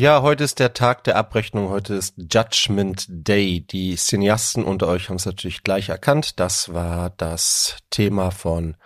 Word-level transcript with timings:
Ja, 0.00 0.22
heute 0.22 0.44
ist 0.44 0.60
der 0.60 0.72
Tag 0.72 1.04
der 1.04 1.16
Abrechnung, 1.16 1.68
heute 1.68 1.92
ist 1.92 2.14
Judgment 2.16 3.04
Day. 3.06 3.60
Die 3.60 3.96
Cineasten 3.96 4.64
unter 4.64 4.88
euch 4.88 5.10
haben 5.10 5.16
es 5.16 5.26
natürlich 5.26 5.62
gleich 5.62 5.90
erkannt. 5.90 6.40
Das 6.40 6.72
war 6.72 7.10
das 7.18 7.76
Thema 7.90 8.30
von 8.30 8.78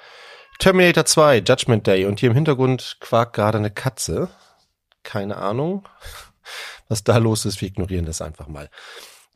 Terminator 0.59 1.05
2, 1.05 1.45
Judgment 1.47 1.87
Day. 1.87 2.07
Und 2.07 2.19
hier 2.19 2.31
im 2.31 2.35
Hintergrund 2.35 2.97
quakt 2.99 3.37
gerade 3.37 3.59
eine 3.59 3.71
Katze. 3.71 4.29
Keine 5.05 5.37
Ahnung, 5.37 5.89
was 6.89 7.05
da 7.05 7.19
los 7.19 7.45
ist. 7.45 7.61
Wir 7.61 7.69
ignorieren 7.69 8.07
das 8.07 8.21
einfach 8.21 8.49
mal. 8.49 8.69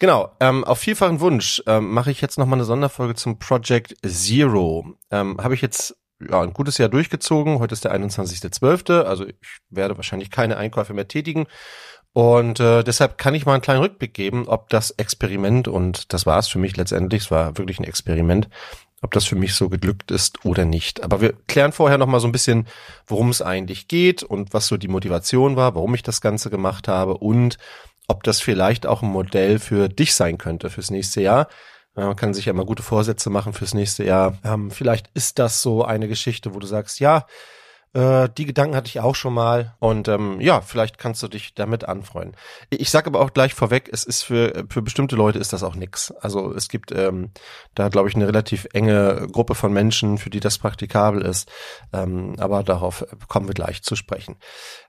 Genau, 0.00 0.34
ähm, 0.40 0.64
auf 0.64 0.80
vielfachen 0.80 1.20
Wunsch 1.20 1.62
ähm, 1.68 1.92
mache 1.92 2.10
ich 2.10 2.20
jetzt 2.20 2.38
nochmal 2.38 2.58
eine 2.58 2.64
Sonderfolge 2.64 3.14
zum 3.14 3.38
Project 3.38 3.94
Zero. 4.04 4.96
Ähm, 5.12 5.36
Habe 5.40 5.54
ich 5.54 5.62
jetzt 5.62 5.96
ja, 6.20 6.42
ein 6.42 6.52
gutes 6.52 6.78
Jahr 6.78 6.88
durchgezogen. 6.88 7.58
Heute 7.58 7.74
ist 7.74 7.84
der 7.84 7.94
21.12., 7.94 9.02
also 9.02 9.26
ich 9.26 9.36
werde 9.70 9.96
wahrscheinlich 9.96 10.30
keine 10.30 10.56
Einkäufe 10.56 10.94
mehr 10.94 11.08
tätigen. 11.08 11.46
Und 12.12 12.58
äh, 12.58 12.82
deshalb 12.82 13.18
kann 13.18 13.34
ich 13.34 13.46
mal 13.46 13.52
einen 13.52 13.62
kleinen 13.62 13.82
Rückblick 13.82 14.14
geben, 14.14 14.48
ob 14.48 14.70
das 14.70 14.90
Experiment, 14.92 15.68
und 15.68 16.12
das 16.12 16.26
war 16.26 16.38
es 16.38 16.48
für 16.48 16.58
mich 16.58 16.76
letztendlich, 16.76 17.22
es 17.22 17.30
war 17.30 17.56
wirklich 17.58 17.78
ein 17.78 17.84
Experiment, 17.84 18.48
ob 19.02 19.12
das 19.12 19.24
für 19.24 19.36
mich 19.36 19.54
so 19.54 19.68
geglückt 19.68 20.10
ist 20.10 20.44
oder 20.44 20.64
nicht. 20.64 21.04
Aber 21.04 21.20
wir 21.20 21.34
klären 21.46 21.72
vorher 21.72 21.98
noch 21.98 22.06
mal 22.06 22.18
so 22.18 22.26
ein 22.26 22.32
bisschen, 22.32 22.66
worum 23.06 23.28
es 23.28 23.42
eigentlich 23.42 23.86
geht 23.86 24.22
und 24.22 24.52
was 24.52 24.66
so 24.66 24.76
die 24.76 24.88
Motivation 24.88 25.54
war, 25.54 25.74
warum 25.74 25.94
ich 25.94 26.02
das 26.02 26.20
Ganze 26.20 26.50
gemacht 26.50 26.88
habe 26.88 27.18
und 27.18 27.58
ob 28.08 28.24
das 28.24 28.40
vielleicht 28.40 28.86
auch 28.86 29.02
ein 29.02 29.10
Modell 29.10 29.58
für 29.58 29.88
dich 29.88 30.14
sein 30.14 30.38
könnte 30.38 30.70
fürs 30.70 30.90
nächste 30.90 31.20
Jahr. 31.20 31.46
Man 32.04 32.16
kann 32.16 32.34
sich 32.34 32.46
ja 32.46 32.52
immer 32.52 32.64
gute 32.64 32.82
Vorsätze 32.82 33.30
machen 33.30 33.52
fürs 33.52 33.74
nächste 33.74 34.04
Jahr. 34.04 34.38
Ähm, 34.44 34.70
vielleicht 34.70 35.10
ist 35.14 35.38
das 35.38 35.62
so 35.62 35.84
eine 35.84 36.08
Geschichte, 36.08 36.54
wo 36.54 36.58
du 36.58 36.66
sagst, 36.66 37.00
ja, 37.00 37.26
äh, 37.94 38.28
die 38.36 38.44
Gedanken 38.44 38.76
hatte 38.76 38.88
ich 38.88 39.00
auch 39.00 39.14
schon 39.14 39.32
mal 39.32 39.74
und 39.78 40.08
ähm, 40.08 40.40
ja, 40.40 40.60
vielleicht 40.60 40.98
kannst 40.98 41.22
du 41.22 41.28
dich 41.28 41.54
damit 41.54 41.84
anfreuen. 41.88 42.36
Ich 42.70 42.90
sage 42.90 43.06
aber 43.06 43.20
auch 43.20 43.32
gleich 43.32 43.54
vorweg, 43.54 43.88
es 43.90 44.04
ist 44.04 44.22
für 44.22 44.66
für 44.68 44.82
bestimmte 44.82 45.16
Leute 45.16 45.38
ist 45.38 45.54
das 45.54 45.62
auch 45.62 45.74
nix. 45.74 46.10
Also 46.10 46.52
es 46.54 46.68
gibt 46.68 46.92
ähm, 46.92 47.30
da 47.74 47.88
glaube 47.88 48.08
ich 48.08 48.14
eine 48.14 48.28
relativ 48.28 48.68
enge 48.74 49.26
Gruppe 49.32 49.54
von 49.54 49.72
Menschen, 49.72 50.18
für 50.18 50.30
die 50.30 50.40
das 50.40 50.58
praktikabel 50.58 51.22
ist. 51.22 51.50
Ähm, 51.92 52.36
aber 52.38 52.62
darauf 52.62 53.06
kommen 53.26 53.48
wir 53.48 53.54
gleich 53.54 53.82
zu 53.82 53.96
sprechen. 53.96 54.36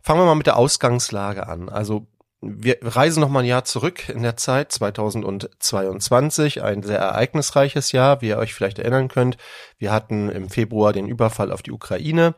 Fangen 0.01 0.19
wir 0.19 0.25
mal 0.25 0.35
mit 0.35 0.47
der 0.47 0.57
Ausgangslage 0.57 1.47
an. 1.47 1.69
Also 1.69 2.05
wir 2.41 2.77
reisen 2.81 3.19
noch 3.21 3.29
mal 3.29 3.41
ein 3.41 3.45
Jahr 3.45 3.65
zurück 3.65 4.07
in 4.09 4.23
der 4.23 4.37
Zeit, 4.37 4.71
2022, 4.71 6.63
ein 6.63 6.83
sehr 6.83 6.99
ereignisreiches 6.99 7.91
Jahr, 7.91 8.21
wie 8.21 8.29
ihr 8.29 8.37
euch 8.37 8.53
vielleicht 8.53 8.79
erinnern 8.79 9.09
könnt. 9.09 9.37
Wir 9.77 9.91
hatten 9.91 10.29
im 10.29 10.49
Februar 10.49 10.93
den 10.93 11.07
Überfall 11.07 11.51
auf 11.51 11.61
die 11.61 11.71
Ukraine. 11.71 12.35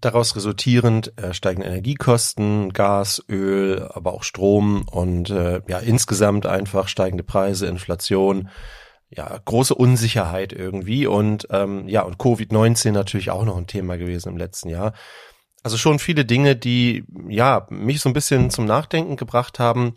Daraus 0.00 0.36
resultierend 0.36 1.16
äh, 1.18 1.32
steigen 1.32 1.62
Energiekosten, 1.62 2.72
Gas, 2.72 3.24
Öl, 3.30 3.88
aber 3.94 4.12
auch 4.12 4.24
Strom 4.24 4.84
und 4.90 5.30
äh, 5.30 5.62
ja 5.68 5.78
insgesamt 5.78 6.44
einfach 6.44 6.88
steigende 6.88 7.24
Preise, 7.24 7.66
Inflation, 7.66 8.50
ja 9.08 9.38
große 9.42 9.74
Unsicherheit 9.74 10.52
irgendwie 10.52 11.06
und 11.06 11.46
ähm, 11.50 11.88
ja 11.88 12.02
und 12.02 12.18
Covid-19 12.18 12.90
natürlich 12.90 13.30
auch 13.30 13.44
noch 13.44 13.56
ein 13.56 13.66
Thema 13.68 13.96
gewesen 13.96 14.30
im 14.30 14.36
letzten 14.36 14.68
Jahr. 14.68 14.92
Also 15.66 15.78
schon 15.78 15.98
viele 15.98 16.24
Dinge, 16.24 16.54
die 16.54 17.02
ja 17.28 17.66
mich 17.70 18.00
so 18.00 18.08
ein 18.08 18.12
bisschen 18.12 18.50
zum 18.50 18.66
Nachdenken 18.66 19.16
gebracht 19.16 19.58
haben. 19.58 19.94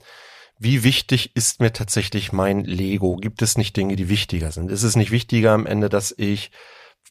Wie 0.58 0.84
wichtig 0.84 1.36
ist 1.36 1.62
mir 1.62 1.72
tatsächlich 1.72 2.32
mein 2.32 2.64
Lego? 2.64 3.18
Gibt 3.18 3.44
es 3.44 3.56
nicht 3.56 3.78
Dinge, 3.78 3.96
die 3.96 4.10
wichtiger 4.10 4.52
sind? 4.52 4.72
Ist 4.72 4.82
es 4.82 4.96
nicht 4.96 5.12
wichtiger 5.12 5.52
am 5.52 5.68
Ende, 5.68 5.88
dass 5.88 6.12
ich 6.18 6.50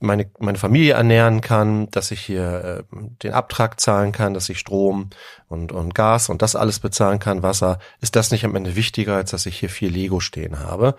meine, 0.01 0.29
meine 0.41 0.59
Familie 0.59 0.95
ernähren 0.95 1.41
kann, 1.41 1.89
dass 1.91 2.11
ich 2.11 2.19
hier 2.19 2.85
äh, 2.91 2.97
den 3.23 3.33
Abtrag 3.33 3.79
zahlen 3.79 4.11
kann, 4.11 4.35
dass 4.35 4.49
ich 4.49 4.59
Strom 4.59 5.11
und, 5.47 5.71
und 5.71 5.95
Gas 5.95 6.29
und 6.29 6.43
das 6.43 6.57
alles 6.57 6.81
bezahlen 6.81 7.21
kann, 7.21 7.45
Wasser, 7.45 7.79
ist 8.01 8.17
das 8.17 8.33
nicht 8.33 8.45
am 8.45 8.57
Ende 8.57 8.75
wichtiger, 8.75 9.15
als 9.15 9.31
dass 9.31 9.47
ich 9.47 9.61
hier 9.61 9.71
viel 9.71 9.91
Lego 9.91 10.19
stehen 10.19 10.59
habe? 10.59 10.97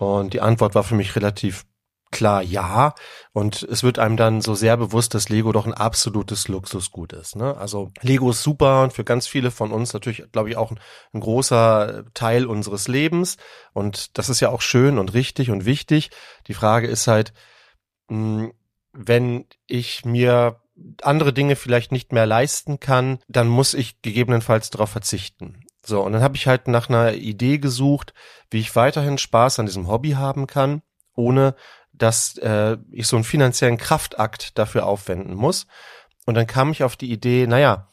Und 0.00 0.34
die 0.34 0.40
Antwort 0.40 0.74
war 0.74 0.82
für 0.82 0.96
mich 0.96 1.14
relativ 1.14 1.64
klar 2.12 2.42
ja. 2.42 2.94
Und 3.32 3.62
es 3.62 3.82
wird 3.82 3.98
einem 3.98 4.16
dann 4.16 4.40
so 4.40 4.54
sehr 4.54 4.76
bewusst, 4.76 5.14
dass 5.14 5.28
Lego 5.28 5.50
doch 5.50 5.66
ein 5.66 5.74
absolutes 5.74 6.46
Luxusgut 6.46 7.12
ist. 7.12 7.34
Ne? 7.34 7.56
Also 7.56 7.90
Lego 8.00 8.30
ist 8.30 8.42
super 8.42 8.82
und 8.82 8.92
für 8.92 9.04
ganz 9.04 9.26
viele 9.26 9.50
von 9.50 9.72
uns 9.72 9.92
natürlich, 9.92 10.30
glaube 10.30 10.50
ich, 10.50 10.56
auch 10.56 10.70
ein, 10.70 10.78
ein, 11.12 11.20
großer 11.20 12.04
Teil 12.14 12.46
unseres 12.46 12.86
Lebens. 12.86 13.38
Und 13.72 14.16
das 14.18 14.28
ist 14.28 14.40
ja 14.40 14.50
auch 14.50 14.60
schön 14.60 14.98
und 14.98 15.14
richtig 15.14 15.50
und 15.50 15.64
wichtig. 15.64 16.10
Die 16.46 16.54
Frage 16.54 16.86
ist 16.86 17.08
halt, 17.08 17.32
hm, 18.08 18.52
wenn 18.92 19.46
ich 19.66 20.04
mir 20.04 20.60
andere 21.02 21.32
Dinge 21.32 21.56
vielleicht 21.56 21.92
nicht 21.92 22.12
mehr 22.12 22.26
leisten 22.26 22.80
kann, 22.80 23.18
dann 23.28 23.48
muss 23.48 23.74
ich 23.74 24.02
gegebenenfalls 24.02 24.70
darauf 24.70 24.90
verzichten. 24.90 25.64
So, 25.84 26.02
und 26.02 26.12
dann 26.12 26.22
habe 26.22 26.36
ich 26.36 26.46
halt 26.46 26.68
nach 26.68 26.88
einer 26.88 27.14
Idee 27.14 27.58
gesucht, 27.58 28.14
wie 28.50 28.60
ich 28.60 28.76
weiterhin 28.76 29.18
Spaß 29.18 29.58
an 29.58 29.66
diesem 29.66 29.88
Hobby 29.88 30.12
haben 30.12 30.46
kann, 30.46 30.82
ohne 31.14 31.54
dass 32.02 32.36
äh, 32.38 32.76
ich 32.90 33.06
so 33.06 33.16
einen 33.16 33.24
finanziellen 33.24 33.78
Kraftakt 33.78 34.58
dafür 34.58 34.86
aufwenden 34.86 35.34
muss. 35.34 35.66
Und 36.26 36.34
dann 36.34 36.46
kam 36.46 36.70
ich 36.70 36.84
auf 36.84 36.96
die 36.96 37.10
Idee, 37.10 37.46
naja, 37.46 37.88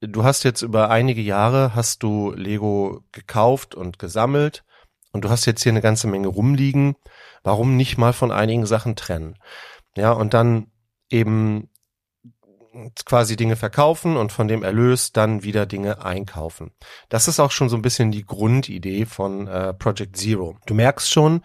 du 0.00 0.24
hast 0.24 0.44
jetzt 0.44 0.62
über 0.62 0.90
einige 0.90 1.20
Jahre, 1.20 1.74
hast 1.74 2.02
du 2.02 2.32
Lego 2.32 3.04
gekauft 3.12 3.74
und 3.74 3.98
gesammelt 3.98 4.64
und 5.12 5.24
du 5.24 5.30
hast 5.30 5.46
jetzt 5.46 5.62
hier 5.62 5.72
eine 5.72 5.80
ganze 5.80 6.06
Menge 6.06 6.28
rumliegen 6.28 6.96
warum 7.42 7.76
nicht 7.76 7.98
mal 7.98 8.12
von 8.12 8.30
einigen 8.30 8.66
Sachen 8.66 8.96
trennen? 8.96 9.38
Ja, 9.96 10.12
und 10.12 10.34
dann 10.34 10.68
eben 11.10 11.68
quasi 13.04 13.36
Dinge 13.36 13.56
verkaufen 13.56 14.16
und 14.16 14.32
von 14.32 14.48
dem 14.48 14.62
Erlös 14.62 15.12
dann 15.12 15.42
wieder 15.42 15.66
Dinge 15.66 16.02
einkaufen. 16.02 16.72
Das 17.10 17.28
ist 17.28 17.38
auch 17.38 17.50
schon 17.50 17.68
so 17.68 17.76
ein 17.76 17.82
bisschen 17.82 18.12
die 18.12 18.24
Grundidee 18.24 19.04
von 19.04 19.46
äh, 19.46 19.74
Project 19.74 20.16
Zero. 20.16 20.56
Du 20.64 20.72
merkst 20.72 21.10
schon, 21.10 21.42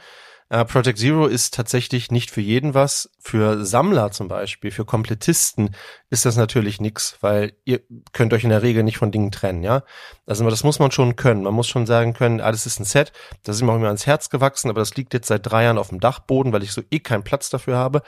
Uh, 0.50 0.64
Project 0.64 0.98
Zero 0.98 1.28
ist 1.28 1.54
tatsächlich 1.54 2.10
nicht 2.10 2.32
für 2.32 2.40
jeden 2.40 2.74
was. 2.74 3.10
Für 3.20 3.66
Sammler 3.66 4.12
zum 4.12 4.30
Beispiel, 4.30 4.72
für 4.72 4.86
Komplettisten 4.86 5.76
ist 6.10 6.26
das 6.26 6.38
natürlich 6.38 6.80
nix, 6.80 7.18
weil 7.20 7.52
ihr 7.66 7.82
könnt 8.14 8.32
euch 8.34 8.46
in 8.46 8.52
der 8.52 8.62
Regel 8.62 8.84
nicht 8.84 8.98
von 8.98 9.12
Dingen 9.12 9.32
trennen, 9.32 9.62
ja. 9.62 9.84
Also 10.26 10.50
das 10.50 10.64
muss 10.64 10.80
man 10.80 10.92
schon 10.92 11.18
können. 11.18 11.44
Man 11.44 11.54
muss 11.54 11.68
schon 11.68 11.86
sagen 11.86 12.14
können, 12.14 12.40
alles 12.40 12.66
ah, 12.66 12.68
ist 12.68 12.80
ein 12.80 12.86
Set, 12.86 13.12
das 13.44 13.58
ist 13.58 13.62
mir 13.62 13.74
auch 13.74 13.76
immer 13.76 13.88
ans 13.88 14.06
Herz 14.06 14.30
gewachsen, 14.30 14.70
aber 14.70 14.80
das 14.80 14.96
liegt 14.96 15.14
jetzt 15.14 15.28
seit 15.28 15.46
drei 15.46 15.66
Jahren 15.66 15.78
auf 15.78 15.90
dem 15.90 16.00
Dachboden, 16.00 16.54
weil 16.54 16.64
ich 16.64 16.72
so 16.72 16.82
eh 16.92 17.00
keinen 17.00 17.24
Platz 17.24 17.50
dafür 17.50 17.76
habe. 17.76 18.02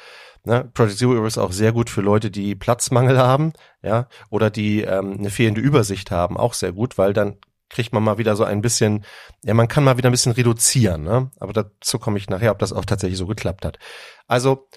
Ne? 0.45 0.69
Project 0.73 0.97
Zero 0.97 1.25
ist 1.25 1.37
auch 1.37 1.51
sehr 1.51 1.73
gut 1.73 1.89
für 1.89 1.99
Leute, 2.01 2.31
die 2.31 2.55
Platzmangel 2.55 3.17
haben, 3.17 3.51
ja, 3.81 4.07
oder 4.29 4.49
die 4.49 4.81
ähm, 4.83 5.17
eine 5.19 5.29
fehlende 5.29 5.59
Übersicht 5.59 6.09
haben, 6.09 6.37
auch 6.37 6.53
sehr 6.53 6.71
gut, 6.71 6.97
weil 6.97 7.11
dann 7.11 7.35
kriegt 7.69 7.93
man 7.93 8.03
mal 8.03 8.17
wieder 8.17 8.35
so 8.35 8.43
ein 8.43 8.61
bisschen, 8.61 9.05
ja, 9.43 9.53
man 9.53 9.67
kann 9.67 9.83
mal 9.83 9.97
wieder 9.97 10.09
ein 10.09 10.13
bisschen 10.13 10.31
reduzieren, 10.31 11.03
ne? 11.03 11.31
Aber 11.39 11.53
dazu 11.53 11.99
komme 11.99 12.17
ich 12.17 12.29
nachher, 12.29 12.51
ob 12.51 12.59
das 12.59 12.73
auch 12.73 12.85
tatsächlich 12.85 13.17
so 13.17 13.27
geklappt 13.27 13.65
hat. 13.65 13.79
Also, 14.27 14.67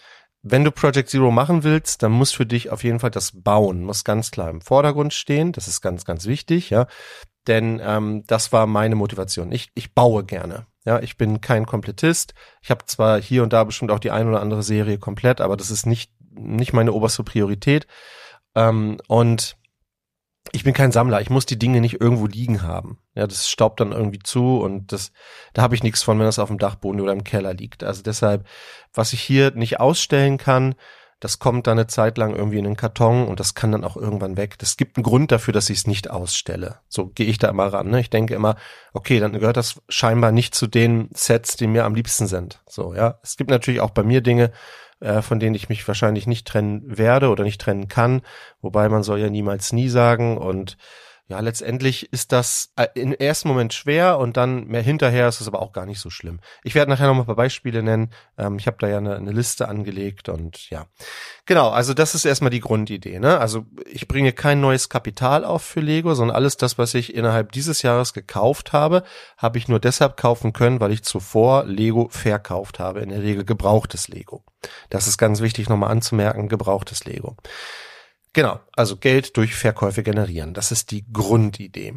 wenn 0.43 0.65
du 0.65 0.73
Project 0.73 1.09
Zero 1.09 1.31
machen 1.31 1.63
willst, 1.63 2.03
dann 2.03 2.13
muss 2.13 2.33
für 2.33 2.47
dich 2.47 2.71
auf 2.71 2.83
jeden 2.83 2.99
Fall 3.01 3.11
das 3.11 3.33
Bauen, 3.43 3.85
muss 3.85 4.05
ganz 4.05 4.31
klar 4.31 4.51
im 4.51 4.61
Vordergrund 4.61 5.15
stehen. 5.15 5.53
Das 5.53 5.69
ist 5.69 5.81
ganz, 5.81 6.05
ganz 6.05 6.27
wichtig, 6.27 6.71
ja. 6.71 6.87
Denn 7.47 7.81
ähm, 7.83 8.25
das 8.27 8.53
war 8.53 8.67
meine 8.67 8.95
Motivation. 8.95 9.53
Ich, 9.53 9.71
ich 9.75 9.95
baue 9.95 10.25
gerne. 10.25 10.67
Ja, 10.85 11.01
ich 11.01 11.17
bin 11.17 11.41
kein 11.41 11.65
Komplettist. 11.65 12.35
Ich 12.61 12.71
habe 12.71 12.85
zwar 12.87 13.21
hier 13.21 13.45
und 13.45 13.53
da 13.53 13.63
bestimmt 13.65 13.93
auch 13.93 14.01
die 14.01 14.11
ein 14.11 14.29
oder 14.29 14.41
andere 14.41 14.65
Serie 14.65 14.99
komplett, 14.99 15.41
aber 15.41 15.57
das 15.57 15.71
ist 15.71 15.87
nicht, 15.87 16.13
nicht 16.31 16.73
meine 16.73 16.93
oberste 16.93 17.23
Priorität. 17.23 17.87
Ähm, 18.57 18.99
und 19.07 19.57
ich 20.51 20.65
bin 20.65 20.75
kein 20.75 20.93
Sammler, 20.93 21.21
ich 21.21 21.31
muss 21.31 21.47
die 21.47 21.59
Dinge 21.59 21.81
nicht 21.81 22.01
irgendwo 22.01 22.27
liegen 22.27 22.63
haben. 22.63 22.99
Ja, 23.15 23.27
das 23.27 23.49
staubt 23.49 23.81
dann 23.81 23.93
irgendwie 23.93 24.19
zu 24.19 24.59
und 24.61 24.93
das, 24.93 25.13
da 25.55 25.63
habe 25.63 25.75
ich 25.75 25.83
nichts 25.83 26.03
von, 26.03 26.19
wenn 26.19 26.27
das 26.27 26.41
auf 26.41 26.49
dem 26.49 26.59
Dachboden 26.59 27.01
oder 27.01 27.13
im 27.13 27.25
Keller 27.25 27.55
liegt. 27.55 27.85
Also 27.85 28.03
deshalb, 28.03 28.47
was 28.93 29.13
ich 29.13 29.23
hier 29.23 29.53
nicht 29.53 29.79
ausstellen 29.79 30.39
kann, 30.39 30.75
das 31.21 31.39
kommt 31.39 31.69
dann 31.69 31.79
eine 31.79 31.87
Zeit 31.87 32.19
lang 32.19 32.35
irgendwie 32.35 32.59
in 32.59 32.65
den 32.65 32.75
Karton 32.75 33.29
und 33.29 33.39
das 33.39 33.55
kann 33.55 33.71
dann 33.71 33.85
auch 33.85 33.97
irgendwann 33.97 34.37
weg. 34.37 34.59
Das 34.59 34.77
gibt 34.77 34.97
einen 34.97 35.05
Grund 35.05 35.31
dafür, 35.31 35.55
dass 35.55 35.71
ich 35.71 35.79
es 35.79 35.87
nicht 35.87 36.11
ausstelle. 36.11 36.81
So 36.89 37.07
gehe 37.07 37.27
ich 37.27 37.39
da 37.39 37.49
immer 37.49 37.73
ran. 37.73 37.91
Ne? 37.91 38.01
Ich 38.01 38.11
denke 38.11 38.35
immer, 38.35 38.57
okay, 38.93 39.21
dann 39.21 39.33
gehört 39.33 39.57
das 39.57 39.81
scheinbar 39.89 40.33
nicht 40.33 40.53
zu 40.53 40.67
den 40.67 41.11
Sets, 41.15 41.57
die 41.57 41.69
mir 41.69 41.85
am 41.85 41.95
liebsten 41.95 42.27
sind. 42.27 42.61
So, 42.67 42.93
ja. 42.93 43.21
Es 43.23 43.37
gibt 43.37 43.51
natürlich 43.51 43.81
auch 43.81 43.91
bei 43.91 44.03
mir 44.03 44.21
Dinge, 44.21 44.51
äh, 45.03 45.23
von 45.23 45.41
denen 45.41 45.55
ich 45.55 45.69
mich 45.69 45.87
wahrscheinlich 45.87 46.27
nicht 46.27 46.47
trennen 46.47 46.83
werde 46.85 47.29
oder 47.29 47.45
nicht 47.45 47.61
trennen 47.61 47.89
kann. 47.89 48.23
Wobei 48.61 48.89
man 48.89 49.03
soll 49.03 49.19
ja 49.19 49.29
niemals 49.29 49.73
nie 49.73 49.89
sagen 49.89 50.39
und 50.39 50.77
ja, 51.33 51.41
letztendlich 51.41 52.13
ist 52.13 52.31
das 52.31 52.75
äh, 52.77 52.89
im 52.95 53.15
ersten 53.15 53.49
Moment 53.49 53.73
schwer 53.73 54.19
und 54.19 54.37
dann 54.37 54.67
mehr 54.67 54.83
hinterher 54.83 55.29
ist 55.29 55.41
es 55.41 55.49
aber 55.49 55.63
auch 55.63 55.73
gar 55.73 55.87
nicht 55.87 55.99
so 55.99 56.11
schlimm. 56.11 56.41
Ich 56.63 56.75
werde 56.75 56.91
nachher 56.91 57.07
noch 57.07 57.15
mal 57.15 57.23
ein 57.23 57.27
paar 57.27 57.37
Beispiele 57.37 57.83
nennen. 57.83 58.13
Ähm, 58.37 58.59
ich 58.59 58.67
habe 58.67 58.77
da 58.79 58.87
ja 58.87 58.99
eine, 58.99 59.17
eine, 59.17 59.33
Liste 59.33 59.67
angelegt 59.67 60.29
und 60.29 60.69
ja. 60.69 60.89
Genau, 61.47 61.71
also 61.71 61.95
das 61.95 62.15
ist 62.15 62.27
erstmal 62.27 62.51
die 62.51 62.61
Grundidee. 62.61 63.19
Ne? 63.19 63.39
Also 63.39 63.65
ich 63.87 64.09
bringe 64.09 64.35
kein 64.35 64.61
neues 64.61 64.91
Kapital 64.91 65.47
auf 65.47 65.63
für 65.63 65.81
Lego, 65.81 66.13
sondern 66.13 66.37
alles 66.37 66.59
das, 66.59 66.77
was 66.77 66.93
ich 66.93 67.15
innerhalb 67.15 67.53
dieses 67.53 67.81
Jahres 67.81 68.13
gekauft 68.13 68.75
habe, 68.75 69.03
habe 69.39 69.57
ich 69.57 69.69
nur 69.69 69.81
deshalb 69.81 70.19
kaufen 70.19 70.53
können, 70.53 70.81
weil 70.81 70.93
ich 70.93 71.03
zuvor 71.03 71.65
Lego 71.65 72.09
verkauft 72.11 72.79
habe. 72.79 73.01
In 73.01 73.09
der 73.09 73.23
Regel 73.23 73.47
gebrauchtes 73.47 74.09
Lego. 74.09 74.45
Das 74.91 75.07
ist 75.07 75.17
ganz 75.17 75.41
wichtig 75.41 75.71
nochmal 75.71 75.93
anzumerken, 75.93 76.51
gebrauchtes 76.51 77.07
Lego. 77.07 77.37
Genau, 78.33 78.61
also 78.75 78.97
Geld 78.97 79.37
durch 79.37 79.55
Verkäufe 79.55 80.03
generieren. 80.03 80.55
Das 80.55 80.73
ist 80.73 80.91
die 80.91 81.05
Grundidee. 81.13 81.95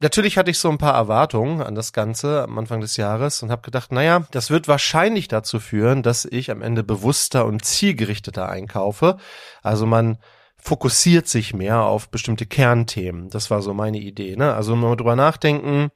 Natürlich 0.00 0.36
hatte 0.36 0.50
ich 0.50 0.58
so 0.58 0.68
ein 0.68 0.78
paar 0.78 0.94
Erwartungen 0.94 1.62
an 1.62 1.76
das 1.76 1.92
Ganze 1.92 2.42
am 2.42 2.58
Anfang 2.58 2.80
des 2.80 2.96
Jahres 2.96 3.40
und 3.42 3.52
habe 3.52 3.62
gedacht, 3.62 3.92
naja, 3.92 4.26
das 4.32 4.50
wird 4.50 4.66
wahrscheinlich 4.66 5.28
dazu 5.28 5.60
führen, 5.60 6.02
dass 6.02 6.24
ich 6.24 6.50
am 6.50 6.60
Ende 6.60 6.82
bewusster 6.82 7.46
und 7.46 7.64
zielgerichteter 7.64 8.48
einkaufe. 8.48 9.16
Also 9.62 9.86
man 9.86 10.18
fokussiert 10.58 11.28
sich 11.28 11.54
mehr 11.54 11.82
auf 11.82 12.08
bestimmte 12.08 12.46
Kernthemen. 12.46 13.30
Das 13.30 13.48
war 13.50 13.62
so 13.62 13.74
meine 13.74 13.98
Idee. 13.98 14.34
Ne? 14.34 14.52
Also 14.52 14.74
mal 14.74 14.96
drüber 14.96 15.14
nachdenken, 15.14 15.90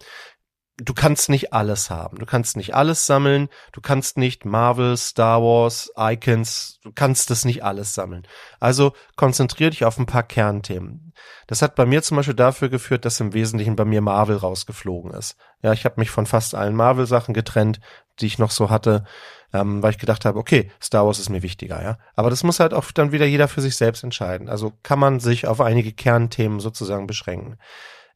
du 0.78 0.92
kannst 0.92 1.28
nicht 1.28 1.52
alles 1.52 1.90
haben. 1.90 2.18
Du 2.18 2.26
kannst 2.26 2.56
nicht 2.56 2.74
alles 2.74 3.06
sammeln. 3.06 3.48
Du 3.72 3.80
kannst 3.80 4.18
nicht 4.18 4.44
Marvel, 4.44 4.96
Star 4.96 5.42
Wars, 5.42 5.90
Icons, 5.96 6.80
du 6.82 6.92
kannst 6.92 7.30
das 7.30 7.44
nicht 7.44 7.64
alles 7.64 7.94
sammeln. 7.94 8.26
Also 8.60 8.92
konzentrier 9.16 9.70
dich 9.70 9.84
auf 9.84 9.98
ein 9.98 10.06
paar 10.06 10.22
Kernthemen. 10.22 11.12
Das 11.46 11.62
hat 11.62 11.76
bei 11.76 11.86
mir 11.86 12.02
zum 12.02 12.18
Beispiel 12.18 12.34
dafür 12.34 12.68
geführt, 12.68 13.04
dass 13.04 13.20
im 13.20 13.32
Wesentlichen 13.32 13.76
bei 13.76 13.84
mir 13.84 14.02
Marvel 14.02 14.36
rausgeflogen 14.36 15.12
ist. 15.12 15.36
Ja, 15.62 15.72
ich 15.72 15.84
habe 15.84 15.98
mich 15.98 16.10
von 16.10 16.26
fast 16.26 16.54
allen 16.54 16.76
Marvel-Sachen 16.76 17.32
getrennt, 17.34 17.80
die 18.20 18.26
ich 18.26 18.38
noch 18.38 18.50
so 18.50 18.68
hatte, 18.68 19.04
ähm, 19.52 19.82
weil 19.82 19.92
ich 19.92 19.98
gedacht 19.98 20.24
habe, 20.24 20.38
okay, 20.38 20.70
Star 20.82 21.06
Wars 21.06 21.18
ist 21.18 21.30
mir 21.30 21.42
wichtiger, 21.42 21.82
ja. 21.82 21.98
Aber 22.14 22.30
das 22.30 22.42
muss 22.42 22.60
halt 22.60 22.74
auch 22.74 22.90
dann 22.92 23.12
wieder 23.12 23.26
jeder 23.26 23.48
für 23.48 23.60
sich 23.60 23.76
selbst 23.76 24.04
entscheiden. 24.04 24.48
Also 24.48 24.72
kann 24.82 24.98
man 24.98 25.20
sich 25.20 25.46
auf 25.46 25.60
einige 25.60 25.92
Kernthemen 25.92 26.60
sozusagen 26.60 27.06
beschränken. 27.06 27.58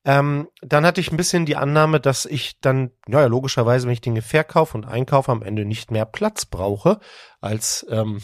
Ähm, 0.05 0.49
dann 0.63 0.87
hatte 0.87 1.01
ich 1.01 1.11
ein 1.11 1.17
bisschen 1.17 1.45
die 1.45 1.57
Annahme, 1.57 2.01
dass 2.01 2.25
ich 2.25 2.59
dann, 2.61 2.91
ja, 3.07 3.27
logischerweise, 3.27 3.87
wenn 3.87 3.93
ich 3.93 4.01
Dinge 4.01 4.23
verkaufe 4.23 4.77
und 4.77 4.87
einkaufe, 4.87 5.31
am 5.31 5.43
Ende 5.43 5.65
nicht 5.65 5.91
mehr 5.91 6.07
Platz 6.07 6.47
brauche 6.47 7.01
als, 7.41 7.87
ähm, 7.91 8.23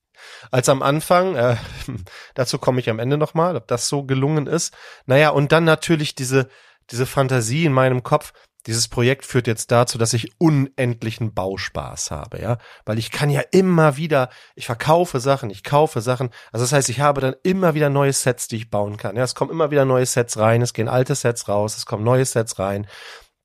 als 0.50 0.68
am 0.68 0.82
Anfang. 0.82 1.36
Äh, 1.36 1.56
dazu 2.34 2.58
komme 2.58 2.80
ich 2.80 2.88
am 2.88 2.98
Ende 2.98 3.18
nochmal, 3.18 3.56
ob 3.56 3.66
das 3.68 3.88
so 3.88 4.04
gelungen 4.04 4.46
ist. 4.46 4.74
Naja, 5.06 5.30
und 5.30 5.52
dann 5.52 5.64
natürlich 5.64 6.14
diese, 6.14 6.48
diese 6.90 7.04
Fantasie 7.04 7.66
in 7.66 7.72
meinem 7.72 8.02
Kopf, 8.02 8.32
dieses 8.66 8.88
Projekt 8.88 9.24
führt 9.24 9.46
jetzt 9.46 9.70
dazu, 9.70 9.98
dass 9.98 10.12
ich 10.12 10.32
unendlichen 10.38 11.32
Bauspaß 11.32 12.10
habe, 12.10 12.40
ja, 12.40 12.58
weil 12.84 12.98
ich 12.98 13.10
kann 13.10 13.30
ja 13.30 13.40
immer 13.50 13.96
wieder, 13.96 14.28
ich 14.56 14.66
verkaufe 14.66 15.20
Sachen, 15.20 15.50
ich 15.50 15.64
kaufe 15.64 16.00
Sachen, 16.00 16.30
also 16.52 16.64
das 16.64 16.72
heißt, 16.72 16.88
ich 16.88 17.00
habe 17.00 17.20
dann 17.20 17.36
immer 17.42 17.74
wieder 17.74 17.88
neue 17.88 18.12
Sets, 18.12 18.48
die 18.48 18.56
ich 18.56 18.70
bauen 18.70 18.96
kann, 18.96 19.16
ja, 19.16 19.22
es 19.22 19.34
kommen 19.34 19.50
immer 19.50 19.70
wieder 19.70 19.84
neue 19.84 20.06
Sets 20.06 20.38
rein, 20.38 20.62
es 20.62 20.74
gehen 20.74 20.88
alte 20.88 21.14
Sets 21.14 21.48
raus, 21.48 21.76
es 21.76 21.86
kommen 21.86 22.04
neue 22.04 22.24
Sets 22.24 22.58
rein, 22.58 22.86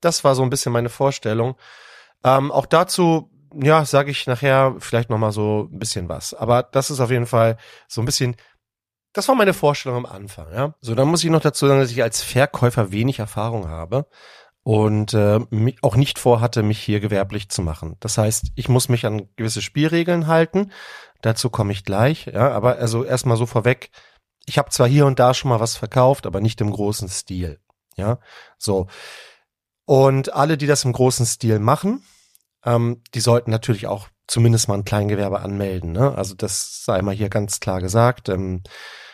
das 0.00 0.24
war 0.24 0.34
so 0.34 0.42
ein 0.42 0.50
bisschen 0.50 0.72
meine 0.72 0.90
Vorstellung. 0.90 1.56
Ähm, 2.22 2.52
auch 2.52 2.66
dazu, 2.66 3.30
ja, 3.54 3.84
sage 3.84 4.10
ich 4.10 4.26
nachher 4.26 4.74
vielleicht 4.78 5.08
noch 5.10 5.18
mal 5.18 5.32
so 5.32 5.68
ein 5.72 5.78
bisschen 5.78 6.08
was, 6.08 6.34
aber 6.34 6.62
das 6.62 6.90
ist 6.90 7.00
auf 7.00 7.10
jeden 7.10 7.26
Fall 7.26 7.56
so 7.88 8.02
ein 8.02 8.04
bisschen 8.04 8.36
das 9.14 9.28
war 9.28 9.36
meine 9.36 9.54
Vorstellung 9.54 9.98
am 9.98 10.12
Anfang, 10.12 10.52
ja. 10.52 10.74
So, 10.80 10.96
dann 10.96 11.06
muss 11.06 11.22
ich 11.22 11.30
noch 11.30 11.40
dazu 11.40 11.68
sagen, 11.68 11.78
dass 11.78 11.92
ich 11.92 12.02
als 12.02 12.20
Verkäufer 12.20 12.90
wenig 12.90 13.20
Erfahrung 13.20 13.68
habe 13.68 14.08
und 14.64 15.12
äh, 15.12 15.40
auch 15.82 15.94
nicht 15.94 16.18
vorhatte, 16.18 16.62
mich 16.62 16.80
hier 16.80 16.98
gewerblich 16.98 17.50
zu 17.50 17.62
machen. 17.62 17.96
Das 18.00 18.18
heißt, 18.18 18.46
ich 18.56 18.68
muss 18.68 18.88
mich 18.88 19.06
an 19.06 19.28
gewisse 19.36 19.62
Spielregeln 19.62 20.26
halten. 20.26 20.72
Dazu 21.20 21.50
komme 21.50 21.72
ich 21.72 21.84
gleich, 21.84 22.26
ja. 22.26 22.50
Aber 22.50 22.78
also 22.78 23.04
erstmal 23.04 23.36
so 23.36 23.46
vorweg, 23.46 23.90
ich 24.46 24.58
habe 24.58 24.70
zwar 24.70 24.88
hier 24.88 25.06
und 25.06 25.18
da 25.18 25.34
schon 25.34 25.50
mal 25.50 25.60
was 25.60 25.76
verkauft, 25.76 26.26
aber 26.26 26.40
nicht 26.40 26.60
im 26.62 26.70
großen 26.70 27.08
Stil, 27.08 27.60
ja. 27.96 28.18
So. 28.58 28.86
Und 29.84 30.32
alle, 30.32 30.56
die 30.56 30.66
das 30.66 30.84
im 30.84 30.92
großen 30.94 31.26
Stil 31.26 31.58
machen, 31.58 32.02
ähm, 32.64 33.02
die 33.14 33.20
sollten 33.20 33.50
natürlich 33.50 33.86
auch 33.86 34.08
zumindest 34.26 34.68
mal 34.68 34.76
ein 34.76 34.86
Kleingewerbe 34.86 35.40
anmelden. 35.40 35.92
Ne? 35.92 36.16
Also 36.16 36.34
das 36.34 36.84
sei 36.84 37.02
mal 37.02 37.14
hier 37.14 37.28
ganz 37.28 37.60
klar 37.60 37.82
gesagt. 37.82 38.30
Ähm, 38.30 38.62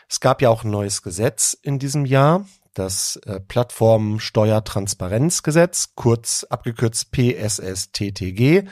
es 0.09 0.21
gab 0.21 0.43
ja 0.43 0.49
auch 0.49 0.63
ein 0.63 0.71
neues 0.71 1.03
Gesetz 1.03 1.57
in 1.61 1.81
diesem 1.81 2.05
Jahr, 2.05 2.45
das 2.75 3.17
äh, 3.27 3.41
Plattformsteuertransparenzgesetz, 3.41 5.93
kurz 5.95 6.47
abgekürzt 6.49 7.11
PSSTTG. 7.13 8.65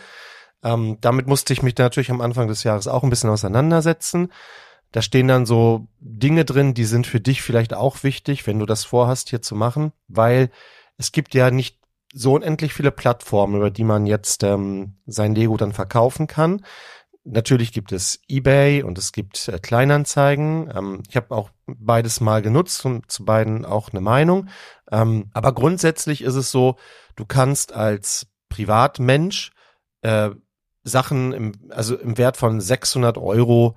Ähm, 0.62 0.98
damit 1.00 1.26
musste 1.26 1.52
ich 1.52 1.62
mich 1.62 1.76
natürlich 1.76 2.10
am 2.10 2.20
Anfang 2.20 2.48
des 2.48 2.64
Jahres 2.64 2.88
auch 2.88 3.04
ein 3.04 3.10
bisschen 3.10 3.30
auseinandersetzen. 3.30 4.32
Da 4.92 5.02
stehen 5.02 5.28
dann 5.28 5.46
so 5.46 5.86
Dinge 6.00 6.44
drin, 6.44 6.74
die 6.74 6.84
sind 6.84 7.06
für 7.06 7.20
dich 7.20 7.42
vielleicht 7.42 7.74
auch 7.74 8.02
wichtig, 8.02 8.46
wenn 8.46 8.58
du 8.58 8.66
das 8.66 8.84
vorhast, 8.84 9.28
hier 9.28 9.42
zu 9.42 9.54
machen, 9.54 9.92
weil 10.08 10.50
es 10.96 11.12
gibt 11.12 11.34
ja 11.34 11.50
nicht 11.50 11.78
so 12.12 12.34
unendlich 12.34 12.72
viele 12.72 12.90
Plattformen, 12.90 13.56
über 13.56 13.70
die 13.70 13.84
man 13.84 14.06
jetzt 14.06 14.42
ähm, 14.42 14.96
sein 15.06 15.34
Lego 15.34 15.56
dann 15.56 15.72
verkaufen 15.72 16.26
kann. 16.26 16.64
Natürlich 17.24 17.72
gibt 17.72 17.92
es 17.92 18.20
eBay 18.28 18.82
und 18.82 18.96
es 18.96 19.12
gibt 19.12 19.48
äh, 19.48 19.58
Kleinanzeigen. 19.58 20.72
Ähm, 20.74 21.02
ich 21.08 21.16
habe 21.16 21.34
auch 21.34 21.50
beides 21.78 22.20
mal 22.20 22.42
genutzt 22.42 22.84
und 22.84 23.10
zu 23.10 23.24
beiden 23.24 23.64
auch 23.64 23.90
eine 23.90 24.00
Meinung. 24.00 24.48
Ähm, 24.90 25.30
aber 25.32 25.52
grundsätzlich 25.52 26.22
ist 26.22 26.34
es 26.34 26.50
so, 26.50 26.76
du 27.16 27.26
kannst 27.26 27.72
als 27.72 28.26
Privatmensch 28.48 29.52
äh, 30.02 30.30
Sachen 30.84 31.32
im, 31.32 31.52
also 31.70 31.96
im 31.96 32.18
Wert 32.18 32.36
von 32.36 32.60
600 32.60 33.18
Euro 33.18 33.76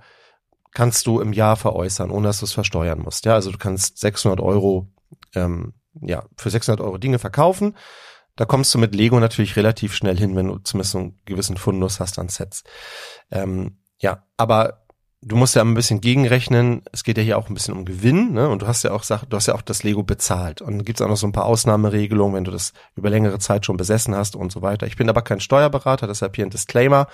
kannst 0.72 1.06
du 1.06 1.20
im 1.20 1.32
Jahr 1.32 1.56
veräußern, 1.56 2.10
ohne 2.10 2.28
dass 2.28 2.38
du 2.38 2.46
es 2.46 2.52
versteuern 2.52 3.00
musst. 3.00 3.24
Ja, 3.24 3.34
also 3.34 3.50
du 3.50 3.58
kannst 3.58 3.98
600 3.98 4.40
Euro, 4.40 4.88
ähm, 5.34 5.74
ja, 6.00 6.24
für 6.36 6.50
600 6.50 6.80
Euro 6.80 6.98
Dinge 6.98 7.18
verkaufen. 7.18 7.76
Da 8.36 8.46
kommst 8.46 8.72
du 8.74 8.78
mit 8.78 8.94
Lego 8.94 9.20
natürlich 9.20 9.56
relativ 9.56 9.94
schnell 9.94 10.16
hin, 10.16 10.34
wenn 10.34 10.48
du 10.48 10.58
zumindest 10.58 10.96
einen 10.96 11.20
gewissen 11.26 11.58
Fundus 11.58 12.00
hast 12.00 12.18
an 12.18 12.28
Sets. 12.28 12.64
Ähm, 13.30 13.78
ja, 13.98 14.26
aber 14.38 14.81
du 15.22 15.36
musst 15.36 15.54
ja 15.54 15.62
ein 15.62 15.74
bisschen 15.74 16.00
gegenrechnen. 16.00 16.82
Es 16.90 17.04
geht 17.04 17.16
ja 17.16 17.22
hier 17.22 17.38
auch 17.38 17.48
ein 17.48 17.54
bisschen 17.54 17.74
um 17.74 17.84
Gewinn, 17.84 18.32
ne? 18.32 18.48
Und 18.48 18.62
du 18.62 18.66
hast 18.66 18.82
ja 18.82 18.92
auch 18.92 19.04
du 19.04 19.36
hast 19.36 19.46
ja 19.46 19.54
auch 19.54 19.62
das 19.62 19.84
Lego 19.84 20.02
bezahlt. 20.02 20.60
Und 20.60 20.84
gibt's 20.84 21.00
auch 21.00 21.08
noch 21.08 21.16
so 21.16 21.26
ein 21.26 21.32
paar 21.32 21.46
Ausnahmeregelungen, 21.46 22.34
wenn 22.34 22.44
du 22.44 22.50
das 22.50 22.72
über 22.96 23.08
längere 23.08 23.38
Zeit 23.38 23.64
schon 23.64 23.76
besessen 23.76 24.14
hast 24.14 24.36
und 24.36 24.50
so 24.50 24.62
weiter. 24.62 24.86
Ich 24.86 24.96
bin 24.96 25.08
aber 25.08 25.22
kein 25.22 25.40
Steuerberater, 25.40 26.06
deshalb 26.06 26.36
hier 26.36 26.44
ein 26.44 26.50
Disclaimer. 26.50 27.06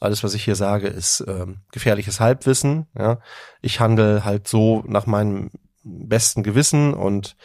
Alles, 0.00 0.22
was 0.22 0.34
ich 0.34 0.44
hier 0.44 0.56
sage, 0.56 0.88
ist 0.88 1.24
ähm, 1.26 1.58
gefährliches 1.72 2.20
Halbwissen. 2.20 2.86
Ja? 2.96 3.18
Ich 3.62 3.80
handle 3.80 4.24
halt 4.24 4.46
so 4.46 4.84
nach 4.86 5.06
meinem 5.06 5.50
besten 5.82 6.42
Gewissen 6.42 6.94
und 6.94 7.36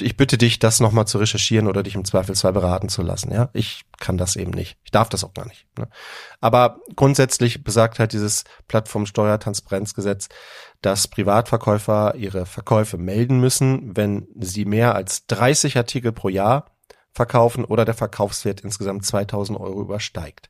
ich 0.00 0.16
bitte 0.16 0.38
dich, 0.38 0.58
das 0.58 0.80
nochmal 0.80 1.06
zu 1.06 1.18
recherchieren 1.18 1.66
oder 1.66 1.82
dich 1.82 1.94
im 1.94 2.04
Zweifelsfall 2.04 2.52
beraten 2.52 2.88
zu 2.88 3.02
lassen. 3.02 3.32
Ja, 3.32 3.50
ich 3.52 3.84
kann 3.98 4.16
das 4.16 4.36
eben 4.36 4.50
nicht. 4.50 4.78
Ich 4.84 4.90
darf 4.90 5.08
das 5.08 5.24
auch 5.24 5.34
gar 5.34 5.46
nicht. 5.46 5.66
Ne? 5.78 5.88
Aber 6.40 6.80
grundsätzlich 6.96 7.62
besagt 7.62 7.98
halt 7.98 8.12
dieses 8.12 8.44
Plattformsteuertransparenzgesetz, 8.68 10.28
dass 10.82 11.08
Privatverkäufer 11.08 12.14
ihre 12.16 12.46
Verkäufe 12.46 12.96
melden 12.96 13.40
müssen, 13.40 13.96
wenn 13.96 14.28
sie 14.38 14.64
mehr 14.64 14.94
als 14.94 15.26
30 15.26 15.76
Artikel 15.76 16.12
pro 16.12 16.28
Jahr 16.28 16.66
verkaufen 17.12 17.64
oder 17.64 17.84
der 17.84 17.94
Verkaufswert 17.94 18.60
insgesamt 18.60 19.04
2000 19.04 19.58
Euro 19.58 19.80
übersteigt. 19.82 20.48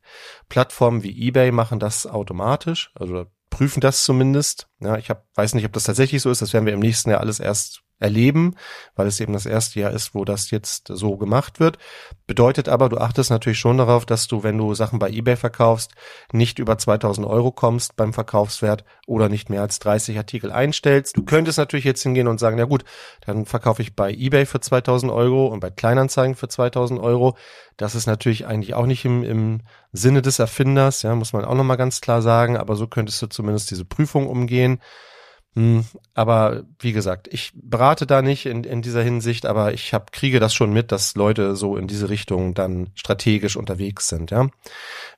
Plattformen 0.48 1.02
wie 1.02 1.28
eBay 1.28 1.52
machen 1.52 1.78
das 1.78 2.06
automatisch, 2.06 2.92
also 2.94 3.26
prüfen 3.48 3.80
das 3.80 4.04
zumindest. 4.04 4.68
Ja, 4.78 4.96
ich 4.96 5.10
hab, 5.10 5.26
weiß 5.34 5.54
nicht, 5.54 5.64
ob 5.64 5.72
das 5.72 5.84
tatsächlich 5.84 6.22
so 6.22 6.30
ist. 6.30 6.42
Das 6.42 6.52
werden 6.52 6.66
wir 6.66 6.72
im 6.72 6.80
nächsten 6.80 7.10
Jahr 7.10 7.20
alles 7.20 7.40
erst 7.40 7.82
erleben, 8.00 8.56
weil 8.96 9.06
es 9.06 9.20
eben 9.20 9.32
das 9.32 9.46
erste 9.46 9.78
Jahr 9.78 9.92
ist, 9.92 10.14
wo 10.14 10.24
das 10.24 10.50
jetzt 10.50 10.88
so 10.88 11.16
gemacht 11.16 11.60
wird. 11.60 11.78
Bedeutet 12.26 12.68
aber, 12.68 12.88
du 12.88 12.96
achtest 12.98 13.30
natürlich 13.30 13.58
schon 13.58 13.78
darauf, 13.78 14.06
dass 14.06 14.26
du, 14.26 14.42
wenn 14.42 14.58
du 14.58 14.74
Sachen 14.74 14.98
bei 14.98 15.10
eBay 15.10 15.36
verkaufst, 15.36 15.92
nicht 16.32 16.58
über 16.58 16.78
2000 16.78 17.26
Euro 17.26 17.52
kommst 17.52 17.96
beim 17.96 18.12
Verkaufswert 18.12 18.84
oder 19.06 19.28
nicht 19.28 19.50
mehr 19.50 19.60
als 19.60 19.78
30 19.80 20.16
Artikel 20.16 20.50
einstellst. 20.50 21.16
Du 21.16 21.24
könntest 21.24 21.58
natürlich 21.58 21.84
jetzt 21.84 22.02
hingehen 22.02 22.26
und 22.26 22.40
sagen, 22.40 22.58
ja 22.58 22.64
gut, 22.64 22.84
dann 23.26 23.44
verkaufe 23.44 23.82
ich 23.82 23.94
bei 23.94 24.12
eBay 24.12 24.46
für 24.46 24.60
2000 24.60 25.12
Euro 25.12 25.46
und 25.46 25.60
bei 25.60 25.70
Kleinanzeigen 25.70 26.34
für 26.34 26.48
2000 26.48 26.98
Euro. 27.00 27.36
Das 27.76 27.94
ist 27.94 28.06
natürlich 28.06 28.46
eigentlich 28.46 28.74
auch 28.74 28.86
nicht 28.86 29.04
im, 29.04 29.22
im 29.22 29.60
Sinne 29.92 30.22
des 30.22 30.38
Erfinders, 30.38 31.02
ja, 31.02 31.14
muss 31.14 31.32
man 31.32 31.44
auch 31.44 31.54
nochmal 31.54 31.76
ganz 31.76 32.00
klar 32.00 32.22
sagen, 32.22 32.56
aber 32.56 32.76
so 32.76 32.86
könntest 32.86 33.20
du 33.22 33.26
zumindest 33.26 33.70
diese 33.70 33.84
Prüfung 33.84 34.26
umgehen. 34.26 34.80
Hm, 35.56 35.84
aber 36.14 36.62
wie 36.78 36.92
gesagt, 36.92 37.26
ich 37.32 37.50
berate 37.54 38.06
da 38.06 38.22
nicht 38.22 38.46
in, 38.46 38.62
in 38.62 38.82
dieser 38.82 39.02
Hinsicht, 39.02 39.46
aber 39.46 39.74
ich 39.74 39.92
hab, 39.92 40.12
kriege 40.12 40.38
das 40.38 40.54
schon 40.54 40.72
mit, 40.72 40.92
dass 40.92 41.16
Leute 41.16 41.56
so 41.56 41.76
in 41.76 41.88
diese 41.88 42.08
Richtung 42.08 42.54
dann 42.54 42.90
strategisch 42.94 43.56
unterwegs 43.56 44.08
sind. 44.08 44.30
Ja. 44.30 44.46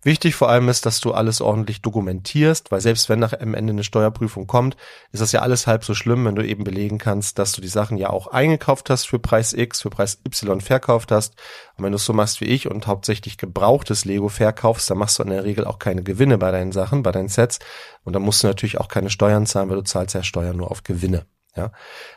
Wichtig 0.02 0.34
vor 0.34 0.48
allem 0.48 0.70
ist, 0.70 0.86
dass 0.86 1.00
du 1.00 1.12
alles 1.12 1.42
ordentlich 1.42 1.82
dokumentierst, 1.82 2.70
weil 2.70 2.80
selbst 2.80 3.10
wenn 3.10 3.18
nach 3.18 3.34
am 3.38 3.52
Ende 3.52 3.74
eine 3.74 3.84
Steuerprüfung 3.84 4.46
kommt, 4.46 4.78
ist 5.12 5.20
das 5.20 5.32
ja 5.32 5.42
alles 5.42 5.66
halb 5.66 5.84
so 5.84 5.92
schlimm, 5.92 6.24
wenn 6.24 6.34
du 6.34 6.46
eben 6.46 6.64
belegen 6.64 6.96
kannst, 6.96 7.38
dass 7.38 7.52
du 7.52 7.60
die 7.60 7.68
Sachen 7.68 7.98
ja 7.98 8.08
auch 8.08 8.28
eingekauft 8.28 8.88
hast 8.88 9.06
für 9.06 9.18
Preis 9.18 9.52
X, 9.52 9.82
für 9.82 9.90
Preis 9.90 10.18
Y 10.26 10.62
verkauft 10.62 11.12
hast. 11.12 11.34
Und 11.76 11.84
wenn 11.84 11.92
du 11.92 11.96
es 11.96 12.06
so 12.06 12.14
machst 12.14 12.40
wie 12.40 12.46
ich 12.46 12.70
und 12.70 12.86
hauptsächlich 12.86 13.36
gebrauchtes 13.36 14.06
Lego 14.06 14.28
verkaufst, 14.28 14.90
dann 14.90 14.98
machst 14.98 15.18
du 15.18 15.24
in 15.24 15.30
der 15.30 15.44
Regel 15.44 15.66
auch 15.66 15.78
keine 15.78 16.02
Gewinne 16.02 16.38
bei 16.38 16.50
deinen 16.50 16.72
Sachen, 16.72 17.02
bei 17.02 17.12
deinen 17.12 17.28
Sets. 17.28 17.58
Und 18.04 18.14
dann 18.14 18.22
musst 18.22 18.42
du 18.42 18.48
natürlich 18.48 18.78
auch 18.78 18.88
keine 18.88 19.10
Steuern 19.10 19.46
zahlen, 19.46 19.68
weil 19.68 19.76
du 19.76 19.82
zahlst 19.82 20.14
ja 20.14 20.21
Steuern 20.24 20.56
nur 20.56 20.70
auf 20.70 20.82
Gewinne. 20.82 21.26
Ja, 21.54 21.70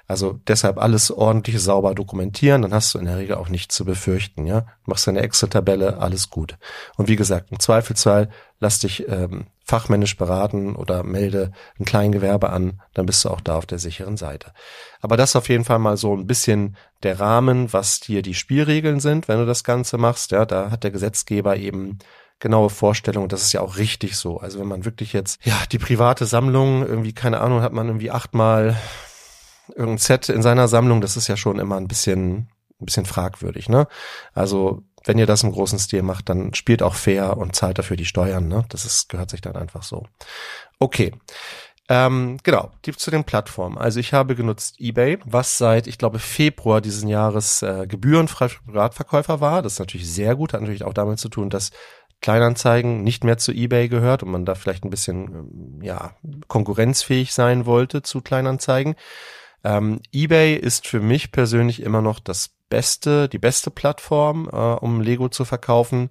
also 0.08 0.40
deshalb 0.48 0.78
alles 0.78 1.12
ordentlich 1.12 1.62
sauber 1.62 1.94
dokumentieren, 1.94 2.62
dann 2.62 2.74
hast 2.74 2.94
du 2.94 3.00
in 3.00 3.06
der 3.06 3.18
Regel 3.18 3.36
auch 3.36 3.50
nichts 3.50 3.76
zu 3.76 3.84
befürchten. 3.84 4.48
Ja, 4.48 4.66
machst 4.86 5.10
eine 5.10 5.20
Excel-Tabelle, 5.20 5.98
alles 5.98 6.30
gut. 6.30 6.58
Und 6.96 7.10
wie 7.10 7.18
gesagt, 7.18 7.52
im 7.52 7.60
Zweifelsfall 7.60 8.30
lass 8.60 8.80
dich 8.80 9.10
ähm, 9.10 9.48
fachmännisch 9.66 10.16
beraten 10.16 10.78
oder 10.78 11.04
melde 11.04 11.52
ein 11.78 11.84
Kleingewerbe 11.84 12.50
an, 12.50 12.82
dann 12.94 13.06
bist 13.06 13.26
du 13.26 13.30
auch 13.30 13.42
da 13.42 13.58
auf 13.58 13.66
der 13.66 13.80
sicheren 13.80 14.16
Seite. 14.16 14.54
Aber 15.02 15.18
das 15.18 15.32
ist 15.32 15.36
auf 15.36 15.50
jeden 15.50 15.66
Fall 15.66 15.80
mal 15.80 15.98
so 15.98 16.16
ein 16.16 16.28
bisschen 16.28 16.78
der 17.04 17.20
Rahmen, 17.20 17.74
was 17.74 18.00
hier 18.06 18.22
die 18.22 18.36
Spielregeln 18.36 19.02
sind, 19.02 19.28
wenn 19.28 19.40
du 19.40 19.46
das 19.46 19.66
Ganze 19.66 19.98
machst. 19.98 20.32
Ja, 20.32 20.46
da 20.46 20.72
hat 20.72 20.86
der 20.86 20.92
Gesetzgeber 20.92 21.58
eben 21.58 22.00
genaue 22.39 22.70
Vorstellung. 22.70 23.30
Das 23.30 23.42
ist 23.42 23.54
ja 23.54 23.62
auch 23.62 23.77
richtig 23.77 24.18
so. 24.18 24.39
Also 24.39 24.60
wenn 24.60 24.68
man 24.68 24.86
wirklich 24.86 25.13
jetzt, 25.13 25.44
ja, 25.46 25.58
die 25.72 25.80
private 25.80 26.25
Sammlung, 26.25 26.86
irgendwie, 26.86 27.13
keine 27.13 27.42
Ahnung, 27.42 27.62
hat 27.62 27.74
man 27.74 27.88
irgendwie 27.88 28.12
achtmal 28.12 28.77
irgendein 29.70 29.98
Set 29.98 30.30
in 30.30 30.42
seiner 30.42 30.68
Sammlung, 30.68 31.01
das 31.01 31.18
ist 31.18 31.27
ja 31.27 31.38
schon 31.38 31.60
immer 31.60 31.77
ein 31.77 31.88
bisschen, 31.88 32.50
ein 32.80 32.86
bisschen 32.86 33.06
fragwürdig, 33.06 33.70
ne? 33.70 33.88
Also, 34.34 34.84
wenn 35.06 35.18
ihr 35.18 35.27
das 35.27 35.44
im 35.44 35.51
großen 35.51 35.80
Stil 35.80 36.01
macht, 36.01 36.30
dann 36.30 36.54
spielt 36.54 36.82
auch 36.82 36.96
fair 36.96 37.38
und 37.38 37.56
zahlt 37.56 37.77
dafür 37.77 37.96
die 37.96 38.06
Steuern, 38.06 38.48
ne? 38.48 38.65
Das 38.70 38.86
ist, 38.86 39.10
gehört 39.10 39.30
sich 39.30 39.42
dann 39.42 39.56
einfach 39.56 39.84
so. 39.84 40.06
Okay. 40.80 41.13
Ähm, 41.88 42.39
genau, 42.42 42.72
die 42.84 42.94
zu 42.94 43.12
den 43.12 43.25
Plattformen. 43.25 43.77
Also 43.77 44.00
ich 44.00 44.12
habe 44.12 44.36
genutzt 44.36 44.77
eBay, 44.80 45.20
was 45.24 45.60
seit, 45.60 45.86
ich 45.86 46.00
glaube, 46.00 46.18
Februar 46.18 46.82
diesen 46.82 47.08
Jahres 47.08 47.62
äh, 47.62 47.86
gebührenfrei 47.86 48.50
für 48.50 48.63
Privatverkäufer 48.63 49.39
war. 49.39 49.62
Das 49.62 49.74
ist 49.74 49.80
natürlich 49.80 50.12
sehr 50.12 50.36
gut, 50.36 50.54
hat 50.54 50.62
natürlich 50.62 50.84
auch 50.84 50.96
damit 50.96 51.20
zu 51.20 51.30
tun, 51.30 51.51
dass 51.51 51.70
Kleinanzeigen 52.25 53.03
nicht 53.03 53.24
mehr 53.24 53.38
zu 53.38 53.51
eBay 53.51 53.88
gehört 53.88 54.24
und 54.24 54.32
man 54.32 54.46
da 54.46 54.55
vielleicht 54.55 54.84
ein 54.84 54.89
bisschen 54.89 55.27
ähm, 55.27 55.79
ja 55.84 56.15
konkurrenzfähig 56.48 57.32
sein 57.32 57.67
wollte 57.67 58.01
zu 58.01 58.22
Kleinanzeigen. 58.22 58.96
Ähm, 59.63 60.00
eBay 60.12 60.55
ist 60.55 60.88
für 60.88 61.01
mich 61.01 61.32
persönlich 61.32 61.84
immer 61.84 62.01
noch 62.01 62.20
das 62.20 62.50
beste, 62.67 63.29
die 63.29 63.38
beste 63.38 63.70
Plattform, 63.70 64.50
äh, 64.51 64.55
um 64.55 65.01
Lego 65.01 65.29
zu 65.29 65.46
verkaufen, 65.46 66.10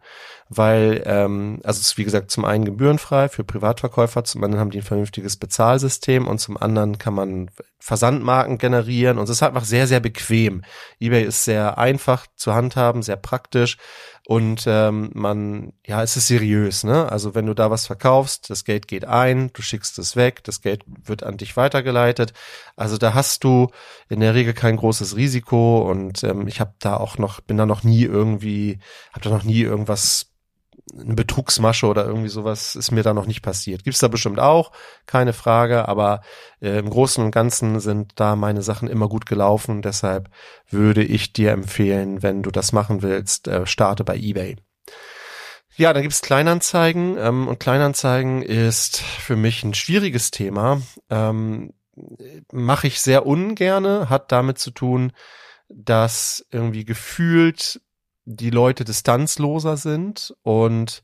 weil, 0.48 1.02
ähm, 1.04 1.60
also 1.64 1.80
es 1.80 1.88
ist 1.88 1.98
wie 1.98 2.04
gesagt 2.04 2.30
zum 2.30 2.44
einen 2.44 2.64
gebührenfrei 2.64 3.28
für 3.28 3.42
Privatverkäufer, 3.42 4.22
zum 4.22 4.44
anderen 4.44 4.60
haben 4.60 4.70
die 4.70 4.78
ein 4.78 4.84
vernünftiges 4.84 5.36
Bezahlsystem 5.36 6.28
und 6.28 6.38
zum 6.38 6.56
anderen 6.56 6.98
kann 6.98 7.14
man 7.14 7.50
Versandmarken 7.80 8.58
generieren 8.58 9.18
und 9.18 9.24
es 9.24 9.30
ist 9.30 9.42
einfach 9.42 9.64
sehr, 9.64 9.88
sehr 9.88 10.00
bequem. 10.00 10.62
eBay 11.00 11.24
ist 11.24 11.44
sehr 11.44 11.76
einfach 11.76 12.28
zu 12.36 12.54
handhaben, 12.54 13.02
sehr 13.02 13.16
praktisch 13.16 13.78
und 14.26 14.64
ähm, 14.66 15.10
man, 15.12 15.74
ja, 15.86 16.02
es 16.02 16.16
ist 16.16 16.28
seriös, 16.28 16.82
ne? 16.82 17.10
Also 17.12 17.34
wenn 17.34 17.44
du 17.44 17.52
da 17.52 17.70
was 17.70 17.86
verkaufst, 17.86 18.48
das 18.48 18.64
Geld 18.64 18.88
geht 18.88 19.04
ein, 19.04 19.50
du 19.52 19.60
schickst 19.60 19.98
es 19.98 20.16
weg, 20.16 20.42
das 20.44 20.62
Geld 20.62 20.82
wird 20.86 21.22
an 21.22 21.36
dich 21.36 21.58
weitergeleitet. 21.58 22.32
Also 22.74 22.96
da 22.96 23.12
hast 23.12 23.44
du 23.44 23.68
in 24.08 24.20
der 24.20 24.34
Regel 24.34 24.54
kein 24.54 24.76
großes 24.76 25.16
Risiko 25.16 25.90
und 25.90 26.24
ähm, 26.24 26.48
ich 26.48 26.60
habe 26.60 26.74
da 26.78 26.96
auch 26.96 27.18
noch, 27.18 27.40
bin 27.42 27.58
da 27.58 27.66
noch 27.66 27.82
nie 27.82 28.04
irgendwie, 28.04 28.78
habe 29.12 29.24
da 29.24 29.30
noch 29.30 29.44
nie 29.44 29.60
irgendwas 29.60 30.33
eine 30.98 31.14
Betrugsmasche 31.14 31.86
oder 31.86 32.06
irgendwie 32.06 32.28
sowas 32.28 32.76
ist 32.76 32.90
mir 32.90 33.02
da 33.02 33.14
noch 33.14 33.26
nicht 33.26 33.42
passiert. 33.42 33.84
Gibt's 33.84 34.00
da 34.00 34.08
bestimmt 34.08 34.38
auch, 34.38 34.72
keine 35.06 35.32
Frage, 35.32 35.88
aber 35.88 36.20
äh, 36.60 36.78
im 36.78 36.90
Großen 36.90 37.24
und 37.24 37.30
Ganzen 37.30 37.80
sind 37.80 38.12
da 38.16 38.36
meine 38.36 38.62
Sachen 38.62 38.88
immer 38.88 39.08
gut 39.08 39.26
gelaufen. 39.26 39.82
Deshalb 39.82 40.30
würde 40.68 41.02
ich 41.02 41.32
dir 41.32 41.52
empfehlen, 41.52 42.22
wenn 42.22 42.42
du 42.42 42.50
das 42.50 42.72
machen 42.72 43.02
willst, 43.02 43.48
äh, 43.48 43.66
starte 43.66 44.04
bei 44.04 44.16
eBay. 44.16 44.56
Ja, 45.76 45.92
dann 45.92 46.02
gibt's 46.02 46.22
Kleinanzeigen 46.22 47.16
ähm, 47.18 47.48
und 47.48 47.58
Kleinanzeigen 47.58 48.42
ist 48.42 48.98
für 48.98 49.36
mich 49.36 49.64
ein 49.64 49.74
schwieriges 49.74 50.30
Thema. 50.30 50.80
Ähm, 51.10 51.72
Mache 52.52 52.88
ich 52.88 53.00
sehr 53.00 53.24
ungerne, 53.24 54.08
hat 54.10 54.32
damit 54.32 54.58
zu 54.58 54.72
tun, 54.72 55.12
dass 55.68 56.44
irgendwie 56.50 56.84
gefühlt 56.84 57.80
die 58.24 58.50
Leute 58.50 58.84
distanzloser 58.84 59.76
sind 59.76 60.34
und 60.42 61.02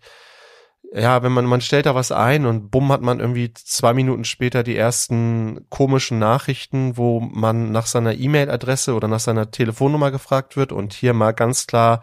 ja, 0.93 1.23
wenn 1.23 1.33
man, 1.33 1.45
man 1.45 1.61
stellt 1.61 1.87
da 1.87 1.95
was 1.95 2.11
ein 2.11 2.47
und 2.47 2.71
bumm 2.71 2.91
hat 2.91 3.01
man 3.01 3.21
irgendwie 3.21 3.55
zwei 3.55 3.95
Minuten 3.95 4.25
später 4.25 4.63
die 4.63 4.77
ersten 4.77 5.67
komischen 5.69 6.19
Nachrichten, 6.19 6.97
wo 6.97 7.21
man 7.21 7.71
nach 7.71 7.87
seiner 7.87 8.15
E-Mail-Adresse 8.15 8.95
oder 8.95 9.07
nach 9.07 9.21
seiner 9.21 9.51
Telefonnummer 9.53 10.11
gefragt 10.11 10.57
wird 10.57 10.73
und 10.73 10.93
hier 10.93 11.15
mal 11.15 11.33
ganz 11.33 11.69
klar 11.69 12.03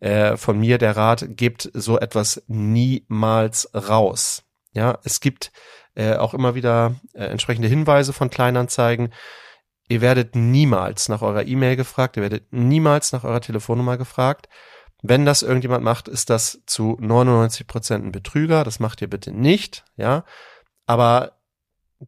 äh, 0.00 0.36
von 0.36 0.58
mir 0.58 0.78
der 0.78 0.96
Rat, 0.96 1.26
gebt 1.30 1.70
so 1.74 1.98
etwas 1.98 2.42
niemals 2.46 3.70
raus. 3.74 4.44
Ja, 4.72 4.98
es 5.04 5.20
gibt 5.20 5.52
äh, 5.94 6.16
auch 6.16 6.34
immer 6.34 6.54
wieder 6.54 6.94
äh, 7.12 7.24
entsprechende 7.24 7.68
Hinweise 7.68 8.12
von 8.12 8.30
Kleinanzeigen. 8.30 9.12
Ihr 9.88 10.00
werdet 10.00 10.34
niemals 10.34 11.08
nach 11.08 11.22
eurer 11.22 11.46
E-Mail 11.46 11.76
gefragt, 11.76 12.16
ihr 12.16 12.22
werdet 12.22 12.52
niemals 12.52 13.12
nach 13.12 13.24
eurer 13.24 13.40
Telefonnummer 13.40 13.96
gefragt. 13.98 14.48
Wenn 15.02 15.26
das 15.26 15.42
irgendjemand 15.42 15.84
macht, 15.84 16.08
ist 16.08 16.30
das 16.30 16.62
zu 16.66 16.96
99 16.98 17.66
Prozent 17.66 18.06
ein 18.06 18.12
Betrüger. 18.12 18.64
Das 18.64 18.80
macht 18.80 19.02
ihr 19.02 19.10
bitte 19.10 19.32
nicht, 19.32 19.84
ja. 19.96 20.24
Aber 20.86 21.32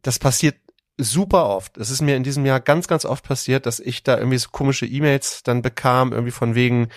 das 0.02 0.18
passiert 0.18 0.56
super 0.96 1.46
oft. 1.46 1.76
Es 1.76 1.90
ist 1.90 2.00
mir 2.00 2.16
in 2.16 2.22
diesem 2.22 2.46
Jahr 2.46 2.60
ganz, 2.60 2.88
ganz 2.88 3.04
oft 3.04 3.22
passiert, 3.24 3.66
dass 3.66 3.80
ich 3.80 4.02
da 4.02 4.16
irgendwie 4.16 4.38
so 4.38 4.48
komische 4.50 4.86
E-Mails 4.86 5.42
dann 5.42 5.60
bekam, 5.60 6.12
irgendwie 6.12 6.32
von 6.32 6.54
wegen, 6.54 6.88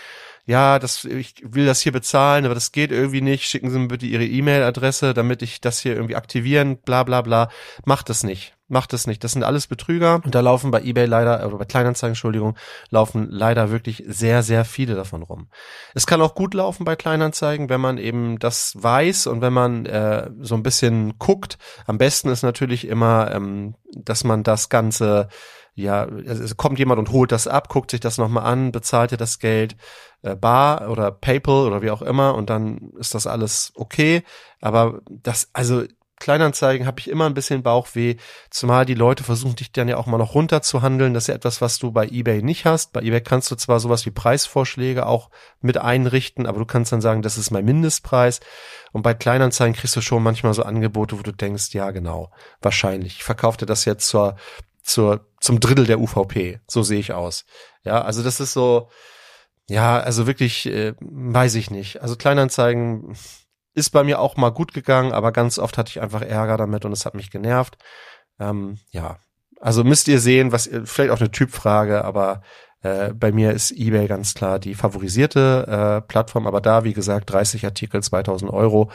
ja, 0.45 0.79
das, 0.79 1.03
ich 1.03 1.35
will 1.43 1.65
das 1.65 1.81
hier 1.81 1.91
bezahlen, 1.91 2.45
aber 2.45 2.55
das 2.55 2.71
geht 2.71 2.91
irgendwie 2.91 3.21
nicht. 3.21 3.43
Schicken 3.43 3.69
Sie 3.69 3.77
mir 3.77 3.87
bitte 3.89 4.05
Ihre 4.05 4.25
E-Mail-Adresse, 4.25 5.13
damit 5.13 5.41
ich 5.41 5.59
das 5.59 5.79
hier 5.79 5.95
irgendwie 5.95 6.15
aktivieren, 6.15 6.77
bla 6.77 7.03
bla 7.03 7.21
bla. 7.21 7.49
Macht 7.85 8.09
das 8.09 8.23
nicht. 8.23 8.55
Macht 8.71 8.93
das 8.93 9.07
nicht. 9.07 9.23
Das 9.23 9.31
sind 9.31 9.43
alles 9.43 9.67
Betrüger. 9.67 10.21
Und 10.23 10.35
da 10.35 10.39
laufen 10.41 10.71
bei 10.71 10.81
eBay 10.81 11.05
leider, 11.05 11.45
oder 11.45 11.57
bei 11.57 11.65
Kleinanzeigen, 11.65 12.11
Entschuldigung, 12.11 12.55
laufen 12.89 13.27
leider 13.29 13.71
wirklich 13.71 14.03
sehr, 14.07 14.43
sehr 14.43 14.63
viele 14.63 14.95
davon 14.95 15.23
rum. 15.23 15.47
Es 15.95 16.05
kann 16.05 16.21
auch 16.21 16.35
gut 16.35 16.53
laufen 16.53 16.85
bei 16.85 16.95
Kleinanzeigen, 16.95 17.69
wenn 17.69 17.81
man 17.81 17.97
eben 17.97 18.39
das 18.39 18.73
weiß 18.77 19.27
und 19.27 19.41
wenn 19.41 19.53
man 19.53 19.85
äh, 19.87 20.29
so 20.39 20.55
ein 20.55 20.63
bisschen 20.63 21.17
guckt. 21.17 21.57
Am 21.87 21.97
besten 21.97 22.29
ist 22.29 22.43
natürlich 22.43 22.87
immer, 22.87 23.31
ähm, 23.31 23.75
dass 23.95 24.23
man 24.23 24.43
das 24.43 24.69
Ganze 24.69 25.27
ja, 25.79 26.01
also 26.03 26.43
es 26.43 26.57
kommt 26.57 26.77
jemand 26.77 26.99
und 26.99 27.11
holt 27.11 27.31
das 27.31 27.47
ab, 27.47 27.69
guckt 27.69 27.91
sich 27.91 28.01
das 28.01 28.17
nochmal 28.17 28.43
an, 28.43 28.71
bezahlt 28.71 29.11
dir 29.11 29.17
das 29.17 29.39
Geld 29.39 29.77
äh, 30.21 30.35
bar 30.35 30.89
oder 30.89 31.11
PayPal 31.11 31.65
oder 31.67 31.81
wie 31.81 31.91
auch 31.91 32.01
immer 32.01 32.35
und 32.35 32.49
dann 32.49 32.91
ist 32.99 33.15
das 33.15 33.27
alles 33.27 33.71
okay. 33.75 34.23
Aber 34.59 34.99
das, 35.09 35.49
also 35.53 35.83
Kleinanzeigen 36.19 36.85
habe 36.85 36.99
ich 36.99 37.09
immer 37.09 37.25
ein 37.25 37.33
bisschen 37.33 37.63
Bauchweh, 37.63 38.17
zumal 38.49 38.85
die 38.85 38.93
Leute 38.93 39.23
versuchen 39.23 39.55
dich 39.55 39.71
dann 39.71 39.87
ja 39.87 39.97
auch 39.97 40.05
mal 40.05 40.17
noch 40.17 40.35
runterzuhandeln. 40.35 41.13
Das 41.13 41.23
ist 41.23 41.27
ja 41.27 41.35
etwas, 41.35 41.61
was 41.61 41.79
du 41.79 41.91
bei 41.91 42.07
eBay 42.07 42.41
nicht 42.41 42.65
hast. 42.65 42.93
Bei 42.93 43.01
eBay 43.01 43.21
kannst 43.21 43.49
du 43.51 43.55
zwar 43.55 43.79
sowas 43.79 44.05
wie 44.05 44.11
Preisvorschläge 44.11 45.05
auch 45.05 45.29
mit 45.61 45.77
einrichten, 45.77 46.45
aber 46.45 46.59
du 46.59 46.65
kannst 46.65 46.91
dann 46.91 47.01
sagen, 47.01 47.21
das 47.21 47.37
ist 47.37 47.51
mein 47.51 47.65
Mindestpreis. 47.65 48.39
Und 48.91 49.01
bei 49.01 49.13
Kleinanzeigen 49.13 49.75
kriegst 49.75 49.95
du 49.95 50.01
schon 50.01 50.23
manchmal 50.23 50.53
so 50.53 50.63
Angebote, 50.63 51.17
wo 51.17 51.23
du 51.23 51.31
denkst, 51.31 51.73
ja 51.73 51.91
genau, 51.91 52.31
wahrscheinlich. 52.61 53.17
Ich 53.17 53.23
verkaufte 53.23 53.65
das 53.65 53.85
jetzt 53.85 54.07
zur, 54.07 54.35
zur, 54.83 55.27
zum 55.39 55.59
Drittel 55.59 55.85
der 55.85 55.99
UVP. 55.99 56.59
So 56.67 56.83
sehe 56.83 56.99
ich 56.99 57.13
aus. 57.13 57.45
Ja, 57.83 58.01
also 58.01 58.23
das 58.23 58.39
ist 58.39 58.53
so, 58.53 58.89
ja, 59.69 59.99
also 59.99 60.25
wirklich, 60.25 60.65
äh, 60.65 60.93
weiß 60.99 61.55
ich 61.55 61.69
nicht. 61.69 62.01
Also 62.01 62.15
Kleinanzeigen 62.15 63.15
ist 63.73 63.91
bei 63.91 64.03
mir 64.03 64.19
auch 64.19 64.37
mal 64.37 64.49
gut 64.49 64.73
gegangen, 64.73 65.11
aber 65.11 65.31
ganz 65.31 65.59
oft 65.59 65.77
hatte 65.77 65.89
ich 65.89 66.01
einfach 66.01 66.21
Ärger 66.21 66.57
damit 66.57 66.85
und 66.85 66.91
es 66.91 67.05
hat 67.05 67.15
mich 67.15 67.31
genervt. 67.31 67.77
Ähm, 68.39 68.77
ja, 68.91 69.17
also 69.59 69.83
müsst 69.83 70.07
ihr 70.07 70.19
sehen, 70.19 70.51
was 70.51 70.69
vielleicht 70.85 71.11
auch 71.11 71.19
eine 71.19 71.31
Typfrage, 71.31 72.03
aber 72.03 72.41
äh, 72.81 73.13
bei 73.13 73.31
mir 73.31 73.51
ist 73.51 73.71
eBay 73.71 74.07
ganz 74.07 74.33
klar 74.33 74.59
die 74.59 74.73
favorisierte 74.73 76.01
äh, 76.01 76.07
Plattform, 76.07 76.47
aber 76.47 76.61
da, 76.61 76.83
wie 76.83 76.93
gesagt, 76.93 77.31
30 77.31 77.65
Artikel, 77.65 78.01
2000 78.01 78.51
Euro 78.51 78.89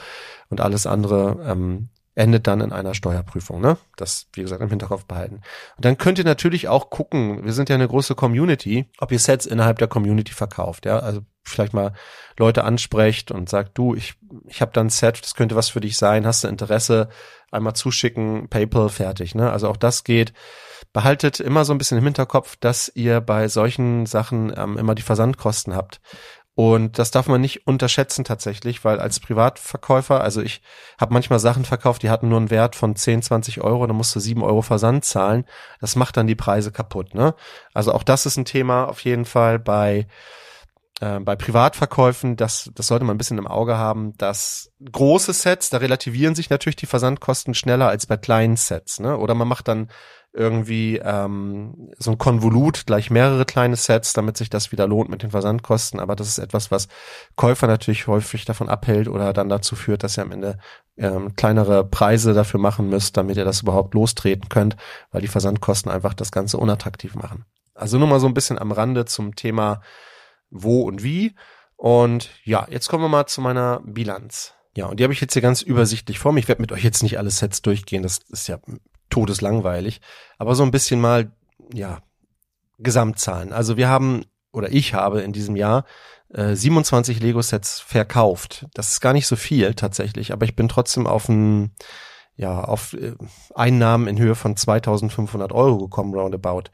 und 0.48 0.60
alles 0.60 0.86
andere 0.86 1.44
ähm, 1.46 1.90
endet 2.14 2.46
dann 2.46 2.60
in 2.60 2.72
einer 2.72 2.94
Steuerprüfung. 2.94 3.60
Ne? 3.60 3.76
Das, 3.96 4.28
wie 4.32 4.42
gesagt, 4.42 4.62
im 4.62 4.70
Hinterkopf 4.70 5.04
behalten. 5.04 5.40
Und 5.76 5.84
dann 5.84 5.98
könnt 5.98 6.18
ihr 6.18 6.24
natürlich 6.24 6.68
auch 6.68 6.90
gucken, 6.90 7.44
wir 7.44 7.52
sind 7.52 7.68
ja 7.68 7.74
eine 7.74 7.88
große 7.88 8.14
Community, 8.14 8.88
ob 8.98 9.12
ihr 9.12 9.18
Sets 9.18 9.46
innerhalb 9.46 9.78
der 9.78 9.88
Community 9.88 10.32
verkauft. 10.32 10.86
Ja, 10.86 11.00
also 11.00 11.22
vielleicht 11.44 11.74
mal 11.74 11.92
Leute 12.38 12.64
ansprecht 12.64 13.30
und 13.30 13.48
sagt, 13.48 13.76
du, 13.78 13.94
ich, 13.94 14.14
ich 14.46 14.60
habe 14.60 14.72
da 14.72 14.80
ein 14.80 14.90
Set, 14.90 15.22
das 15.22 15.34
könnte 15.34 15.56
was 15.56 15.68
für 15.68 15.80
dich 15.80 15.96
sein, 15.96 16.26
hast 16.26 16.44
du 16.44 16.48
Interesse, 16.48 17.08
einmal 17.50 17.74
zuschicken, 17.74 18.48
PayPal, 18.48 18.88
fertig. 18.88 19.34
Ne? 19.34 19.50
Also 19.50 19.68
auch 19.68 19.76
das 19.76 20.04
geht. 20.04 20.32
Behaltet 20.92 21.40
immer 21.40 21.64
so 21.64 21.72
ein 21.72 21.78
bisschen 21.78 21.98
im 21.98 22.04
Hinterkopf, 22.04 22.56
dass 22.56 22.90
ihr 22.94 23.20
bei 23.20 23.48
solchen 23.48 24.06
Sachen 24.06 24.52
ähm, 24.56 24.78
immer 24.78 24.94
die 24.94 25.02
Versandkosten 25.02 25.74
habt. 25.74 26.00
Und 26.56 27.00
das 27.00 27.10
darf 27.10 27.26
man 27.26 27.40
nicht 27.40 27.66
unterschätzen 27.66 28.24
tatsächlich, 28.24 28.84
weil 28.84 29.00
als 29.00 29.18
Privatverkäufer, 29.18 30.20
also 30.20 30.40
ich 30.40 30.62
habe 31.00 31.12
manchmal 31.12 31.40
Sachen 31.40 31.64
verkauft, 31.64 32.04
die 32.04 32.10
hatten 32.10 32.28
nur 32.28 32.38
einen 32.38 32.50
Wert 32.50 32.76
von 32.76 32.94
10, 32.94 33.22
20 33.22 33.60
Euro, 33.60 33.84
da 33.88 33.92
musst 33.92 34.14
du 34.14 34.20
7 34.20 34.40
Euro 34.42 34.62
Versand 34.62 35.04
zahlen. 35.04 35.46
Das 35.80 35.96
macht 35.96 36.16
dann 36.16 36.28
die 36.28 36.36
Preise 36.36 36.70
kaputt. 36.70 37.14
Ne? 37.14 37.34
Also 37.72 37.92
auch 37.92 38.04
das 38.04 38.24
ist 38.24 38.36
ein 38.36 38.44
Thema 38.44 38.84
auf 38.84 39.00
jeden 39.00 39.24
Fall 39.24 39.58
bei 39.58 40.06
äh, 41.00 41.20
bei 41.20 41.36
Privatverkäufen, 41.36 42.36
das, 42.36 42.70
das 42.74 42.86
sollte 42.86 43.04
man 43.04 43.14
ein 43.14 43.18
bisschen 43.18 43.38
im 43.38 43.46
Auge 43.46 43.76
haben, 43.76 44.16
dass 44.16 44.70
große 44.90 45.32
Sets, 45.32 45.70
da 45.70 45.78
relativieren 45.78 46.34
sich 46.34 46.50
natürlich 46.50 46.76
die 46.76 46.86
Versandkosten 46.86 47.54
schneller 47.54 47.88
als 47.88 48.06
bei 48.06 48.16
kleinen 48.16 48.56
Sets. 48.56 49.00
Ne? 49.00 49.16
Oder 49.16 49.34
man 49.34 49.48
macht 49.48 49.68
dann 49.68 49.88
irgendwie 50.34 51.00
ähm, 51.02 51.92
so 51.96 52.10
ein 52.10 52.18
Konvolut, 52.18 52.86
gleich 52.86 53.08
mehrere 53.08 53.44
kleine 53.44 53.76
Sets, 53.76 54.14
damit 54.14 54.36
sich 54.36 54.50
das 54.50 54.72
wieder 54.72 54.88
lohnt 54.88 55.08
mit 55.08 55.22
den 55.22 55.30
Versandkosten. 55.30 56.00
Aber 56.00 56.16
das 56.16 56.26
ist 56.26 56.38
etwas, 56.38 56.72
was 56.72 56.88
Käufer 57.36 57.68
natürlich 57.68 58.08
häufig 58.08 58.44
davon 58.44 58.68
abhält 58.68 59.06
oder 59.06 59.32
dann 59.32 59.48
dazu 59.48 59.76
führt, 59.76 60.02
dass 60.02 60.18
ihr 60.18 60.22
am 60.22 60.32
Ende 60.32 60.58
ähm, 60.96 61.36
kleinere 61.36 61.84
Preise 61.84 62.34
dafür 62.34 62.58
machen 62.58 62.88
müsst, 62.88 63.16
damit 63.16 63.36
ihr 63.36 63.44
das 63.44 63.62
überhaupt 63.62 63.94
lostreten 63.94 64.48
könnt, 64.48 64.76
weil 65.12 65.20
die 65.20 65.28
Versandkosten 65.28 65.90
einfach 65.90 66.14
das 66.14 66.32
Ganze 66.32 66.58
unattraktiv 66.58 67.14
machen. 67.14 67.44
Also 67.72 67.98
nur 67.98 68.08
mal 68.08 68.20
so 68.20 68.26
ein 68.26 68.34
bisschen 68.34 68.58
am 68.58 68.72
Rande 68.72 69.04
zum 69.04 69.36
Thema 69.36 69.82
wo 70.54 70.82
und 70.82 71.02
wie. 71.02 71.34
Und 71.76 72.30
ja, 72.44 72.66
jetzt 72.70 72.88
kommen 72.88 73.04
wir 73.04 73.08
mal 73.08 73.26
zu 73.26 73.42
meiner 73.42 73.82
Bilanz. 73.84 74.54
Ja, 74.76 74.86
und 74.86 74.98
die 74.98 75.04
habe 75.04 75.12
ich 75.12 75.20
jetzt 75.20 75.34
hier 75.34 75.42
ganz 75.42 75.60
übersichtlich 75.60 76.18
vor 76.18 76.32
mir. 76.32 76.40
Ich 76.40 76.48
werde 76.48 76.62
mit 76.62 76.72
euch 76.72 76.82
jetzt 76.82 77.02
nicht 77.02 77.18
alle 77.18 77.30
Sets 77.30 77.62
durchgehen, 77.62 78.02
das 78.02 78.20
ist 78.30 78.48
ja 78.48 78.58
todeslangweilig. 79.10 80.00
Aber 80.38 80.54
so 80.54 80.62
ein 80.62 80.70
bisschen 80.70 81.00
mal, 81.00 81.32
ja, 81.72 82.00
Gesamtzahlen. 82.78 83.52
Also 83.52 83.76
wir 83.76 83.88
haben, 83.88 84.24
oder 84.52 84.72
ich 84.72 84.94
habe 84.94 85.20
in 85.22 85.32
diesem 85.32 85.56
Jahr 85.56 85.84
äh, 86.32 86.54
27 86.54 87.20
Lego-Sets 87.20 87.80
verkauft. 87.80 88.66
Das 88.74 88.92
ist 88.92 89.00
gar 89.00 89.12
nicht 89.12 89.26
so 89.26 89.36
viel 89.36 89.74
tatsächlich, 89.74 90.32
aber 90.32 90.44
ich 90.44 90.56
bin 90.56 90.68
trotzdem 90.68 91.06
auf 91.06 91.28
ein, 91.28 91.72
ja, 92.36 92.62
auf 92.64 92.94
äh, 92.94 93.14
Einnahmen 93.54 94.08
in 94.08 94.18
Höhe 94.18 94.34
von 94.34 94.56
2500 94.56 95.52
Euro 95.52 95.78
gekommen, 95.78 96.14
roundabout. 96.14 96.64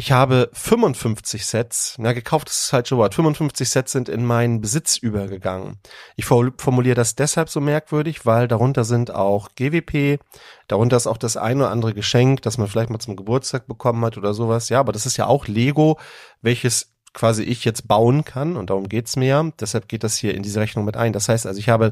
Ich 0.00 0.12
habe 0.12 0.48
55 0.52 1.44
Sets, 1.44 1.96
na 1.98 2.12
gekauft 2.12 2.48
ist 2.48 2.60
das 2.60 2.70
falsche 2.70 2.96
Wort, 2.96 3.16
55 3.16 3.68
Sets 3.68 3.90
sind 3.90 4.08
in 4.08 4.24
meinen 4.24 4.60
Besitz 4.60 4.96
übergegangen. 4.96 5.80
Ich 6.14 6.24
formuliere 6.24 6.94
das 6.94 7.16
deshalb 7.16 7.48
so 7.48 7.60
merkwürdig, 7.60 8.24
weil 8.24 8.46
darunter 8.46 8.84
sind 8.84 9.12
auch 9.12 9.48
GWP, 9.56 10.20
darunter 10.68 10.96
ist 10.96 11.08
auch 11.08 11.16
das 11.16 11.36
ein 11.36 11.56
oder 11.56 11.72
andere 11.72 11.94
Geschenk, 11.94 12.42
das 12.42 12.58
man 12.58 12.68
vielleicht 12.68 12.90
mal 12.90 13.00
zum 13.00 13.16
Geburtstag 13.16 13.66
bekommen 13.66 14.04
hat 14.04 14.16
oder 14.16 14.34
sowas. 14.34 14.68
Ja, 14.68 14.78
aber 14.78 14.92
das 14.92 15.04
ist 15.04 15.16
ja 15.16 15.26
auch 15.26 15.48
Lego, 15.48 15.98
welches 16.42 16.94
quasi 17.12 17.42
ich 17.42 17.64
jetzt 17.64 17.88
bauen 17.88 18.24
kann 18.24 18.56
und 18.56 18.70
darum 18.70 18.88
geht's 18.88 19.16
mir 19.16 19.26
ja. 19.26 19.50
Deshalb 19.58 19.88
geht 19.88 20.04
das 20.04 20.16
hier 20.16 20.32
in 20.34 20.44
diese 20.44 20.60
Rechnung 20.60 20.84
mit 20.84 20.96
ein. 20.96 21.12
Das 21.12 21.28
heißt 21.28 21.44
also, 21.44 21.58
ich 21.58 21.68
habe 21.68 21.90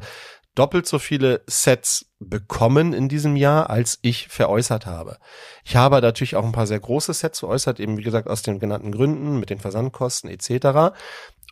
doppelt 0.57 0.87
so 0.87 0.99
viele 0.99 1.42
Sets 1.47 2.07
bekommen 2.19 2.92
in 2.92 3.09
diesem 3.09 3.37
Jahr, 3.37 3.71
als 3.71 3.99
ich 4.03 4.29
veräußert 4.29 4.87
habe. 4.87 5.19
Ich 5.64 5.77
habe 5.77 6.01
natürlich 6.01 6.35
auch 6.35 6.45
ein 6.45 6.53
paar 6.53 6.66
sehr 6.66 6.81
große 6.81 7.14
Sets 7.14 7.40
veräußert, 7.40 7.79
eben 7.79 7.97
wie 7.97 8.03
gesagt 8.03 8.29
aus 8.29 8.42
den 8.42 8.59
genannten 8.59 8.90
Gründen, 8.90 9.38
mit 9.38 9.51
den 9.51 9.61
Versandkosten 9.61 10.29
etc. 10.29 10.97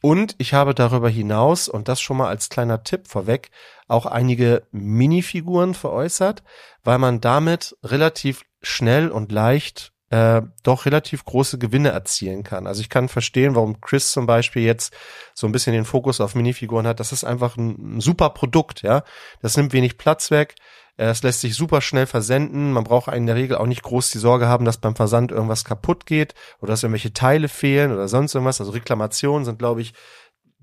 Und 0.03 0.35
ich 0.39 0.53
habe 0.53 0.75
darüber 0.75 1.09
hinaus, 1.09 1.69
und 1.69 1.89
das 1.89 2.01
schon 2.01 2.17
mal 2.17 2.29
als 2.29 2.49
kleiner 2.49 2.83
Tipp 2.83 3.09
vorweg, 3.09 3.51
auch 3.89 4.05
einige 4.05 4.67
Minifiguren 4.71 5.75
veräußert, 5.75 6.43
weil 6.83 6.99
man 6.99 7.21
damit 7.21 7.77
relativ 7.83 8.43
schnell 8.61 9.11
und 9.11 9.33
leicht 9.33 9.94
äh, 10.15 10.43
doch 10.63 10.87
relativ 10.87 11.25
große 11.25 11.59
Gewinne 11.59 11.89
erzielen 11.89 12.45
kann. 12.45 12.69
Also 12.69 12.81
ich 12.81 12.89
kann 12.89 13.09
verstehen, 13.09 13.57
warum 13.57 13.81
Chris 13.81 14.13
zum 14.13 14.27
Beispiel 14.27 14.63
jetzt 14.63 14.95
so 15.35 15.49
ein 15.49 15.53
bisschen 15.53 15.73
den 15.73 15.85
Fokus 15.85 16.21
auf 16.21 16.37
Minifiguren 16.37 16.87
hat. 16.87 17.01
Das 17.01 17.11
ist 17.11 17.25
einfach 17.25 17.57
ein, 17.57 17.97
ein 17.97 18.01
super 18.01 18.31
Produkt, 18.31 18.83
ja. 18.83 19.03
Das 19.43 19.57
nimmt 19.57 19.73
wenig 19.73 19.99
Platz 19.99 20.31
weg. 20.31 20.55
Äh, 20.97 21.07
es 21.07 21.25
lässt 21.25 21.41
sich 21.41 21.57
super 21.57 21.81
schnell 21.81 22.07
versenden. 22.07 22.71
Man 22.71 22.85
braucht 22.85 23.13
in 23.13 23.27
der 23.27 23.35
Regel 23.35 23.57
auch 23.57 23.67
nicht 23.67 23.83
groß 23.83 24.11
die 24.11 24.19
Sorge 24.19 24.47
haben, 24.47 24.65
dass 24.65 24.77
beim 24.77 24.95
Versand 24.95 25.33
irgendwas 25.33 25.65
kaputt 25.65 26.07
geht 26.07 26.35
oder 26.61 26.71
dass 26.71 26.85
irgendwelche 26.85 27.13
Teile 27.13 27.49
fehlen 27.49 27.91
oder 27.91 28.07
sonst 28.07 28.37
irgendwas. 28.37 28.61
Also 28.61 28.71
Reklamationen 28.71 29.45
sind, 29.45 29.59
glaube 29.59 29.81
ich, 29.81 29.95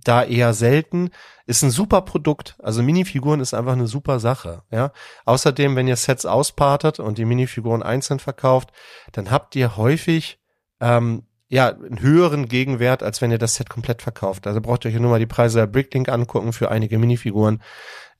da 0.03 0.23
eher 0.23 0.53
selten. 0.53 1.09
Ist 1.45 1.63
ein 1.63 1.71
super 1.71 2.01
Produkt. 2.01 2.55
Also 2.59 2.83
Minifiguren 2.83 3.39
ist 3.39 3.53
einfach 3.53 3.73
eine 3.73 3.87
super 3.87 4.19
Sache. 4.19 4.63
Ja. 4.71 4.91
Außerdem, 5.25 5.75
wenn 5.75 5.87
ihr 5.87 5.95
Sets 5.95 6.25
auspartet 6.25 6.99
und 6.99 7.17
die 7.17 7.25
Minifiguren 7.25 7.83
einzeln 7.83 8.19
verkauft, 8.19 8.71
dann 9.11 9.31
habt 9.31 9.55
ihr 9.55 9.77
häufig 9.77 10.39
ähm, 10.79 11.23
ja 11.49 11.69
einen 11.69 11.99
höheren 11.99 12.47
Gegenwert, 12.47 13.03
als 13.03 13.21
wenn 13.21 13.31
ihr 13.31 13.37
das 13.37 13.55
Set 13.55 13.69
komplett 13.69 14.01
verkauft. 14.01 14.47
Also 14.47 14.61
braucht 14.61 14.85
ihr 14.85 14.91
hier 14.91 14.99
nur 14.99 15.11
mal 15.11 15.19
die 15.19 15.25
Preise 15.25 15.59
der 15.59 15.67
Bricklink 15.67 16.09
angucken 16.09 16.53
für 16.53 16.71
einige 16.71 16.97
Minifiguren. 16.97 17.61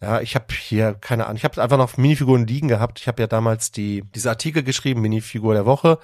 Ja, 0.02 0.20
ich 0.20 0.36
habe 0.36 0.48
hier 0.54 0.96
keine 0.96 1.26
Ahnung. 1.26 1.38
Ich 1.38 1.44
habe 1.44 1.62
einfach 1.62 1.78
noch 1.78 1.96
Minifiguren 1.98 2.48
liegen 2.48 2.68
gehabt. 2.68 3.00
Ich 3.00 3.08
habe 3.08 3.22
ja 3.22 3.28
damals 3.28 3.72
die 3.72 4.04
diese 4.16 4.30
Artikel 4.30 4.64
geschrieben, 4.64 5.02
Minifigur 5.02 5.54
der 5.54 5.66
Woche 5.66 6.00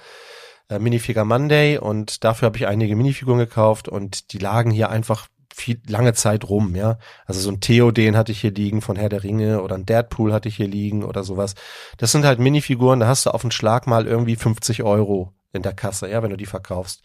äh, 0.68 0.78
Minifigure 0.78 1.24
Monday 1.24 1.78
und 1.78 2.24
dafür 2.24 2.46
habe 2.46 2.58
ich 2.58 2.66
einige 2.66 2.96
Minifiguren 2.96 3.38
gekauft 3.38 3.88
und 3.88 4.32
die 4.32 4.38
lagen 4.38 4.70
hier 4.70 4.90
einfach 4.90 5.28
viel 5.58 5.80
lange 5.86 6.14
Zeit 6.14 6.48
rum, 6.48 6.74
ja. 6.74 6.98
Also 7.26 7.40
so 7.40 7.50
ein 7.50 7.60
Theoden 7.60 8.16
hatte 8.16 8.32
ich 8.32 8.40
hier 8.40 8.52
liegen 8.52 8.80
von 8.80 8.96
Herr 8.96 9.08
der 9.08 9.22
Ringe 9.22 9.62
oder 9.62 9.74
ein 9.74 9.86
Deadpool 9.86 10.32
hatte 10.32 10.48
ich 10.48 10.56
hier 10.56 10.68
liegen 10.68 11.04
oder 11.04 11.24
sowas. 11.24 11.54
Das 11.96 12.12
sind 12.12 12.24
halt 12.24 12.38
Minifiguren, 12.38 13.00
da 13.00 13.06
hast 13.06 13.26
du 13.26 13.30
auf 13.30 13.42
den 13.42 13.50
Schlag 13.50 13.86
mal 13.86 14.06
irgendwie 14.06 14.36
50 14.36 14.82
Euro 14.82 15.34
in 15.52 15.62
der 15.62 15.74
Kasse, 15.74 16.08
ja, 16.10 16.22
wenn 16.22 16.30
du 16.30 16.36
die 16.36 16.46
verkaufst. 16.46 17.02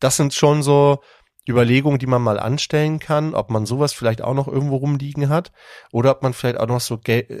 Das 0.00 0.16
sind 0.16 0.34
schon 0.34 0.62
so 0.62 1.00
Überlegungen, 1.48 1.98
die 1.98 2.06
man 2.06 2.22
mal 2.22 2.38
anstellen 2.38 2.98
kann, 2.98 3.34
ob 3.34 3.50
man 3.50 3.66
sowas 3.66 3.92
vielleicht 3.92 4.22
auch 4.22 4.34
noch 4.34 4.48
irgendwo 4.48 4.76
rumliegen 4.76 5.28
hat 5.28 5.52
oder 5.92 6.10
ob 6.10 6.22
man 6.22 6.32
vielleicht 6.32 6.58
auch 6.58 6.66
noch 6.66 6.80
so 6.80 6.98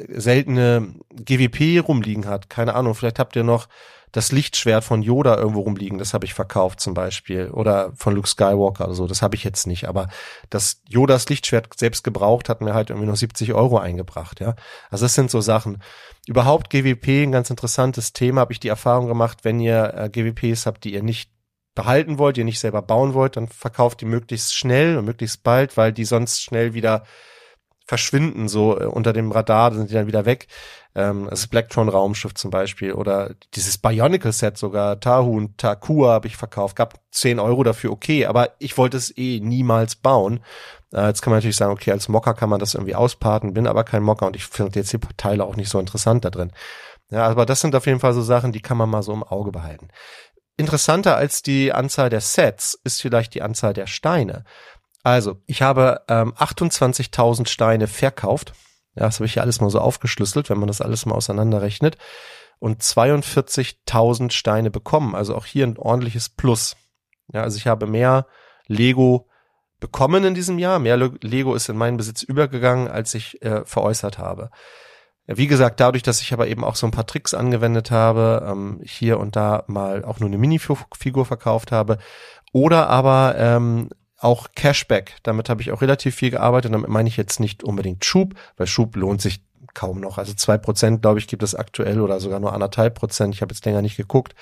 seltene 0.08 0.94
GWP 1.10 1.86
rumliegen 1.86 2.26
hat. 2.26 2.50
Keine 2.50 2.74
Ahnung, 2.74 2.94
vielleicht 2.94 3.18
habt 3.18 3.34
ihr 3.34 3.44
noch 3.44 3.66
das 4.14 4.30
Lichtschwert 4.30 4.84
von 4.84 5.02
Yoda 5.02 5.36
irgendwo 5.36 5.62
rumliegen, 5.62 5.98
das 5.98 6.14
habe 6.14 6.24
ich 6.24 6.34
verkauft 6.34 6.78
zum 6.78 6.94
Beispiel. 6.94 7.50
Oder 7.50 7.92
von 7.96 8.14
Luke 8.14 8.28
Skywalker 8.28 8.84
oder 8.84 8.94
so, 8.94 9.08
das 9.08 9.22
habe 9.22 9.34
ich 9.34 9.42
jetzt 9.42 9.66
nicht. 9.66 9.88
Aber 9.88 10.06
das 10.50 10.82
Yodas 10.88 11.28
Lichtschwert 11.28 11.76
selbst 11.76 12.04
gebraucht 12.04 12.48
hat 12.48 12.60
mir 12.60 12.74
halt 12.74 12.90
irgendwie 12.90 13.08
noch 13.08 13.16
70 13.16 13.54
Euro 13.54 13.78
eingebracht, 13.78 14.38
ja. 14.38 14.54
Also 14.88 15.04
das 15.04 15.14
sind 15.14 15.32
so 15.32 15.40
Sachen. 15.40 15.82
Überhaupt 16.28 16.70
GWP, 16.70 17.24
ein 17.24 17.32
ganz 17.32 17.50
interessantes 17.50 18.12
Thema, 18.12 18.42
habe 18.42 18.52
ich 18.52 18.60
die 18.60 18.68
Erfahrung 18.68 19.08
gemacht, 19.08 19.38
wenn 19.42 19.58
ihr 19.58 19.92
äh, 19.94 20.08
GWPs 20.08 20.66
habt, 20.66 20.84
die 20.84 20.94
ihr 20.94 21.02
nicht 21.02 21.28
behalten 21.74 22.18
wollt, 22.18 22.38
ihr 22.38 22.44
nicht 22.44 22.60
selber 22.60 22.82
bauen 22.82 23.14
wollt, 23.14 23.36
dann 23.36 23.48
verkauft 23.48 24.00
die 24.00 24.06
möglichst 24.06 24.54
schnell 24.54 24.96
und 24.96 25.06
möglichst 25.06 25.42
bald, 25.42 25.76
weil 25.76 25.92
die 25.92 26.04
sonst 26.04 26.40
schnell 26.40 26.72
wieder 26.72 27.02
verschwinden, 27.84 28.48
so 28.48 28.78
äh, 28.80 28.84
unter 28.84 29.12
dem 29.12 29.30
Radar, 29.30 29.72
sind 29.72 29.90
die 29.90 29.94
dann 29.94 30.06
wieder 30.06 30.24
weg. 30.24 30.48
Ähm, 30.94 31.26
das 31.28 31.46
Blacktron 31.46 31.88
Raumschiff 31.88 32.34
zum 32.34 32.50
Beispiel 32.50 32.92
oder 32.92 33.34
dieses 33.54 33.78
Bionicle 33.78 34.32
Set 34.32 34.56
sogar, 34.56 35.00
Tahu 35.00 35.36
und 35.36 35.58
Takua 35.58 36.12
habe 36.12 36.26
ich 36.26 36.36
verkauft, 36.36 36.76
gab 36.76 37.00
10 37.10 37.38
Euro 37.40 37.62
dafür, 37.62 37.90
okay, 37.90 38.26
aber 38.26 38.50
ich 38.58 38.78
wollte 38.78 38.96
es 38.96 39.16
eh 39.16 39.40
niemals 39.40 39.96
bauen. 39.96 40.40
Äh, 40.92 41.08
jetzt 41.08 41.20
kann 41.22 41.30
man 41.30 41.38
natürlich 41.38 41.56
sagen, 41.56 41.72
okay, 41.72 41.90
als 41.90 42.08
Mocker 42.08 42.34
kann 42.34 42.48
man 42.48 42.60
das 42.60 42.74
irgendwie 42.74 42.94
ausparten, 42.94 43.54
bin 43.54 43.66
aber 43.66 43.84
kein 43.84 44.02
Mocker 44.02 44.26
und 44.26 44.36
ich 44.36 44.46
finde 44.46 44.78
jetzt 44.78 44.92
die 44.92 45.00
Teile 45.16 45.44
auch 45.44 45.56
nicht 45.56 45.68
so 45.68 45.78
interessant 45.78 46.24
da 46.24 46.30
drin. 46.30 46.52
Ja, 47.10 47.26
aber 47.26 47.44
das 47.44 47.60
sind 47.60 47.74
auf 47.76 47.86
jeden 47.86 48.00
Fall 48.00 48.14
so 48.14 48.22
Sachen, 48.22 48.52
die 48.52 48.62
kann 48.62 48.78
man 48.78 48.88
mal 48.88 49.02
so 49.02 49.12
im 49.12 49.22
Auge 49.22 49.52
behalten. 49.52 49.88
Interessanter 50.56 51.16
als 51.16 51.42
die 51.42 51.72
Anzahl 51.72 52.10
der 52.10 52.20
Sets 52.20 52.78
ist 52.84 53.02
vielleicht 53.02 53.34
die 53.34 53.42
Anzahl 53.42 53.74
der 53.74 53.88
Steine. 53.88 54.44
Also, 55.04 55.36
ich 55.46 55.62
habe 55.62 56.00
ähm, 56.08 56.32
28.000 56.32 57.46
Steine 57.46 57.86
verkauft. 57.86 58.54
Ja, 58.96 59.04
das 59.04 59.16
habe 59.16 59.26
ich 59.26 59.34
hier 59.34 59.42
alles 59.42 59.60
mal 59.60 59.70
so 59.70 59.78
aufgeschlüsselt, 59.78 60.48
wenn 60.48 60.58
man 60.58 60.66
das 60.66 60.80
alles 60.80 61.04
mal 61.04 61.14
auseinanderrechnet. 61.14 61.98
Und 62.58 62.82
42.000 62.82 64.32
Steine 64.32 64.70
bekommen. 64.70 65.14
Also 65.14 65.36
auch 65.36 65.44
hier 65.44 65.66
ein 65.66 65.76
ordentliches 65.76 66.30
Plus. 66.30 66.76
Ja, 67.32 67.42
also 67.42 67.58
ich 67.58 67.66
habe 67.66 67.86
mehr 67.86 68.26
Lego 68.66 69.28
bekommen 69.78 70.24
in 70.24 70.34
diesem 70.34 70.58
Jahr. 70.58 70.78
Mehr 70.78 70.96
Lego 70.96 71.54
ist 71.54 71.68
in 71.68 71.76
meinen 71.76 71.98
Besitz 71.98 72.22
übergegangen, 72.22 72.88
als 72.88 73.14
ich 73.14 73.42
äh, 73.42 73.64
veräußert 73.66 74.16
habe. 74.16 74.50
Wie 75.26 75.46
gesagt, 75.46 75.80
dadurch, 75.80 76.02
dass 76.02 76.22
ich 76.22 76.32
aber 76.32 76.48
eben 76.48 76.64
auch 76.64 76.76
so 76.76 76.86
ein 76.86 76.92
paar 76.92 77.06
Tricks 77.06 77.34
angewendet 77.34 77.90
habe, 77.90 78.46
ähm, 78.48 78.80
hier 78.82 79.18
und 79.18 79.36
da 79.36 79.64
mal 79.66 80.04
auch 80.04 80.20
nur 80.20 80.28
eine 80.28 80.38
Minifigur 80.38 81.26
verkauft 81.26 81.72
habe, 81.72 81.98
oder 82.52 82.88
aber 82.88 83.34
ähm, 83.36 83.90
auch 84.18 84.48
Cashback. 84.54 85.16
Damit 85.22 85.48
habe 85.48 85.62
ich 85.62 85.72
auch 85.72 85.82
relativ 85.82 86.14
viel 86.14 86.30
gearbeitet. 86.30 86.72
Damit 86.72 86.88
meine 86.88 87.08
ich 87.08 87.16
jetzt 87.16 87.40
nicht 87.40 87.64
unbedingt 87.64 88.04
Schub, 88.04 88.34
weil 88.56 88.66
Schub 88.66 88.96
lohnt 88.96 89.20
sich 89.20 89.44
kaum 89.74 90.00
noch. 90.00 90.18
Also 90.18 90.34
zwei 90.34 90.56
Prozent, 90.56 91.02
glaube 91.02 91.18
ich, 91.18 91.26
gibt 91.26 91.42
es 91.42 91.54
aktuell 91.54 92.00
oder 92.00 92.20
sogar 92.20 92.40
nur 92.40 92.52
anderthalb 92.52 92.94
Prozent. 92.94 93.34
Ich 93.34 93.42
habe 93.42 93.52
jetzt 93.52 93.64
länger 93.64 93.82
nicht 93.82 93.96
geguckt. 93.96 94.34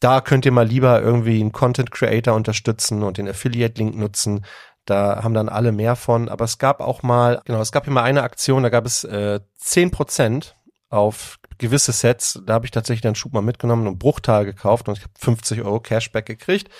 Da 0.00 0.20
könnt 0.20 0.46
ihr 0.46 0.52
mal 0.52 0.66
lieber 0.66 1.02
irgendwie 1.02 1.40
einen 1.40 1.52
Content 1.52 1.90
Creator 1.90 2.34
unterstützen 2.34 3.02
und 3.02 3.18
den 3.18 3.28
Affiliate 3.28 3.78
Link 3.78 3.96
nutzen. 3.96 4.44
Da 4.84 5.22
haben 5.22 5.34
dann 5.34 5.48
alle 5.48 5.72
mehr 5.72 5.96
von. 5.96 6.28
Aber 6.28 6.44
es 6.44 6.58
gab 6.58 6.80
auch 6.80 7.02
mal, 7.02 7.42
genau, 7.44 7.60
es 7.60 7.72
gab 7.72 7.86
immer 7.86 8.02
eine 8.02 8.22
Aktion, 8.22 8.62
da 8.62 8.68
gab 8.68 8.86
es 8.86 9.04
äh, 9.04 9.40
zehn 9.56 9.88
äh, 9.88 9.90
Prozent 9.90 10.54
auf 10.88 11.38
gewisse 11.58 11.92
Sets. 11.92 12.40
Da 12.46 12.54
habe 12.54 12.64
ich 12.64 12.70
tatsächlich 12.70 13.02
dann 13.02 13.14
Schub 13.14 13.32
mal 13.32 13.42
mitgenommen 13.42 13.86
und 13.86 13.98
Bruchteil 13.98 14.44
gekauft 14.44 14.88
und 14.88 14.96
ich 14.96 15.04
habe 15.04 15.12
50 15.18 15.62
Euro 15.62 15.80
Cashback 15.80 16.24
gekriegt. 16.24 16.72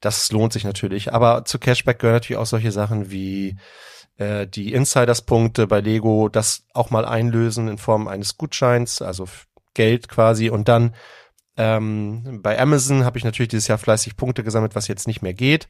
Das 0.00 0.30
lohnt 0.30 0.52
sich 0.52 0.64
natürlich. 0.64 1.12
Aber 1.12 1.44
zu 1.44 1.58
Cashback 1.58 1.98
gehören 1.98 2.16
natürlich 2.16 2.40
auch 2.40 2.46
solche 2.46 2.72
Sachen 2.72 3.10
wie 3.10 3.56
äh, 4.16 4.46
die 4.46 4.72
Insiders-Punkte 4.72 5.66
bei 5.66 5.80
Lego, 5.80 6.28
das 6.28 6.64
auch 6.74 6.90
mal 6.90 7.04
einlösen 7.04 7.68
in 7.68 7.78
Form 7.78 8.08
eines 8.08 8.36
Gutscheins, 8.36 9.02
also 9.02 9.26
Geld 9.74 10.08
quasi. 10.08 10.50
Und 10.50 10.68
dann 10.68 10.94
ähm, 11.56 12.40
bei 12.42 12.58
Amazon 12.60 13.04
habe 13.04 13.18
ich 13.18 13.24
natürlich 13.24 13.48
dieses 13.48 13.68
Jahr 13.68 13.78
fleißig 13.78 14.16
Punkte 14.16 14.44
gesammelt, 14.44 14.74
was 14.74 14.88
jetzt 14.88 15.06
nicht 15.06 15.22
mehr 15.22 15.34
geht. 15.34 15.68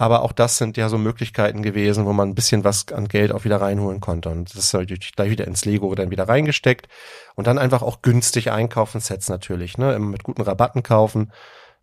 Aber 0.00 0.22
auch 0.22 0.30
das 0.30 0.58
sind 0.58 0.76
ja 0.76 0.88
so 0.88 0.96
Möglichkeiten 0.96 1.60
gewesen, 1.60 2.06
wo 2.06 2.12
man 2.12 2.28
ein 2.28 2.34
bisschen 2.36 2.62
was 2.62 2.86
an 2.92 3.08
Geld 3.08 3.32
auch 3.32 3.44
wieder 3.44 3.60
reinholen 3.60 4.00
konnte. 4.00 4.28
Und 4.28 4.54
das 4.54 4.66
ist 4.66 4.72
natürlich 4.72 5.12
gleich 5.16 5.30
wieder 5.30 5.46
ins 5.46 5.64
Lego 5.64 5.92
dann 5.94 6.12
wieder 6.12 6.28
reingesteckt. 6.28 6.88
Und 7.34 7.48
dann 7.48 7.58
einfach 7.58 7.82
auch 7.82 8.00
günstig 8.00 8.52
einkaufen, 8.52 9.00
Sets 9.00 9.28
natürlich, 9.28 9.76
ne? 9.76 9.94
Immer 9.94 10.06
mit 10.06 10.22
guten 10.22 10.42
Rabatten 10.42 10.84
kaufen. 10.84 11.32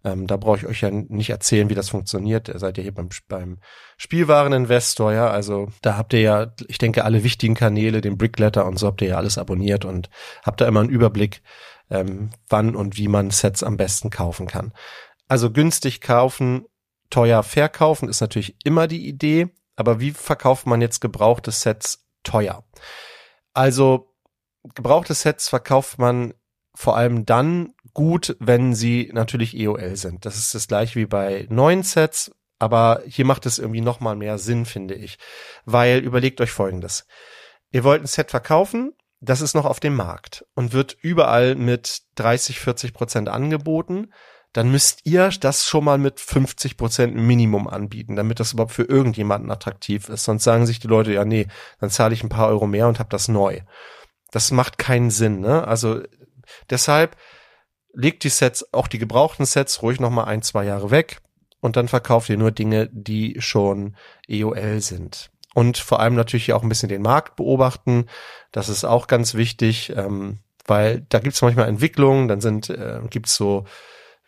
Ähm, 0.06 0.28
da 0.28 0.38
brauche 0.38 0.58
ich 0.58 0.68
euch 0.68 0.82
ja 0.82 0.92
nicht 0.92 1.32
erzählen, 1.32 1.68
wie 1.70 1.76
das 1.76 1.90
funktioniert. 1.90 2.48
Ihr 2.48 2.60
seid 2.60 2.78
ja 2.78 2.84
hier 2.84 2.94
beim, 2.94 3.10
beim 3.28 3.58
Spielwareninvestor, 3.98 5.12
ja. 5.12 5.32
Also 5.32 5.70
da 5.82 5.98
habt 5.98 6.14
ihr 6.14 6.22
ja, 6.22 6.54
ich 6.68 6.78
denke, 6.78 7.04
alle 7.04 7.24
wichtigen 7.24 7.56
Kanäle, 7.56 8.02
den 8.02 8.16
Brickletter 8.16 8.68
und 8.68 8.78
so 8.78 8.86
habt 8.86 9.02
ihr 9.02 9.10
ja 9.10 9.18
alles 9.18 9.40
abonniert 9.40 9.84
und 9.84 10.12
habt 10.44 10.62
da 10.62 10.68
immer 10.68 10.82
einen 10.82 10.90
Überblick, 10.90 11.42
ähm, 11.90 12.30
wann 12.50 12.76
und 12.76 12.98
wie 12.98 13.08
man 13.08 13.32
Sets 13.32 13.64
am 13.64 13.78
besten 13.78 14.12
kaufen 14.12 14.46
kann. 14.46 14.74
Also 15.28 15.52
günstig 15.52 16.02
kaufen, 16.02 16.66
teuer 17.10 17.42
verkaufen 17.42 18.08
ist 18.08 18.22
natürlich 18.22 18.58
immer 18.64 18.88
die 18.88 19.08
Idee. 19.08 19.50
Aber 19.76 20.00
wie 20.00 20.12
verkauft 20.12 20.68
man 20.68 20.82
jetzt 20.82 21.02
gebrauchte 21.02 21.50
Sets 21.50 22.06
teuer? 22.24 22.64
Also 23.54 24.14
gebrauchte 24.76 25.16
Sets 25.16 25.50
verkauft 25.50 25.98
man 25.98 26.36
vor 26.76 26.96
allem 26.96 27.26
dann 27.26 27.75
gut, 27.96 28.36
wenn 28.40 28.76
sie 28.76 29.10
natürlich 29.14 29.58
EOL 29.58 29.96
sind. 29.96 30.26
Das 30.26 30.38
ist 30.38 30.54
das 30.54 30.68
gleiche 30.68 31.00
wie 31.00 31.08
bei 31.08 31.48
neuen 31.50 31.82
Sets, 31.82 32.30
aber 32.60 33.02
hier 33.08 33.26
macht 33.26 33.48
es 33.48 33.58
irgendwie 33.58 33.82
noch 33.82 34.00
mal 34.00 34.16
mehr 34.16 34.38
Sinn, 34.38 34.66
finde 34.66 34.94
ich. 34.94 35.18
Weil 35.66 36.00
überlegt 36.00 36.40
euch 36.42 36.52
Folgendes. 36.52 37.08
Ihr 37.72 37.84
wollt 37.84 38.04
ein 38.04 38.08
Set 38.08 38.30
verkaufen, 38.30 38.94
das 39.22 39.42
ist 39.42 39.56
noch 39.56 39.66
auf 39.66 39.80
dem 39.80 39.96
Markt 39.96 40.46
und 40.56 40.74
wird 40.74 40.96
überall 41.02 41.56
mit 41.56 42.04
30, 42.16 42.60
40 42.60 42.94
Prozent 42.94 43.30
angeboten. 43.30 44.14
Dann 44.54 44.70
müsst 44.70 45.02
ihr 45.06 45.30
das 45.40 45.66
schon 45.66 45.84
mal 45.84 45.98
mit 45.98 46.20
50 46.20 46.78
Prozent 46.78 47.16
Minimum 47.16 47.68
anbieten, 47.68 48.16
damit 48.16 48.40
das 48.40 48.54
überhaupt 48.54 48.74
für 48.74 48.84
irgendjemanden 48.84 49.52
attraktiv 49.52 50.10
ist. 50.10 50.26
Sonst 50.26 50.44
sagen 50.44 50.66
sich 50.66 50.80
die 50.80 50.88
Leute, 50.88 51.14
ja, 51.14 51.26
nee, 51.26 51.48
dann 51.80 51.90
zahle 51.90 52.14
ich 52.14 52.24
ein 52.24 52.30
paar 52.30 52.48
Euro 52.48 52.68
mehr 52.68 52.88
und 52.88 53.00
habe 53.00 53.10
das 53.10 53.28
neu. 53.28 53.62
Das 54.32 54.52
macht 54.52 54.78
keinen 54.78 55.12
Sinn, 55.12 55.40
ne? 55.40 55.68
Also 55.68 56.02
deshalb 56.70 57.18
legt 57.96 58.24
die 58.24 58.30
Sets, 58.30 58.74
auch 58.74 58.88
die 58.88 59.00
gebrauchten 59.00 59.46
Sets, 59.46 59.82
ruhig 59.82 60.00
nochmal 60.00 60.26
ein, 60.26 60.42
zwei 60.42 60.66
Jahre 60.66 60.92
weg 60.92 61.22
und 61.62 61.78
dann 61.78 61.88
verkauft 61.88 62.30
ihr 62.30 62.38
nur 62.38 62.52
Dinge, 62.52 62.90
die 62.92 63.38
schon 63.40 63.96
EOL 64.28 64.82
sind. 64.82 65.32
Und 65.54 65.78
vor 65.78 66.00
allem 66.00 66.16
natürlich 66.16 66.54
auch 66.54 66.64
ein 66.64 66.70
bisschen 66.70 66.90
den 66.90 67.02
Markt 67.02 67.38
beobachten. 67.38 68.08
Das 68.52 68.68
ist 68.70 68.84
auch 68.84 69.08
ganz 69.08 69.36
wichtig, 69.36 69.94
ähm, 69.96 70.40
weil 70.68 71.06
da 71.10 71.20
gibt 71.20 71.34
es 71.34 71.42
manchmal 71.42 71.70
Entwicklungen, 71.70 72.28
dann 72.28 72.42
sind, 72.42 72.70
äh, 72.70 73.00
gibt's 73.10 73.36
so, 73.36 73.66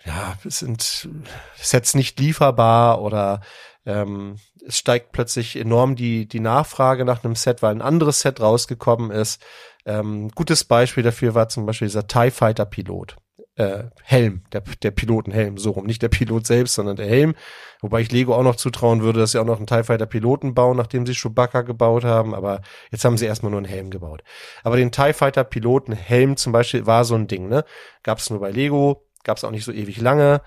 ja, 0.06 0.38
es 0.46 0.60
sind 0.60 1.10
Sets 1.58 1.96
nicht 1.96 2.20
lieferbar 2.20 3.02
oder 3.02 3.42
ähm, 3.86 4.38
es 4.66 4.78
steigt 4.78 5.12
plötzlich 5.12 5.58
enorm 5.58 5.96
die, 5.96 6.28
die 6.28 6.40
Nachfrage 6.40 7.04
nach 7.04 7.24
einem 7.24 7.36
Set, 7.36 7.62
weil 7.62 7.76
ein 7.76 7.82
anderes 7.82 8.22
Set 8.22 8.40
rausgekommen 8.40 9.12
ist. 9.12 9.44
Ähm, 9.86 10.30
gutes 10.30 10.64
Beispiel 10.64 11.04
dafür 11.04 11.36
war 11.36 11.50
zum 11.50 11.66
Beispiel 11.66 11.88
dieser 11.88 12.08
TIE 12.08 12.32
Fighter 12.32 12.66
Pilot 12.66 13.18
äh, 13.58 13.86
Helm, 14.04 14.44
der, 14.54 14.62
der 14.84 14.92
Pilotenhelm, 14.92 15.58
so 15.58 15.72
rum. 15.72 15.86
Nicht 15.86 16.04
der 16.04 16.10
Pilot 16.10 16.46
selbst, 16.46 16.76
sondern 16.76 16.96
der 16.96 17.08
Helm. 17.08 17.36
Wobei 17.82 18.02
ich 18.02 18.12
Lego 18.12 18.36
auch 18.36 18.44
noch 18.44 18.56
zutrauen 18.56 19.02
würde, 19.02 19.20
dass 19.20 19.32
sie 19.32 19.40
auch 19.40 19.46
noch 19.46 19.58
einen 19.58 19.68
TIE 19.68 19.84
Fighter 19.84 20.06
Piloten 20.06 20.54
bauen, 20.54 20.78
nachdem 20.78 21.06
sie 21.06 21.14
Chewbacca 21.14 21.62
gebaut 21.62 22.04
haben. 22.04 22.36
Aber 22.36 22.62
jetzt 22.92 23.04
haben 23.04 23.18
sie 23.18 23.26
erstmal 23.26 23.50
nur 23.52 23.60
einen 23.60 23.68
Helm 23.68 23.90
gebaut. 23.90 24.24
Aber 24.64 24.78
den 24.78 24.92
TIE 24.92 25.14
Fighter 25.14 25.44
Piloten 25.44 25.94
Helm 25.94 26.38
zum 26.38 26.54
Beispiel 26.54 26.86
war 26.86 27.04
so 27.04 27.16
ein 27.16 27.28
Ding, 27.28 27.50
ne? 27.50 27.66
Gab 28.04 28.20
es 28.20 28.30
nur 28.30 28.40
bei 28.40 28.52
Lego, 28.52 29.08
gab 29.24 29.38
es 29.38 29.44
auch 29.44 29.52
nicht 29.52 29.66
so 29.66 29.72
ewig 29.72 30.00
lange. 30.00 30.42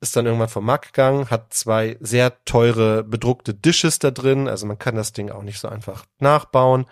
Ist 0.00 0.16
dann 0.16 0.26
irgendwann 0.26 0.48
vom 0.48 0.64
Markt 0.64 0.86
gegangen, 0.94 1.28
hat 1.28 1.52
zwei 1.52 1.96
sehr 2.00 2.44
teure 2.44 3.02
bedruckte 3.04 3.52
Dishes 3.52 3.98
da 3.98 4.10
drin. 4.10 4.48
Also 4.48 4.64
man 4.66 4.78
kann 4.78 4.94
das 4.94 5.12
Ding 5.12 5.30
auch 5.30 5.42
nicht 5.42 5.58
so 5.58 5.68
einfach 5.68 6.06
nachbauen 6.18 6.86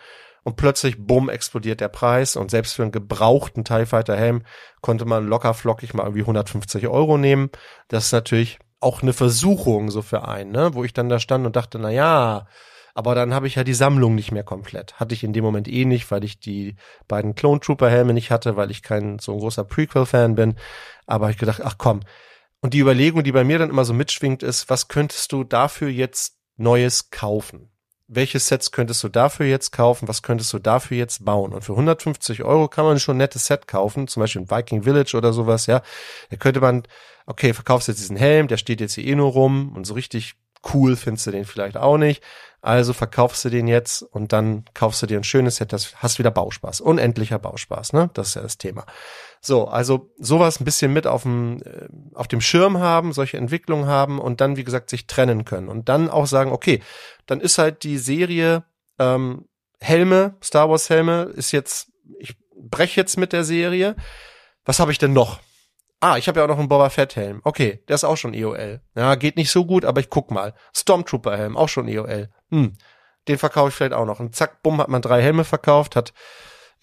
und 0.46 0.54
plötzlich, 0.54 0.94
bumm, 0.96 1.28
explodiert 1.28 1.80
der 1.80 1.88
Preis 1.88 2.36
und 2.36 2.52
selbst 2.52 2.74
für 2.74 2.82
einen 2.82 2.92
gebrauchten 2.92 3.64
TIE 3.64 3.84
Fighter 3.84 4.16
Helm 4.16 4.44
konnte 4.80 5.04
man 5.04 5.26
locker 5.26 5.54
flockig 5.54 5.92
mal 5.92 6.04
irgendwie 6.04 6.20
150 6.20 6.86
Euro 6.86 7.18
nehmen. 7.18 7.50
Das 7.88 8.04
ist 8.04 8.12
natürlich 8.12 8.60
auch 8.78 9.02
eine 9.02 9.12
Versuchung 9.12 9.90
so 9.90 10.02
für 10.02 10.28
einen, 10.28 10.52
ne? 10.52 10.72
wo 10.74 10.84
ich 10.84 10.92
dann 10.92 11.08
da 11.08 11.18
stand 11.18 11.46
und 11.46 11.56
dachte, 11.56 11.80
na 11.80 11.90
ja, 11.90 12.46
aber 12.94 13.16
dann 13.16 13.34
habe 13.34 13.48
ich 13.48 13.56
ja 13.56 13.64
die 13.64 13.74
Sammlung 13.74 14.14
nicht 14.14 14.30
mehr 14.30 14.44
komplett. 14.44 15.00
Hatte 15.00 15.14
ich 15.14 15.24
in 15.24 15.32
dem 15.32 15.42
Moment 15.42 15.66
eh 15.66 15.84
nicht, 15.84 16.12
weil 16.12 16.22
ich 16.22 16.38
die 16.38 16.76
beiden 17.08 17.34
Clone 17.34 17.58
Trooper 17.58 17.90
Helme 17.90 18.14
nicht 18.14 18.30
hatte, 18.30 18.54
weil 18.54 18.70
ich 18.70 18.84
kein 18.84 19.18
so 19.18 19.32
ein 19.32 19.40
großer 19.40 19.64
Prequel-Fan 19.64 20.36
bin. 20.36 20.54
Aber 21.06 21.28
ich 21.28 21.38
gedacht, 21.38 21.60
ach 21.64 21.74
komm. 21.76 22.02
Und 22.60 22.72
die 22.72 22.78
Überlegung, 22.78 23.24
die 23.24 23.32
bei 23.32 23.42
mir 23.42 23.58
dann 23.58 23.70
immer 23.70 23.84
so 23.84 23.94
mitschwingt, 23.94 24.44
ist, 24.44 24.70
was 24.70 24.86
könntest 24.86 25.32
du 25.32 25.42
dafür 25.42 25.88
jetzt 25.88 26.38
Neues 26.56 27.10
kaufen? 27.10 27.72
Welche 28.08 28.38
Sets 28.38 28.70
könntest 28.70 29.02
du 29.02 29.08
dafür 29.08 29.46
jetzt 29.46 29.72
kaufen, 29.72 30.06
was 30.08 30.22
könntest 30.22 30.52
du 30.52 30.58
dafür 30.58 30.96
jetzt 30.96 31.24
bauen. 31.24 31.52
Und 31.52 31.62
für 31.62 31.72
150 31.72 32.44
Euro 32.44 32.68
kann 32.68 32.84
man 32.84 33.00
schon 33.00 33.16
ein 33.16 33.18
nettes 33.18 33.46
Set 33.46 33.66
kaufen, 33.66 34.06
zum 34.06 34.20
Beispiel 34.20 34.42
ein 34.42 34.50
Viking 34.50 34.84
Village 34.84 35.16
oder 35.16 35.32
sowas, 35.32 35.66
ja. 35.66 35.82
Da 36.30 36.36
könnte 36.36 36.60
man, 36.60 36.84
okay, 37.26 37.52
verkaufst 37.52 37.88
jetzt 37.88 38.00
diesen 38.00 38.16
Helm, 38.16 38.48
der 38.48 38.56
steht 38.58 38.80
jetzt 38.80 38.94
hier 38.94 39.04
eh 39.04 39.14
nur 39.14 39.32
rum 39.32 39.72
und 39.74 39.86
so 39.86 39.94
richtig 39.94 40.36
cool 40.74 40.96
findest 40.96 41.26
du 41.26 41.30
den 41.30 41.44
vielleicht 41.44 41.76
auch 41.76 41.98
nicht. 41.98 42.22
Also 42.60 42.92
verkaufst 42.92 43.44
du 43.44 43.50
den 43.50 43.68
jetzt 43.68 44.02
und 44.02 44.32
dann 44.32 44.64
kaufst 44.74 45.02
du 45.02 45.06
dir 45.06 45.18
ein 45.18 45.24
schönes 45.24 45.56
Set, 45.56 45.72
das 45.72 45.96
hast 45.96 46.18
wieder 46.18 46.30
Bauspaß. 46.30 46.80
Unendlicher 46.80 47.38
Bauspaß, 47.38 47.92
ne? 47.92 48.10
Das 48.14 48.28
ist 48.28 48.34
ja 48.34 48.42
das 48.42 48.58
Thema. 48.58 48.86
So, 49.46 49.68
also 49.68 50.10
sowas 50.18 50.60
ein 50.60 50.64
bisschen 50.64 50.92
mit 50.92 51.06
auf 51.06 51.22
dem, 51.22 51.62
äh, 51.62 51.86
auf 52.14 52.26
dem 52.26 52.40
Schirm 52.40 52.78
haben, 52.78 53.12
solche 53.12 53.36
Entwicklungen 53.36 53.86
haben 53.86 54.18
und 54.18 54.40
dann, 54.40 54.56
wie 54.56 54.64
gesagt, 54.64 54.90
sich 54.90 55.06
trennen 55.06 55.44
können. 55.44 55.68
Und 55.68 55.88
dann 55.88 56.10
auch 56.10 56.26
sagen, 56.26 56.50
okay, 56.50 56.82
dann 57.26 57.40
ist 57.40 57.56
halt 57.56 57.84
die 57.84 57.98
Serie 57.98 58.64
ähm, 58.98 59.46
Helme, 59.78 60.36
Star 60.42 60.68
Wars 60.68 60.90
Helme, 60.90 61.30
ist 61.36 61.52
jetzt, 61.52 61.92
ich 62.18 62.34
breche 62.56 63.00
jetzt 63.00 63.18
mit 63.18 63.32
der 63.32 63.44
Serie. 63.44 63.94
Was 64.64 64.80
habe 64.80 64.90
ich 64.90 64.98
denn 64.98 65.12
noch? 65.12 65.38
Ah, 66.00 66.16
ich 66.16 66.26
habe 66.26 66.40
ja 66.40 66.44
auch 66.44 66.48
noch 66.48 66.58
einen 66.58 66.68
Boba 66.68 66.90
Fett 66.90 67.14
Helm. 67.14 67.40
Okay, 67.44 67.84
der 67.86 67.94
ist 67.94 68.02
auch 68.02 68.16
schon 68.16 68.34
EOL. 68.34 68.80
Ja, 68.96 69.14
geht 69.14 69.36
nicht 69.36 69.52
so 69.52 69.64
gut, 69.64 69.84
aber 69.84 70.00
ich 70.00 70.10
guck 70.10 70.32
mal. 70.32 70.54
Stormtrooper 70.74 71.36
Helm, 71.36 71.56
auch 71.56 71.68
schon 71.68 71.86
EOL. 71.86 72.30
Hm, 72.50 72.72
den 73.28 73.38
verkaufe 73.38 73.68
ich 73.68 73.74
vielleicht 73.76 73.92
auch 73.92 74.06
noch. 74.06 74.18
Und 74.18 74.34
zack, 74.34 74.64
bumm, 74.64 74.80
hat 74.80 74.88
man 74.88 75.02
drei 75.02 75.22
Helme 75.22 75.44
verkauft, 75.44 75.94
hat 75.94 76.12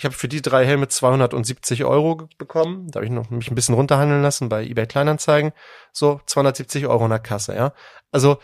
ich 0.03 0.05
habe 0.05 0.15
für 0.15 0.27
die 0.27 0.41
drei 0.41 0.65
Helme 0.65 0.89
270 0.89 1.85
Euro 1.85 2.27
bekommen. 2.37 2.91
Da 2.91 2.97
habe 2.97 3.05
ich 3.05 3.11
noch 3.11 3.29
mich 3.29 3.49
ein 3.49 3.55
bisschen 3.55 3.73
runterhandeln 3.73 4.21
lassen 4.21 4.49
bei 4.49 4.65
eBay 4.65 4.85
Kleinanzeigen. 4.85 5.53
So 5.93 6.19
270 6.25 6.87
Euro 6.87 7.05
in 7.05 7.09
der 7.11 7.19
Kasse, 7.19 7.55
ja. 7.55 7.73
Also 8.11 8.37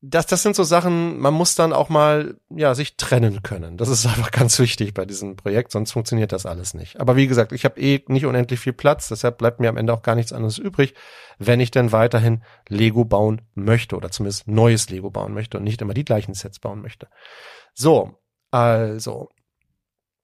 das, 0.00 0.26
das 0.26 0.44
sind 0.44 0.54
so 0.54 0.62
Sachen, 0.62 1.18
man 1.18 1.34
muss 1.34 1.56
dann 1.56 1.72
auch 1.72 1.88
mal, 1.88 2.36
ja, 2.50 2.76
sich 2.76 2.96
trennen 2.96 3.42
können. 3.42 3.78
Das 3.78 3.88
ist 3.88 4.06
einfach 4.06 4.30
ganz 4.30 4.60
wichtig 4.60 4.94
bei 4.94 5.04
diesem 5.04 5.34
Projekt, 5.34 5.72
sonst 5.72 5.90
funktioniert 5.90 6.30
das 6.30 6.46
alles 6.46 6.72
nicht. 6.72 7.00
Aber 7.00 7.16
wie 7.16 7.26
gesagt, 7.26 7.50
ich 7.50 7.64
habe 7.64 7.80
eh 7.80 8.04
nicht 8.06 8.26
unendlich 8.26 8.60
viel 8.60 8.72
Platz, 8.72 9.08
deshalb 9.08 9.38
bleibt 9.38 9.58
mir 9.58 9.70
am 9.70 9.76
Ende 9.76 9.92
auch 9.92 10.02
gar 10.02 10.14
nichts 10.14 10.32
anderes 10.32 10.58
übrig, 10.58 10.94
wenn 11.38 11.58
ich 11.58 11.72
denn 11.72 11.90
weiterhin 11.90 12.44
Lego 12.68 13.04
bauen 13.04 13.42
möchte 13.56 13.96
oder 13.96 14.12
zumindest 14.12 14.46
neues 14.46 14.88
Lego 14.88 15.10
bauen 15.10 15.34
möchte 15.34 15.58
und 15.58 15.64
nicht 15.64 15.82
immer 15.82 15.94
die 15.94 16.04
gleichen 16.04 16.34
Sets 16.34 16.60
bauen 16.60 16.80
möchte. 16.80 17.08
So, 17.74 18.20
also, 18.52 19.30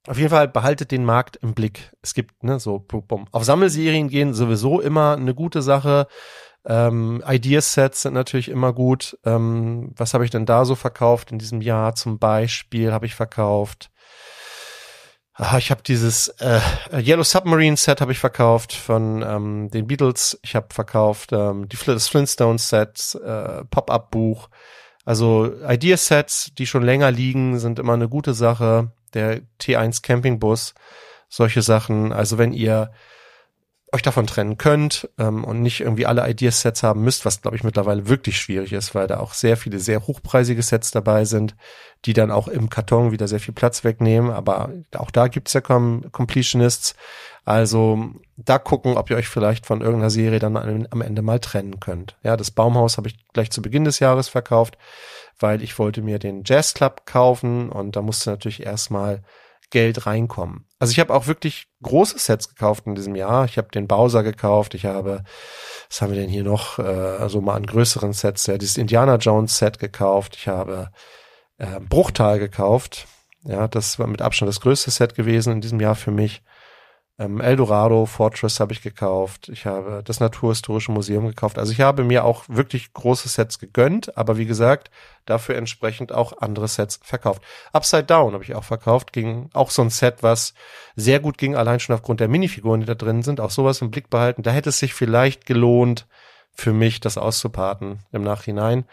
auf 0.09 0.18
jeden 0.18 0.31
Fall 0.31 0.49
behaltet 0.49 0.90
den 0.90 1.05
Markt 1.05 1.37
im 1.37 1.55
Blick. 1.55 1.92
Es 2.03 2.14
gibt, 2.14 2.42
ne, 2.42 2.59
so, 2.59 2.79
bumm. 2.79 3.27
Auf 3.31 3.44
Sammelserien 3.44 4.09
gehen 4.09 4.35
sowieso 4.35 4.81
immer 4.81 5.16
eine 5.16 5.35
gute 5.35 5.62
Sache. 5.62 6.07
Ähm, 6.64 7.23
Ideasets 7.27 8.03
sind 8.03 8.14
natürlich 8.14 8.49
immer 8.49 8.73
gut. 8.73 9.18
Ähm, 9.25 9.92
was 9.97 10.14
habe 10.14 10.25
ich 10.25 10.31
denn 10.31 10.47
da 10.47 10.64
so 10.64 10.75
verkauft 10.75 11.33
in 11.33 11.38
diesem 11.38 11.61
Jahr? 11.61 11.94
Zum 11.94 12.18
Beispiel 12.18 12.92
habe 12.92 13.07
ich 13.07 13.14
verkauft. 13.14 13.90
Ah, 15.35 15.57
ich 15.57 15.71
habe 15.71 15.83
dieses 15.83 16.29
äh, 16.40 16.61
Yellow 17.01 17.23
Submarine 17.23 17.77
Set 17.77 18.01
habe 18.01 18.11
ich 18.11 18.18
verkauft 18.18 18.73
von 18.73 19.23
ähm, 19.23 19.71
den 19.71 19.87
Beatles. 19.87 20.38
Ich 20.42 20.57
habe 20.57 20.66
verkauft 20.75 21.31
ähm, 21.33 21.68
die 21.68 21.77
das 21.87 22.09
Flintstone 22.09 22.59
Set, 22.59 23.14
äh, 23.25 23.64
Pop-up 23.66 24.11
Buch. 24.11 24.49
Also 25.05 25.53
Ideasets, 25.66 26.53
die 26.59 26.66
schon 26.66 26.83
länger 26.83 27.12
liegen, 27.12 27.59
sind 27.61 27.79
immer 27.79 27.94
eine 27.94 28.09
gute 28.09 28.35
Sache. 28.35 28.90
Der 29.14 29.40
T1 29.61 30.03
Campingbus, 30.03 30.75
solche 31.29 31.62
Sachen. 31.62 32.12
Also 32.12 32.38
wenn 32.38 32.53
ihr 32.53 32.90
euch 33.92 34.03
davon 34.03 34.27
trennen 34.27 34.59
könnt 34.59 35.09
ähm, 35.18 35.44
und 35.44 35.62
nicht 35.62 35.81
irgendwie 35.81 36.05
alle 36.05 36.29
Ideasets 36.29 36.83
haben 36.83 37.03
müsst, 37.03 37.25
was 37.25 37.40
glaube 37.40 37.57
ich 37.57 37.64
mittlerweile 37.64 38.09
wirklich 38.09 38.38
schwierig 38.38 38.73
ist, 38.73 38.94
weil 38.94 39.07
da 39.07 39.18
auch 39.18 39.33
sehr 39.33 39.57
viele 39.57 39.79
sehr 39.79 40.07
hochpreisige 40.07 40.62
Sets 40.62 40.90
dabei 40.90 41.25
sind, 41.25 41.57
die 42.05 42.12
dann 42.12 42.31
auch 42.31 42.49
im 42.49 42.68
Karton 42.68 43.12
wieder 43.12 43.29
sehr 43.29 43.40
viel 43.40 43.55
Platz 43.55 43.85
wegnehmen. 43.85 44.31
Aber 44.31 44.71
auch 44.94 45.11
da 45.11 45.29
gibt's 45.29 45.55
ja 45.55 45.61
Com 45.61 46.05
Completionists. 46.12 46.94
Also 47.44 48.11
da 48.37 48.59
gucken, 48.59 48.99
ob 48.99 49.09
ihr 49.09 49.16
euch 49.16 49.29
vielleicht 49.29 49.64
von 49.64 49.81
irgendeiner 49.81 50.11
Serie 50.11 50.38
dann 50.38 50.87
am 50.90 51.01
Ende 51.01 51.23
mal 51.23 51.40
trennen 51.40 51.81
könnt. 51.81 52.18
Ja, 52.23 52.37
das 52.37 52.51
Baumhaus 52.51 52.99
habe 52.99 53.09
ich 53.09 53.27
gleich 53.33 53.51
zu 53.51 53.62
Beginn 53.62 53.85
des 53.85 54.01
Jahres 54.01 54.29
verkauft, 54.29 54.77
weil 55.38 55.62
ich 55.62 55.79
wollte 55.79 56.03
mir 56.03 56.18
den 56.18 56.42
Jazz 56.44 56.74
Club 56.74 57.07
kaufen 57.07 57.70
und 57.70 57.96
da 57.96 58.03
musste 58.03 58.31
natürlich 58.31 58.64
erstmal 58.64 59.22
Geld 59.70 60.07
reinkommen. 60.07 60.66
Also 60.79 60.92
ich 60.92 61.01
habe 61.01 61.12
auch 61.12 61.27
wirklich 61.27 61.66
große 61.83 62.18
Sets 62.18 62.48
gekauft 62.48 62.87
in 62.87 62.94
diesem 62.94 63.14
Jahr. 63.14 63.44
Ich 63.44 63.59
habe 63.59 63.68
den 63.68 63.87
Bowser 63.87 64.22
gekauft. 64.22 64.74
Ich 64.74 64.87
habe, 64.87 65.22
was 65.90 66.01
haben 66.01 66.12
wir 66.12 66.20
denn 66.20 66.31
hier 66.31 66.44
noch? 66.44 66.79
Äh, 66.79 66.83
also 66.83 67.40
mal 67.40 67.55
an 67.55 67.66
größeren 67.66 68.12
Sets, 68.12 68.46
ja, 68.46 68.57
dieses 68.57 68.79
Indiana 68.79 69.16
Jones 69.16 69.59
Set 69.59 69.79
gekauft. 69.79 70.37
Ich 70.37 70.48
habe 70.48 70.90
äh, 71.59 71.81
Bruchtal 71.81 72.38
gekauft. 72.38 73.07
Ja, 73.44 73.68
das 73.68 73.98
war 73.98 74.07
mit 74.07 74.22
Abstand 74.22 74.48
das 74.48 74.61
größte 74.61 74.90
Set 74.90 75.14
gewesen 75.14 75.55
in 75.55 75.61
diesem 75.61 75.81
Jahr 75.81 75.94
für 75.94 76.11
mich. 76.11 76.42
Ähm, 77.21 77.41
Eldorado 77.41 78.07
Fortress 78.07 78.61
habe 78.61 78.73
ich 78.73 78.81
gekauft. 78.81 79.49
Ich 79.49 79.67
habe 79.67 80.03
das 80.05 80.21
Naturhistorische 80.21 80.93
Museum 80.93 81.27
gekauft. 81.27 81.59
Also 81.59 81.73
ich 81.73 81.81
habe 81.81 82.05
mir 82.05 82.25
auch 82.25 82.45
wirklich 82.49 82.93
große 82.93 83.29
Sets 83.29 83.59
gegönnt, 83.59 84.17
aber 84.17 84.39
wie 84.39 84.47
gesagt, 84.47 84.91
dafür 85.27 85.57
entsprechend 85.57 86.13
auch 86.13 86.41
andere 86.41 86.69
Sets 86.69 87.01
verkauft. 87.03 87.43
Upside 87.73 88.05
Down 88.05 88.35
habe 88.35 88.45
ich 88.45 88.55
auch 88.55 88.65
verkauft, 88.65 89.13
ging 89.13 89.51
auch 89.53 89.71
so 89.71 89.83
ein 89.83 89.91
Set, 89.91 90.23
was 90.23 90.55
sehr 90.95 91.19
gut 91.19 91.39
ging, 91.39 91.57
allein 91.57 91.81
schon 91.81 91.95
aufgrund 91.95 92.21
der 92.21 92.29
Minifiguren, 92.29 92.81
die 92.81 92.87
da 92.87 92.95
drin 92.95 93.23
sind. 93.23 93.41
Auch 93.41 93.51
sowas 93.51 93.83
im 93.83 93.91
Blick 93.91 94.11
behalten. 94.11 94.43
Da 94.43 94.53
hätte 94.53 94.69
es 94.69 94.79
sich 94.79 94.95
vielleicht 94.95 95.45
gelohnt, 95.45 96.07
für 96.53 96.73
mich 96.73 97.01
das 97.01 97.19
auszuparten 97.19 98.01
im 98.11 98.23
Nachhinein, 98.23 98.85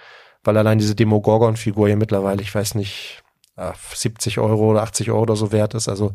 weil 0.44 0.56
allein 0.56 0.78
diese 0.78 0.94
Demogorgon-Figur 0.94 1.88
hier 1.88 1.98
mittlerweile, 1.98 2.44
ich 2.44 2.54
weiß 2.54 2.76
nicht, 2.76 3.24
70 3.58 4.40
Euro 4.40 4.72
oder 4.72 4.84
80 4.84 5.12
Euro 5.12 5.22
oder 5.22 5.36
so 5.36 5.52
wert 5.52 5.74
ist. 5.74 5.88
Also 5.88 6.14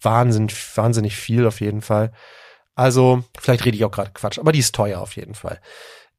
wahnsinnig, 0.00 0.54
wahnsinnig 0.76 1.16
viel 1.16 1.46
auf 1.46 1.60
jeden 1.60 1.82
Fall. 1.82 2.12
Also, 2.74 3.24
vielleicht 3.38 3.64
rede 3.64 3.76
ich 3.76 3.84
auch 3.84 3.90
gerade 3.90 4.12
Quatsch, 4.12 4.38
aber 4.38 4.52
die 4.52 4.60
ist 4.60 4.74
teuer 4.74 5.00
auf 5.00 5.16
jeden 5.16 5.34
Fall. 5.34 5.60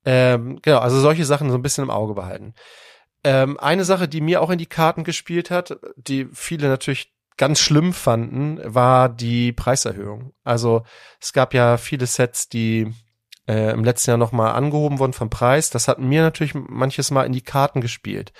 Ähm, 0.05 0.59
genau, 0.61 0.79
also 0.79 0.99
solche 0.99 1.25
Sachen 1.25 1.49
so 1.49 1.55
ein 1.55 1.61
bisschen 1.61 1.83
im 1.83 1.89
Auge 1.89 2.13
behalten. 2.13 2.53
Ähm, 3.23 3.59
eine 3.59 3.85
Sache, 3.85 4.07
die 4.07 4.21
mir 4.21 4.41
auch 4.41 4.49
in 4.49 4.59
die 4.59 4.65
Karten 4.65 5.03
gespielt 5.03 5.49
hat, 5.49 5.77
die 5.95 6.27
viele 6.33 6.67
natürlich 6.67 7.13
ganz 7.37 7.59
schlimm 7.59 7.93
fanden, 7.93 8.59
war 8.63 9.09
die 9.09 9.53
Preiserhöhung. 9.53 10.33
Also 10.43 10.83
es 11.19 11.33
gab 11.33 11.53
ja 11.53 11.77
viele 11.77 12.05
Sets, 12.05 12.49
die 12.49 12.93
äh, 13.47 13.71
im 13.71 13.83
letzten 13.83 14.11
Jahr 14.11 14.17
nochmal 14.17 14.53
angehoben 14.53 14.99
wurden 14.99 15.13
vom 15.13 15.29
Preis. 15.29 15.69
Das 15.69 15.87
hat 15.87 15.99
mir 15.99 16.21
natürlich 16.21 16.53
manches 16.53 17.11
Mal 17.11 17.25
in 17.25 17.33
die 17.33 17.41
Karten 17.41 17.81
gespielt. 17.81 18.33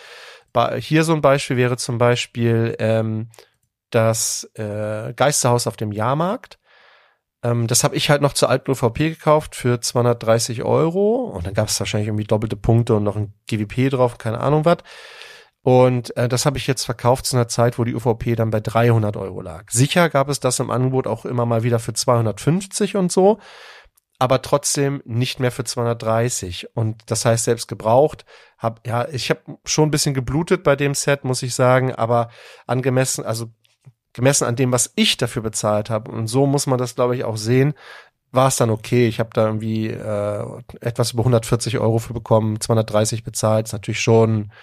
Hier 0.80 1.04
so 1.04 1.13
ein 1.13 1.22
Beispiel 1.22 1.58
wäre 1.58 1.78
zum 1.78 1.98
Beispiel 1.98 2.76
ähm, 2.80 3.30
das 3.89 4.50
äh, 4.56 5.13
Geisterhaus 5.13 5.68
auf 5.68 5.78
dem 5.78 5.92
Jahrmarkt. 5.92 6.60
Ähm, 7.44 7.68
das 7.68 7.84
habe 7.84 7.96
ich 7.96 8.10
halt 8.10 8.22
noch 8.22 8.34
zur 8.34 8.50
alten 8.50 8.72
UVP 8.72 9.10
gekauft 9.10 9.56
für 9.56 9.80
230 9.80 10.63
Euro. 10.63 11.26
Und 11.26 11.46
dann 11.46 11.54
gab 11.54 11.68
es 11.68 11.80
wahrscheinlich 11.80 12.08
irgendwie 12.08 12.26
doppelte 12.26 12.56
Punkte 12.56 12.96
und 12.96 13.04
noch 13.04 13.16
ein 13.16 13.34
GWP 13.48 13.89
drauf, 13.89 14.18
keine 14.18 14.39
Ahnung 14.39 14.66
was. 14.66 14.78
Und 15.62 16.16
äh, 16.18 16.28
das 16.28 16.46
habe 16.46 16.58
ich 16.58 16.68
jetzt 16.68 16.84
verkauft 16.84 17.26
zu 17.26 17.38
einer 17.38 17.48
Zeit, 17.48 17.80
wo 17.80 17.86
die 17.86 17.96
UVP 17.96 18.36
dann 18.36 18.52
bei 18.52 18.60
300 18.60 19.16
Euro 19.16 19.42
lag. 19.42 19.72
Sicher 19.72 20.10
gab 20.10 20.28
es 20.28 20.42
das 20.42 20.60
im 20.60 20.70
Angebot 20.70 21.08
auch 21.08 21.26
immer 21.26 21.46
mal 21.46 21.63
wieder 21.63 21.80
für 21.80 21.94
250 21.94 22.98
und 22.98 23.12
so, 23.12 23.39
aber 24.23 24.41
trotzdem 24.41 25.01
nicht 25.03 25.41
mehr 25.41 25.51
für 25.51 25.65
230. 25.65 26.69
Und 26.75 27.01
das 27.07 27.25
heißt, 27.25 27.43
selbst 27.43 27.67
gebraucht, 27.67 28.23
hab, 28.57 28.88
ja, 28.88 29.05
ich 29.09 29.29
habe 29.29 29.41
schon 29.65 29.89
ein 29.89 29.91
bisschen 29.91 30.13
geblutet 30.13 30.63
bei 30.63 30.77
dem 30.77 30.93
Set, 30.93 31.25
muss 31.25 31.43
ich 31.43 31.53
sagen, 31.53 31.93
aber 31.93 32.29
angemessen, 32.65 33.25
also 33.25 33.47
gemessen 34.13 34.45
an 34.45 34.55
dem, 34.55 34.71
was 34.71 34.93
ich 34.95 35.17
dafür 35.17 35.41
bezahlt 35.41 35.89
habe. 35.89 36.09
Und 36.09 36.27
so 36.27 36.45
muss 36.45 36.67
man 36.67 36.77
das, 36.79 36.95
glaube 36.95 37.17
ich, 37.17 37.25
auch 37.25 37.36
sehen. 37.36 37.73
war 38.31 38.47
es 38.47 38.55
dann 38.55 38.69
okay. 38.69 39.09
Ich 39.09 39.19
habe 39.19 39.31
da 39.33 39.45
irgendwie 39.45 39.88
äh, 39.88 40.45
etwas 40.79 41.12
über 41.12 41.23
140 41.23 41.79
Euro 41.79 41.99
für 41.99 42.13
bekommen, 42.13 42.62
230 42.62 43.25
bezahlt, 43.25 43.67
ist 43.67 43.73
natürlich 43.73 43.99
schon, 43.99 44.53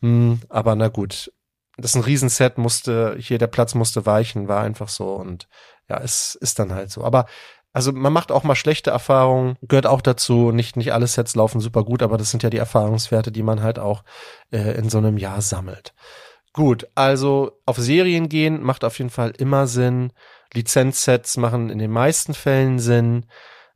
hm, 0.00 0.40
aber 0.48 0.74
na 0.74 0.88
gut. 0.88 1.32
Das 1.78 1.92
ist 1.92 1.96
ein 1.96 2.02
Riesenset, 2.02 2.58
musste, 2.58 3.16
hier 3.20 3.38
der 3.38 3.46
Platz 3.46 3.74
musste 3.76 4.04
weichen, 4.04 4.48
war 4.48 4.62
einfach 4.62 4.88
so 4.88 5.14
und 5.14 5.46
ja, 5.88 6.00
es 6.00 6.34
ist 6.34 6.58
dann 6.58 6.74
halt 6.74 6.90
so. 6.90 7.04
Aber 7.04 7.26
also 7.76 7.92
man 7.92 8.14
macht 8.14 8.32
auch 8.32 8.42
mal 8.42 8.54
schlechte 8.54 8.88
Erfahrungen, 8.88 9.58
gehört 9.60 9.86
auch 9.86 10.00
dazu. 10.00 10.50
Nicht, 10.50 10.78
nicht 10.78 10.94
alle 10.94 11.06
Sets 11.06 11.34
laufen 11.34 11.60
super 11.60 11.84
gut, 11.84 12.02
aber 12.02 12.16
das 12.16 12.30
sind 12.30 12.42
ja 12.42 12.48
die 12.48 12.56
Erfahrungswerte, 12.56 13.30
die 13.30 13.42
man 13.42 13.62
halt 13.62 13.78
auch 13.78 14.02
äh, 14.50 14.78
in 14.78 14.88
so 14.88 14.96
einem 14.96 15.18
Jahr 15.18 15.42
sammelt. 15.42 15.92
Gut, 16.54 16.88
also 16.94 17.52
auf 17.66 17.76
Serien 17.76 18.30
gehen 18.30 18.62
macht 18.62 18.82
auf 18.82 18.96
jeden 18.96 19.10
Fall 19.10 19.34
immer 19.36 19.66
Sinn. 19.66 20.14
Lizenzsets 20.54 21.36
machen 21.36 21.68
in 21.68 21.78
den 21.78 21.90
meisten 21.90 22.32
Fällen 22.32 22.78
Sinn. 22.78 23.26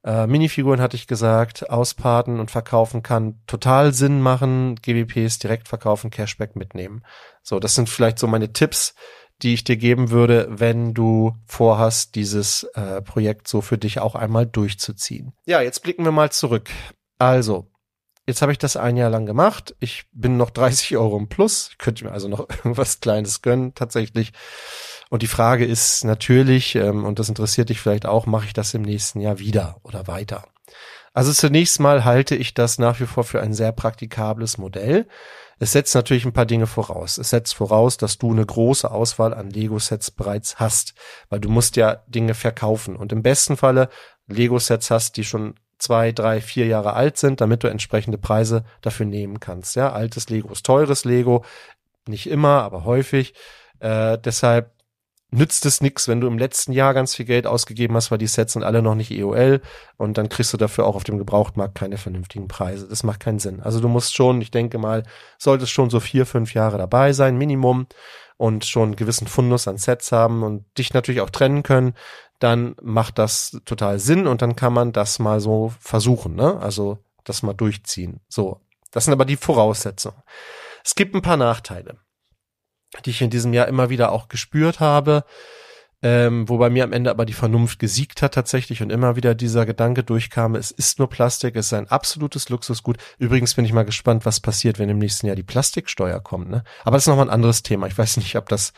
Äh, 0.03 0.27
Minifiguren 0.27 0.81
hatte 0.81 0.97
ich 0.97 1.07
gesagt, 1.07 1.69
ausparten 1.69 2.41
und 2.41 2.51
verkaufen 2.51 3.03
kann 3.03 3.43
total 3.47 3.93
Sinn 3.93 4.23
machen. 4.23 4.77
GWPs 4.77 5.41
direkt 5.41 5.69
verkaufen, 5.69 6.09
Cashback 6.11 6.57
mitnehmen. 6.57 7.05
So, 7.43 7.61
das 7.61 7.75
sind 7.75 7.91
vielleicht 7.91 8.19
so 8.19 8.27
meine 8.27 8.55
Tipps, 8.55 8.95
die 9.43 9.55
ich 9.55 9.65
dir 9.65 9.77
geben 9.77 10.11
würde, 10.11 10.49
wenn 10.51 10.95
du 10.95 11.37
vorhast, 11.47 12.15
dieses 12.15 12.65
äh, 12.75 13.03
Projekt 13.03 13.49
so 13.49 13.61
für 13.61 13.79
dich 13.79 13.99
auch 14.01 14.15
einmal 14.15 14.47
durchzuziehen. 14.47 15.33
Ja, 15.47 15.61
jetzt 15.61 15.83
blicken 15.83 16.05
wir 16.05 16.13
mal 16.13 16.31
zurück. 16.31 16.71
Also, 17.19 17.67
Jetzt 18.27 18.43
habe 18.43 18.53
ich 18.53 18.59
das 18.59 18.77
ein 18.77 18.97
Jahr 18.97 19.11
lang 19.11 19.27
gemacht. 19.27 19.75
Ich 19.81 20.05
bin 20.13 20.37
noch 20.37 20.51
30 20.51 20.97
Euro 20.97 21.17
im 21.17 21.29
Plus. 21.29 21.71
Ich 21.73 21.79
könnte 21.79 22.05
mir 22.05 22.13
also 22.13 22.29
noch 22.29 22.49
irgendwas 22.49 23.01
Kleines 23.01 23.43
gönnen, 23.43 23.75
tatsächlich. 23.75 24.33
Und 25.09 25.23
die 25.23 25.27
Frage 25.27 25.65
ist 25.65 26.05
natürlich, 26.05 26.77
ähm, 26.77 27.05
und 27.05 27.19
das 27.19 27.29
interessiert 27.29 27.69
dich 27.69 27.81
vielleicht 27.81 28.07
auch, 28.07 28.27
mache 28.27 28.47
ich 28.47 28.53
das 28.53 28.73
im 28.75 28.83
nächsten 28.83 29.21
Jahr 29.21 29.41
wieder 29.41 29.81
oder 29.83 30.07
weiter? 30.07 30.45
Also 31.13 31.33
zunächst 31.33 31.81
mal 31.81 32.05
halte 32.05 32.37
ich 32.37 32.55
das 32.55 32.79
nach 32.79 33.01
wie 33.01 33.07
vor 33.07 33.25
für 33.25 33.41
ein 33.41 33.53
sehr 33.53 33.73
praktikables 33.73 34.59
Modell. 34.59 35.09
Es 35.63 35.73
setzt 35.73 35.95
natürlich 35.95 36.25
ein 36.25 36.33
paar 36.33 36.47
Dinge 36.47 36.67
voraus. 36.67 37.19
Es 37.19 37.31
setzt 37.31 37.55
voraus, 37.55 37.99
dass 37.99 38.17
du 38.17 38.33
eine 38.33 38.45
große 38.45 38.91
Auswahl 38.91 39.35
an 39.35 39.51
Lego-Sets 39.51 40.11
bereits 40.11 40.59
hast, 40.59 40.95
weil 41.29 41.39
du 41.39 41.51
musst 41.51 41.77
ja 41.77 42.03
Dinge 42.07 42.33
verkaufen 42.33 42.97
und 42.97 43.13
im 43.13 43.23
besten 43.23 43.59
Falle 43.59 43.91
Lego-Sets 44.27 44.91
hast, 44.91 45.19
die 45.19 45.25
schon 45.25 45.55
zwei, 45.79 46.13
drei, 46.13 46.41
vier 46.41 46.67
Jahre 46.67 46.95
alt 46.95 47.19
sind, 47.19 47.43
damit 47.43 47.63
du 47.63 47.69
entsprechende 47.69 48.17
Preise 48.17 48.65
dafür 48.81 49.05
nehmen 49.05 49.39
kannst. 49.39 49.77
Ja, 49.77 49.93
altes 49.93 50.31
Lego 50.31 50.51
ist 50.51 50.65
teures 50.65 51.05
Lego, 51.05 51.45
nicht 52.09 52.29
immer, 52.29 52.63
aber 52.63 52.85
häufig. 52.85 53.35
Äh, 53.81 54.17
deshalb 54.17 54.73
nützt 55.31 55.65
es 55.67 55.81
nix, 55.81 56.09
wenn 56.09 56.21
du 56.21 56.27
im 56.27 56.39
letzten 56.39 56.73
Jahr 56.73 56.95
ganz 56.95 57.15
viel 57.15 57.27
Geld 57.27 57.47
ausgegeben 57.47 57.95
hast, 57.95 58.11
weil 58.11 58.19
die 58.19 58.27
Sets 58.27 58.55
sind 58.55 58.65
alle 58.65 58.83
noch 58.83 58.95
nicht 58.95 59.11
EOL 59.11 59.61
und 59.97 60.19
dann 60.19 60.29
kriegst 60.29 60.53
du 60.53 60.57
dafür 60.57 60.87
auch 60.87 60.97
auf 60.97 61.05
dem 61.05 61.19
Gebrauchtmarkt 61.19 61.75
keine 61.75 61.99
vernünftigen 61.99 62.49
Preise. 62.49 62.89
Das 62.89 63.03
macht 63.03 63.21
keinen 63.21 63.39
Sinn. 63.39 63.61
Also 63.61 63.81
du 63.81 63.89
musst 63.89 64.15
schon, 64.15 64.41
ich 64.41 64.51
denke 64.51 64.79
mal, 64.79 65.05
solltest 65.39 65.73
schon 65.73 65.91
so 65.91 66.01
vier, 66.01 66.27
fünf 66.27 66.55
Jahre 66.55 66.79
dabei 66.79 67.13
sein, 67.13 67.39
Minimum 67.39 67.87
und 68.37 68.65
schon 68.65 68.85
einen 68.85 68.97
gewissen 68.97 69.27
Fundus 69.27 69.69
an 69.69 69.79
Sets 69.79 70.13
haben 70.13 70.43
und 70.43 70.65
dich 70.79 70.95
natürlich 70.95 71.21
auch 71.21 71.31
trennen 71.31 71.63
können, 71.63 71.95
dann 72.39 72.75
macht 72.83 73.19
das 73.19 73.61
total 73.67 73.99
Sinn 73.99 74.27
und 74.27 74.43
dann 74.43 74.57
kann 74.57 74.73
man 74.73 74.93
das 74.93 75.19
mal 75.19 75.41
so 75.41 75.73
versuchen, 75.79 76.35
ne? 76.35 76.59
Also 76.59 76.99
das 77.25 77.43
mal 77.43 77.53
durchziehen. 77.53 78.21
So, 78.29 78.63
das 78.91 79.05
sind 79.05 79.13
aber 79.13 79.27
die 79.27 79.37
Voraussetzungen. 79.37 80.23
Es 80.83 80.95
gibt 80.95 81.15
ein 81.15 81.23
paar 81.23 81.37
Nachteile, 81.37 81.99
die 83.05 83.11
ich 83.11 83.23
in 83.23 83.31
diesem 83.31 83.53
Jahr 83.53 83.69
immer 83.69 83.91
wieder 83.91 84.13
auch 84.13 84.29
gespürt 84.29 84.81
habe, 84.81 85.25
ähm, 86.03 86.49
wobei 86.49 86.71
mir 86.71 86.85
am 86.85 86.93
Ende 86.93 87.11
aber 87.11 87.27
die 87.27 87.35
Vernunft 87.35 87.79
gesiegt 87.79 88.23
hat 88.23 88.33
tatsächlich 88.33 88.83
und 88.83 88.91
immer 88.91 89.17
wieder 89.17 89.35
dieser 89.35 89.67
Gedanke 89.67 90.03
durchkam, 90.03 90.55
es 90.55 90.71
ist 90.71 90.99
nur 90.99 91.11
Plastik, 91.11 91.57
es 91.57 91.67
ist 91.67 91.73
ein 91.75 91.89
absolutes 91.89 92.49
Luxusgut. 92.49 92.97
Übrigens 93.19 93.55
bin 93.55 93.67
ich 93.67 93.75
mal 93.75 93.85
gespannt, 93.85 94.25
was 94.25 94.41
passiert, 94.41 94.79
wenn 94.79 94.89
im 94.89 94.99
nächsten 94.99 95.27
Jahr 95.27 95.37
die 95.37 95.43
Plastiksteuer 95.43 96.21
kommt. 96.21 96.51
Ne? 96.51 96.65
Aber 96.85 96.97
das 96.97 97.03
ist 97.03 97.09
nochmal 97.09 97.27
ein 97.27 97.35
anderes 97.35 97.63
Thema. 97.63 97.87
Ich 97.87 97.99
weiß 97.99 98.17
nicht, 98.17 98.37
ob 98.37 98.49
das 98.49 98.73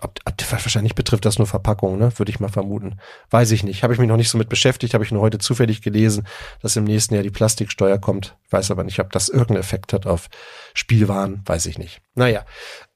ob, 0.00 0.18
wahrscheinlich 0.50 0.94
betrifft 0.94 1.26
das 1.26 1.38
nur 1.38 1.46
Verpackungen, 1.46 1.98
ne? 1.98 2.18
Würde 2.18 2.30
ich 2.30 2.40
mal 2.40 2.48
vermuten. 2.48 2.98
Weiß 3.30 3.50
ich 3.50 3.64
nicht. 3.64 3.82
Habe 3.82 3.92
ich 3.92 3.98
mich 3.98 4.08
noch 4.08 4.16
nicht 4.16 4.30
so 4.30 4.38
mit 4.38 4.48
beschäftigt, 4.48 4.94
habe 4.94 5.04
ich 5.04 5.12
nur 5.12 5.20
heute 5.20 5.38
zufällig 5.38 5.82
gelesen, 5.82 6.26
dass 6.62 6.76
im 6.76 6.84
nächsten 6.84 7.14
Jahr 7.14 7.22
die 7.22 7.30
Plastiksteuer 7.30 7.98
kommt. 7.98 8.36
Weiß 8.50 8.70
aber 8.70 8.84
nicht, 8.84 9.00
ob 9.00 9.12
das 9.12 9.28
irgendeinen 9.28 9.60
Effekt 9.60 9.92
hat 9.92 10.06
auf 10.06 10.28
Spielwaren, 10.72 11.42
weiß 11.44 11.66
ich 11.66 11.78
nicht. 11.78 12.00
Naja. 12.14 12.46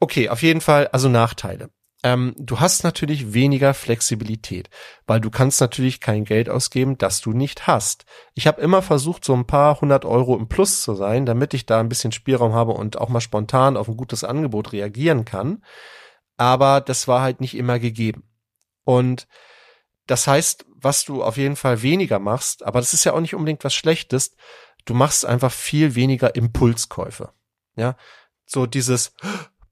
Okay, 0.00 0.30
auf 0.30 0.42
jeden 0.42 0.62
Fall, 0.62 0.88
also 0.88 1.08
Nachteile. 1.10 1.68
Ähm, 2.04 2.34
du 2.38 2.60
hast 2.60 2.84
natürlich 2.84 3.34
weniger 3.34 3.74
Flexibilität, 3.74 4.70
weil 5.06 5.20
du 5.20 5.30
kannst 5.30 5.60
natürlich 5.60 6.00
kein 6.00 6.24
Geld 6.24 6.48
ausgeben, 6.48 6.96
das 6.96 7.20
du 7.20 7.32
nicht 7.32 7.66
hast. 7.66 8.06
Ich 8.34 8.46
habe 8.46 8.62
immer 8.62 8.82
versucht, 8.82 9.24
so 9.24 9.34
ein 9.34 9.46
paar 9.46 9.80
hundert 9.80 10.04
Euro 10.04 10.36
im 10.36 10.48
Plus 10.48 10.80
zu 10.82 10.94
sein, 10.94 11.26
damit 11.26 11.54
ich 11.54 11.66
da 11.66 11.80
ein 11.80 11.88
bisschen 11.88 12.12
Spielraum 12.12 12.54
habe 12.54 12.72
und 12.72 12.98
auch 12.98 13.08
mal 13.08 13.20
spontan 13.20 13.76
auf 13.76 13.88
ein 13.88 13.96
gutes 13.96 14.22
Angebot 14.24 14.72
reagieren 14.72 15.24
kann 15.24 15.60
aber 16.38 16.80
das 16.80 17.06
war 17.06 17.20
halt 17.20 17.42
nicht 17.42 17.54
immer 17.54 17.78
gegeben. 17.78 18.22
Und 18.84 19.28
das 20.06 20.26
heißt, 20.26 20.64
was 20.68 21.04
du 21.04 21.22
auf 21.22 21.36
jeden 21.36 21.56
Fall 21.56 21.82
weniger 21.82 22.18
machst, 22.18 22.64
aber 22.64 22.80
das 22.80 22.94
ist 22.94 23.04
ja 23.04 23.12
auch 23.12 23.20
nicht 23.20 23.34
unbedingt 23.34 23.62
was 23.64 23.74
Schlechtes, 23.74 24.34
du 24.86 24.94
machst 24.94 25.26
einfach 25.26 25.52
viel 25.52 25.94
weniger 25.94 26.34
Impulskäufe. 26.34 27.32
Ja, 27.76 27.96
so 28.46 28.64
dieses, 28.64 29.12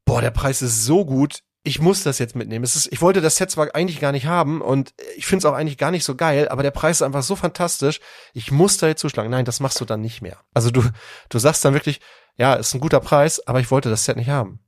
boah, 0.05 0.21
der 0.21 0.31
Preis 0.31 0.61
ist 0.61 0.85
so 0.85 1.07
gut, 1.07 1.43
ich 1.63 1.81
muss 1.81 2.05
das 2.05 2.19
jetzt 2.19 2.37
mitnehmen. 2.37 2.65
Es 2.65 2.77
ist, 2.77 2.93
ich 2.93 3.01
wollte 3.01 3.21
das 3.21 3.37
Set 3.37 3.51
zwar 3.51 3.75
eigentlich 3.75 3.99
gar 3.99 4.13
nicht 4.13 4.27
haben 4.27 4.61
und 4.61 4.95
ich 5.17 5.27
finde 5.27 5.39
es 5.39 5.45
auch 5.47 5.55
eigentlich 5.55 5.79
gar 5.79 5.91
nicht 5.91 6.05
so 6.05 6.15
geil, 6.15 6.49
aber 6.49 6.63
der 6.63 6.71
Preis 6.71 6.99
ist 6.99 7.03
einfach 7.03 7.23
so 7.23 7.35
fantastisch, 7.35 8.01
ich 8.35 8.53
muss 8.53 8.77
da 8.77 8.87
jetzt 8.87 9.01
zuschlagen. 9.01 9.31
Nein, 9.31 9.45
das 9.45 9.61
machst 9.61 9.81
du 9.81 9.85
dann 9.85 10.01
nicht 10.01 10.23
mehr. 10.23 10.39
Also 10.55 10.71
du, 10.71 10.85
du 11.29 11.39
sagst 11.39 11.65
dann 11.65 11.75
wirklich, 11.75 12.01
ja, 12.37 12.55
ist 12.55 12.75
ein 12.75 12.81
guter 12.81 13.01
Preis, 13.01 13.45
aber 13.47 13.61
ich 13.61 13.71
wollte 13.71 13.91
das 13.91 14.05
Set 14.05 14.17
nicht 14.17 14.29
haben. 14.29 14.61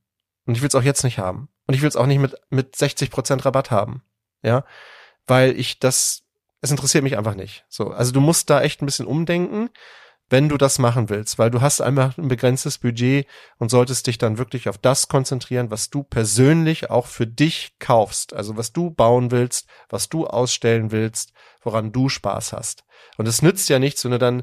Und 0.47 0.57
ich 0.57 0.63
will 0.63 0.69
es 0.69 0.75
auch 0.75 0.83
jetzt 0.83 1.05
nicht 1.05 1.19
haben. 1.19 1.49
Und 1.69 1.75
ich 1.75 1.83
will 1.83 1.89
es 1.89 1.97
auch 1.97 2.07
nicht 2.07 2.19
mit, 2.19 2.35
mit 2.49 2.75
60 2.75 3.11
Prozent 3.11 3.45
Rabatt 3.45 3.71
haben. 3.71 4.03
Ja. 4.43 4.65
Weil 5.27 5.59
ich 5.61 5.79
das, 5.79 6.23
es 6.63 6.71
interessiert 6.71 7.05
mich 7.05 7.19
einfach 7.19 7.35
nicht. 7.35 7.67
So. 7.69 7.91
Also 7.91 8.11
du 8.11 8.21
musst 8.21 8.49
da 8.49 8.63
echt 8.63 8.83
ein 8.83 8.87
bisschen 8.87 9.07
umdenken, 9.07 9.69
wenn 10.31 10.49
du 10.49 10.57
das 10.57 10.79
machen 10.79 11.11
willst, 11.11 11.39
weil 11.39 11.51
du 11.51 11.61
hast 11.61 11.83
einfach 11.83 12.17
ein 12.17 12.29
begrenztes 12.29 12.79
Budget 12.79 13.27
und 13.59 13.71
solltest 13.71 14.07
dich 14.07 14.17
dann 14.17 14.39
wirklich 14.39 14.69
auf 14.69 14.79
das 14.79 15.09
konzentrieren, 15.09 15.71
was 15.71 15.91
du 15.91 16.03
persönlich 16.03 16.91
auch 16.91 17.07
für 17.07 17.27
dich 17.27 17.75
kaufst. 17.79 18.33
Also 18.33 18.57
was 18.57 18.73
du 18.73 18.91
bauen 18.91 19.31
willst, 19.31 19.69
was 19.91 20.09
du 20.09 20.27
ausstellen 20.27 20.91
willst, 20.91 21.33
woran 21.63 21.93
du 21.93 22.09
Spaß 22.09 22.55
hast. 22.55 22.85
Und 23.19 23.29
es 23.29 23.43
nützt 23.43 23.69
ja 23.69 23.79
nichts, 23.79 24.05
wenn 24.05 24.13
du 24.13 24.19
dann 24.19 24.43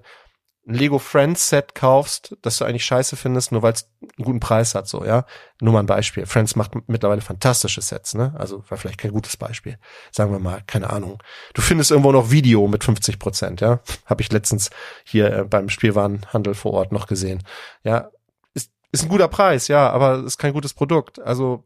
ein 0.68 0.74
Lego 0.74 0.98
Friends 0.98 1.50
Set 1.50 1.76
kaufst, 1.76 2.36
das 2.42 2.58
du 2.58 2.66
eigentlich 2.66 2.86
scheiße 2.86 3.16
findest, 3.16 3.52
nur 3.52 3.62
weil 3.62 3.74
es 3.74 3.88
einen 4.02 4.26
guten 4.26 4.40
Preis 4.40 4.74
hat, 4.74 4.88
so, 4.88 5.06
ja. 5.06 5.26
Nur 5.62 5.74
mal 5.74 5.82
ein 5.82 5.86
Beispiel. 5.86 6.26
Friends 6.26 6.56
macht 6.56 6.72
mittlerweile 6.88 7.22
fantastische 7.22 7.82
Sets, 7.82 8.16
ne? 8.16 8.34
Also 8.38 8.64
war 8.70 8.78
vielleicht 8.78 8.98
kein 8.98 9.12
gutes 9.12 9.38
Beispiel. 9.38 9.78
Sagen 10.12 10.32
wir 10.32 10.40
mal, 10.40 10.64
keine 10.66 10.90
Ahnung. 10.90 11.22
Du 11.54 11.62
findest 11.62 11.92
irgendwo 11.92 12.12
noch 12.12 12.32
Video 12.32 12.68
mit 12.68 12.84
50 12.84 13.20
Prozent, 13.20 13.62
ja. 13.62 13.80
Habe 14.06 14.24
ich 14.24 14.32
letztens 14.32 14.72
hier 15.04 15.32
äh, 15.32 15.44
beim 15.44 15.70
Spielwarenhandel 15.70 16.56
vor 16.56 16.74
Ort 16.74 16.92
noch 16.92 17.06
gesehen. 17.06 17.44
Ja, 17.84 18.10
ist, 18.56 18.72
ist 18.92 19.04
ein 19.04 19.10
guter 19.10 19.28
Preis, 19.28 19.68
ja, 19.68 19.92
aber 19.92 20.24
ist 20.24 20.40
kein 20.40 20.54
gutes 20.54 20.74
Produkt. 20.74 21.20
Also 21.20 21.64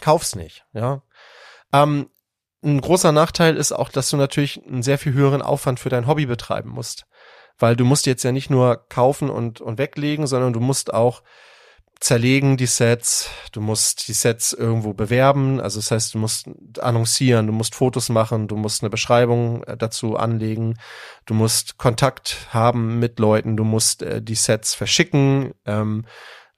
kauf's 0.00 0.36
nicht, 0.36 0.64
ja. 0.72 1.02
Ähm, 1.72 2.10
ein 2.62 2.80
großer 2.80 3.10
Nachteil 3.10 3.56
ist 3.56 3.72
auch, 3.72 3.88
dass 3.88 4.08
du 4.08 4.16
natürlich 4.16 4.64
einen 4.66 4.84
sehr 4.84 4.98
viel 4.98 5.14
höheren 5.14 5.42
Aufwand 5.42 5.80
für 5.80 5.90
dein 5.90 6.06
Hobby 6.06 6.26
betreiben 6.26 6.70
musst 6.70 7.06
weil 7.58 7.76
du 7.76 7.84
musst 7.84 8.06
jetzt 8.06 8.22
ja 8.24 8.32
nicht 8.32 8.50
nur 8.50 8.88
kaufen 8.88 9.30
und, 9.30 9.60
und 9.60 9.78
weglegen, 9.78 10.26
sondern 10.26 10.52
du 10.52 10.60
musst 10.60 10.92
auch 10.92 11.22
zerlegen 12.00 12.56
die 12.56 12.66
Sets, 12.66 13.30
du 13.52 13.60
musst 13.60 14.08
die 14.08 14.12
Sets 14.12 14.52
irgendwo 14.52 14.92
bewerben, 14.92 15.60
also 15.60 15.78
das 15.78 15.90
heißt, 15.90 16.14
du 16.14 16.18
musst 16.18 16.50
annoncieren, 16.80 17.46
du 17.46 17.52
musst 17.52 17.74
Fotos 17.74 18.08
machen, 18.08 18.48
du 18.48 18.56
musst 18.56 18.82
eine 18.82 18.90
Beschreibung 18.90 19.62
äh, 19.64 19.76
dazu 19.76 20.16
anlegen, 20.16 20.74
du 21.24 21.34
musst 21.34 21.78
Kontakt 21.78 22.48
haben 22.50 22.98
mit 22.98 23.18
Leuten, 23.18 23.56
du 23.56 23.64
musst 23.64 24.02
äh, 24.02 24.20
die 24.20 24.34
Sets 24.34 24.74
verschicken, 24.74 25.54
ähm, 25.64 26.04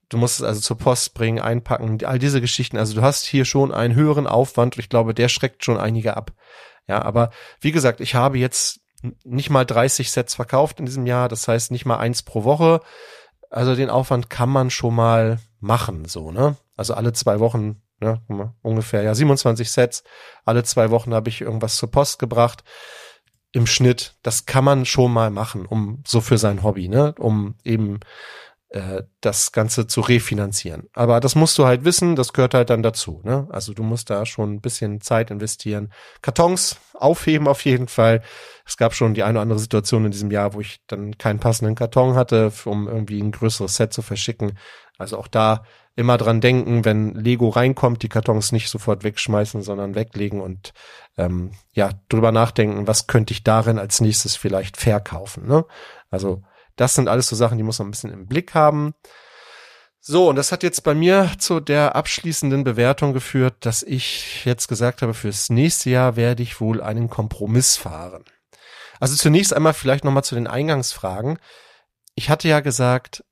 du 0.09 0.19
musst 0.19 0.41
es 0.41 0.45
also 0.45 0.61
zur 0.61 0.79
Post 0.79 1.15
bringen, 1.15 1.39
einpacken, 1.39 2.05
all 2.05 2.19
diese 2.19 2.41
Geschichten, 2.41 2.79
also 2.79 2.95
du 2.95 3.03
hast 3.03 3.27
hier 3.27 3.45
schon 3.45 3.73
einen 3.73 3.95
höheren 3.95 4.27
Aufwand 4.27 4.77
und 4.77 4.81
ich 4.81 4.89
glaube, 4.89 5.15
der 5.15 5.29
schreckt 5.29 5.65
schon 5.65 5.79
einige 5.79 6.17
ab. 6.17 6.33
Ja, 6.89 7.03
aber 7.03 7.31
wie 7.61 7.73
gesagt, 7.73 8.01
ich 8.01 8.15
habe 8.15 8.39
jetzt 8.39 8.81
nicht 9.25 9.51
mal 9.51 9.65
30 9.65 10.11
Sets 10.11 10.35
verkauft 10.35 10.81
in 10.81 10.87
diesem 10.87 11.07
Jahr, 11.07 11.29
das 11.29 11.49
heißt 11.49 11.71
nicht 11.71 11.87
mal 11.87 11.99
eins 11.99 12.23
pro 12.23 12.45
Woche. 12.45 12.81
Also 13.51 13.75
den 13.75 13.91
Aufwand 13.91 14.31
kann 14.31 14.49
man 14.49 14.71
schon 14.71 14.95
mal 14.95 15.39
machen, 15.61 16.05
so, 16.07 16.31
ne? 16.31 16.57
Also 16.77 16.95
alle 16.95 17.13
zwei 17.13 17.41
Wochen, 17.41 17.83
ne, 18.01 18.21
ungefähr, 18.63 19.03
ja, 19.03 19.15
27 19.15 19.71
Sets. 19.71 20.05
Alle 20.45 20.65
zwei 20.65 20.91
Wochen 20.91 21.15
habe 21.15 21.29
ich 21.29 21.41
irgendwas 21.41 21.77
zur 21.77 21.91
Post 21.91 22.19
gebracht. 22.19 22.65
Im 23.53 23.67
Schnitt, 23.67 24.17
das 24.23 24.45
kann 24.45 24.65
man 24.65 24.85
schon 24.85 25.13
mal 25.13 25.31
machen, 25.31 25.65
um 25.67 26.03
so 26.07 26.21
für 26.21 26.39
sein 26.39 26.63
Hobby, 26.63 26.89
ne? 26.89 27.15
Um 27.19 27.55
eben 27.65 28.01
äh, 28.69 29.05
das 29.21 29.53
Ganze 29.53 29.87
zu 29.87 30.01
refinanzieren. 30.01 30.89
Aber 30.93 31.21
das 31.21 31.35
musst 31.35 31.57
du 31.57 31.67
halt 31.67 31.85
wissen, 31.85 32.17
das 32.17 32.33
gehört 32.33 32.53
halt 32.53 32.69
dann 32.71 32.83
dazu. 32.83 33.21
Ne? 33.25 33.47
Also 33.51 33.73
du 33.73 33.83
musst 33.83 34.11
da 34.11 34.27
schon 34.27 34.55
ein 34.55 34.61
bisschen 34.61 35.01
Zeit 35.01 35.31
investieren. 35.31 35.93
Kartons 36.21 36.77
aufheben 36.93 37.47
auf 37.47 37.65
jeden 37.65 37.89
Fall. 37.89 38.23
Es 38.67 38.77
gab 38.77 38.95
schon 38.95 39.15
die 39.15 39.23
eine 39.23 39.35
oder 39.35 39.43
andere 39.43 39.59
Situation 39.61 40.05
in 40.05 40.11
diesem 40.11 40.31
Jahr, 40.31 40.53
wo 40.53 40.61
ich 40.61 40.81
dann 40.89 41.17
keinen 41.17 41.39
passenden 41.39 41.77
Karton 41.77 42.17
hatte, 42.17 42.53
um 42.65 42.89
irgendwie 42.89 43.21
ein 43.21 43.31
größeres 43.31 43.77
Set 43.77 43.93
zu 43.93 44.03
verschicken. 44.03 44.59
Also 44.99 45.19
auch 45.19 45.29
da 45.29 45.65
immer 45.95 46.19
dran 46.19 46.41
denken, 46.41 46.85
wenn 46.85 47.15
Lego 47.15 47.49
reinkommt, 47.49 48.03
die 48.03 48.09
Kartons 48.09 48.53
nicht 48.53 48.69
sofort 48.69 49.05
wegschmeißen, 49.05 49.63
sondern 49.63 49.95
weglegen 49.95 50.41
und 50.41 50.75
ähm, 51.17 51.53
ja 51.73 51.91
drüber 52.09 52.33
nachdenken, 52.33 52.87
was 52.87 53.07
könnte 53.07 53.33
ich 53.33 53.45
darin 53.45 53.79
als 53.79 54.01
nächstes 54.01 54.37
vielleicht 54.37 54.77
verkaufen. 54.77 55.47
Ne? 55.47 55.65
Also 56.11 56.43
das 56.75 56.95
sind 56.95 57.09
alles 57.09 57.29
so 57.29 57.37
Sachen, 57.37 57.57
die 57.57 57.65
muss 57.65 57.79
man 57.79 57.89
ein 57.89 57.93
bisschen 57.93 58.13
im 58.13 58.27
Blick 58.27 58.55
haben. 58.55 58.95
So, 60.01 60.29
und 60.29 60.37
das 60.37 60.53
hat 60.53 60.63
jetzt 60.63 60.85
bei 60.85 60.95
mir 60.95 61.33
zu 61.39 61.59
der 61.59 61.97
abschließenden 61.97 62.63
Bewertung 62.63 63.13
geführt, 63.13 63.55
dass 63.61 63.83
ich 63.83 64.45
jetzt 64.45 64.69
gesagt 64.69 65.03
habe, 65.03 65.15
fürs 65.15 65.51
nächste 65.51 65.91
Jahr 65.91 66.15
werde 66.15 66.43
ich 66.43 66.61
wohl 66.61 66.81
einen 66.81 67.09
Kompromiss 67.11 67.77
fahren. 67.77 68.25
Also 69.01 69.17
zunächst 69.17 69.53
einmal 69.53 69.75
vielleicht 69.75 70.05
nochmal 70.05 70.25
zu 70.25 70.35
den 70.35 70.47
Eingangsfragen. 70.47 71.39
Ich 72.15 72.31
hatte 72.31 72.49
ja 72.49 72.61
gesagt, 72.61 73.25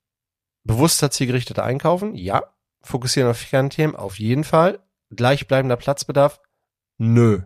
bewusster 0.64 1.10
zielgerichteter 1.10 1.64
Einkaufen, 1.64 2.14
ja. 2.14 2.42
Fokussieren 2.82 3.30
auf 3.30 3.40
Kernthemen, 3.40 3.96
auf 3.96 4.18
jeden 4.18 4.44
Fall. 4.44 4.78
Gleichbleibender 5.10 5.76
Platzbedarf, 5.76 6.40
nö. 6.98 7.42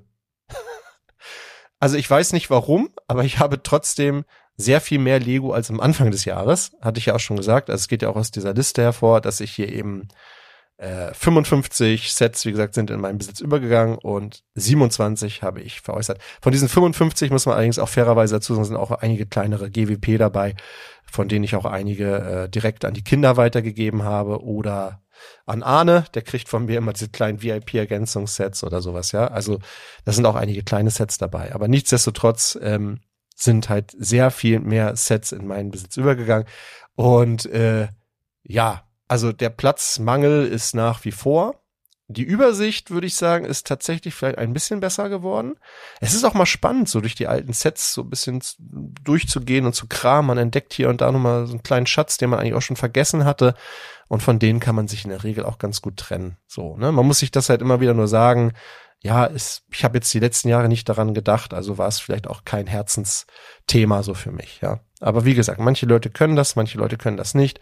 also 1.79 1.97
ich 1.97 2.11
weiß 2.11 2.33
nicht 2.33 2.51
warum, 2.51 2.91
aber 3.07 3.25
ich 3.25 3.39
habe 3.39 3.63
trotzdem 3.63 4.25
sehr 4.57 4.81
viel 4.81 4.99
mehr 4.99 5.21
Lego 5.21 5.53
als 5.53 5.71
am 5.71 5.79
Anfang 5.79 6.11
des 6.11 6.25
Jahres, 6.25 6.73
hatte 6.81 6.99
ich 6.99 7.07
ja 7.07 7.15
auch 7.15 7.21
schon 7.21 7.37
gesagt. 7.37 7.71
Also 7.71 7.83
es 7.83 7.89
geht 7.89 8.03
ja 8.03 8.09
auch 8.09 8.17
aus 8.17 8.33
dieser 8.33 8.53
Liste 8.53 8.83
hervor, 8.83 9.21
dass 9.21 9.41
ich 9.41 9.53
hier 9.53 9.69
eben 9.69 10.09
äh, 10.79 11.13
55 11.13 12.13
Sets, 12.13 12.47
wie 12.47 12.53
gesagt, 12.53 12.75
sind 12.75 12.91
in 12.91 13.01
meinen 13.01 13.19
Besitz 13.19 13.41
übergegangen 13.41 13.99
und 13.99 14.45
27 14.55 15.43
habe 15.43 15.61
ich 15.61 15.81
veräußert. 15.81 16.21
Von 16.41 16.53
diesen 16.53 16.69
55 16.69 17.31
muss 17.31 17.47
man 17.47 17.57
allerdings 17.57 17.79
auch 17.79 17.89
fairerweise 17.89 18.37
dazu 18.37 18.55
sagen, 18.55 18.65
sind 18.65 18.77
auch 18.77 18.93
einige 18.93 19.27
kleinere 19.27 19.71
GWP 19.71 20.19
dabei, 20.19 20.55
von 21.05 21.29
denen 21.29 21.45
ich 21.45 21.57
auch 21.57 21.65
einige 21.65 22.19
äh, 22.19 22.49
direkt 22.49 22.85
an 22.85 22.95
die 22.95 23.03
Kinder 23.03 23.37
weitergegeben 23.37 24.05
habe 24.05 24.43
oder 24.43 25.03
an 25.47 25.65
Arne, 25.65 26.05
der 26.15 26.23
kriegt 26.23 26.49
von 26.49 26.67
mir 26.67 26.79
immer 26.79 26.93
diese 26.93 27.09
kleinen 27.09 27.43
VIP-Ergänzungssets 27.43 28.63
oder 28.63 28.81
sowas, 28.81 29.11
ja. 29.11 29.27
Also 29.27 29.59
da 30.05 30.13
sind 30.13 30.27
auch 30.27 30.37
einige 30.37 30.63
kleine 30.63 30.91
Sets 30.91 31.19
dabei. 31.19 31.55
Aber 31.55 31.67
nichtsdestotrotz 31.67 32.57
ähm, 32.63 33.01
sind 33.35 33.69
halt 33.69 33.93
sehr 33.99 34.31
viel 34.31 34.61
mehr 34.61 34.95
Sets 34.95 35.33
in 35.33 35.47
meinen 35.47 35.73
Besitz 35.73 35.97
übergegangen. 35.97 36.47
Und 36.95 37.47
äh, 37.47 37.89
ja, 38.45 38.88
also 39.09 39.33
der 39.33 39.51
Platzmangel 39.51 40.47
ist 40.47 40.75
nach 40.75 41.05
wie 41.05 41.13
vor. 41.13 41.55
Die 42.11 42.23
Übersicht, 42.23 42.91
würde 42.91 43.07
ich 43.07 43.17
sagen, 43.17 43.45
ist 43.45 43.67
tatsächlich 43.67 44.15
vielleicht 44.15 44.39
ein 44.39 44.55
bisschen 44.55 44.81
besser 44.81 45.11
geworden. 45.11 45.57
Es 46.01 46.15
ist 46.15 46.25
auch 46.25 46.33
mal 46.33 46.47
spannend, 46.47 46.89
so 46.89 47.03
durch 47.03 47.15
die 47.15 47.27
alten 47.27 47.53
Sets 47.53 47.93
so 47.93 48.01
ein 48.01 48.09
bisschen 48.09 48.43
durchzugehen 48.59 49.67
und 49.67 49.75
zu 49.75 49.89
kramen. 49.89 50.29
Man 50.29 50.39
entdeckt 50.39 50.73
hier 50.73 50.89
und 50.89 51.03
da 51.03 51.13
nochmal 51.13 51.47
so 51.47 51.53
einen 51.53 51.63
kleinen 51.63 51.87
Schatz, 51.87 52.17
den 52.17 52.31
man 52.31 52.39
eigentlich 52.39 52.55
auch 52.55 52.63
schon 52.63 52.77
vergessen 52.77 53.27
hatte. 53.27 53.55
Und 54.09 54.23
von 54.23 54.39
denen 54.39 54.59
kann 54.59 54.75
man 54.75 54.89
sich 54.89 55.05
in 55.05 55.11
der 55.11 55.23
Regel 55.23 55.45
auch 55.45 55.59
ganz 55.59 55.83
gut 55.83 55.99
trennen. 55.99 56.39
So, 56.47 56.79
ne? 56.79 56.93
Man 56.93 57.07
muss 57.07 57.19
sich 57.19 57.31
das 57.31 57.51
halt 57.51 57.61
immer 57.61 57.81
wieder 57.81 57.93
nur 57.93 58.09
sagen, 58.09 58.55
ja, 59.01 59.27
ist, 59.27 59.65
ich 59.71 59.85
habe 59.85 59.99
jetzt 59.99 60.13
die 60.13 60.19
letzten 60.19 60.49
Jahre 60.49 60.69
nicht 60.69 60.89
daran 60.89 61.13
gedacht, 61.13 61.55
also 61.55 61.79
war 61.79 61.89
es 61.89 62.01
vielleicht 62.01 62.27
auch 62.27 62.45
kein 62.45 62.67
Herzensthema 62.67 64.03
so 64.03 64.15
für 64.15 64.33
mich, 64.33 64.61
ja. 64.61 64.81
Aber 65.01 65.25
wie 65.25 65.35
gesagt, 65.35 65.61
manche 65.61 65.87
Leute 65.87 66.11
können 66.11 66.37
das, 66.37 66.57
manche 66.57 66.79
Leute 66.79 66.97
können 66.97 67.17
das 67.17 67.35
nicht. 67.35 67.61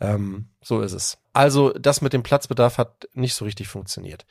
Ähm, 0.00 0.50
so 0.62 0.80
ist 0.80 0.92
es. 0.92 1.18
Also 1.32 1.70
das 1.72 2.00
mit 2.00 2.12
dem 2.12 2.22
Platzbedarf 2.22 2.78
hat 2.78 3.08
nicht 3.14 3.34
so 3.34 3.44
richtig 3.44 3.68
funktioniert. 3.68 4.26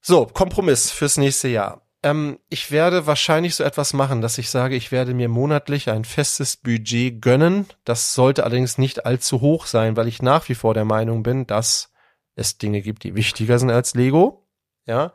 So, 0.00 0.26
Kompromiss 0.26 0.90
fürs 0.90 1.16
nächste 1.16 1.48
Jahr. 1.48 1.86
Ähm, 2.02 2.38
ich 2.48 2.70
werde 2.70 3.06
wahrscheinlich 3.06 3.54
so 3.54 3.64
etwas 3.64 3.92
machen, 3.92 4.20
dass 4.20 4.38
ich 4.38 4.50
sage, 4.50 4.74
ich 4.74 4.90
werde 4.90 5.14
mir 5.14 5.28
monatlich 5.28 5.90
ein 5.90 6.04
festes 6.04 6.56
Budget 6.56 7.20
gönnen. 7.22 7.66
Das 7.84 8.14
sollte 8.14 8.44
allerdings 8.44 8.78
nicht 8.78 9.06
allzu 9.06 9.40
hoch 9.40 9.66
sein, 9.66 9.96
weil 9.96 10.08
ich 10.08 10.22
nach 10.22 10.48
wie 10.48 10.54
vor 10.54 10.74
der 10.74 10.84
Meinung 10.84 11.22
bin, 11.22 11.46
dass 11.46 11.92
es 12.34 12.58
Dinge 12.58 12.80
gibt, 12.82 13.04
die 13.04 13.14
wichtiger 13.14 13.58
sind 13.58 13.70
als 13.70 13.94
Lego 13.94 14.42
ja. 14.86 15.12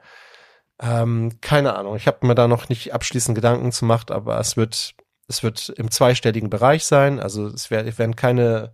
Ähm, 0.80 1.40
keine 1.42 1.76
Ahnung. 1.76 1.96
Ich 1.96 2.08
habe 2.08 2.26
mir 2.26 2.36
da 2.36 2.48
noch 2.48 2.70
nicht 2.70 2.94
abschließend 2.94 3.36
Gedanken 3.36 3.72
gemacht, 3.72 4.12
aber 4.12 4.40
es 4.40 4.58
wird, 4.58 4.96
es 5.28 5.44
wird 5.44 5.70
im 5.70 5.92
zweistelligen 5.92 6.50
Bereich 6.50 6.86
sein. 6.86 7.20
Also 7.20 7.48
es 7.48 7.72
werden 7.72 8.16
keine, 8.16 8.74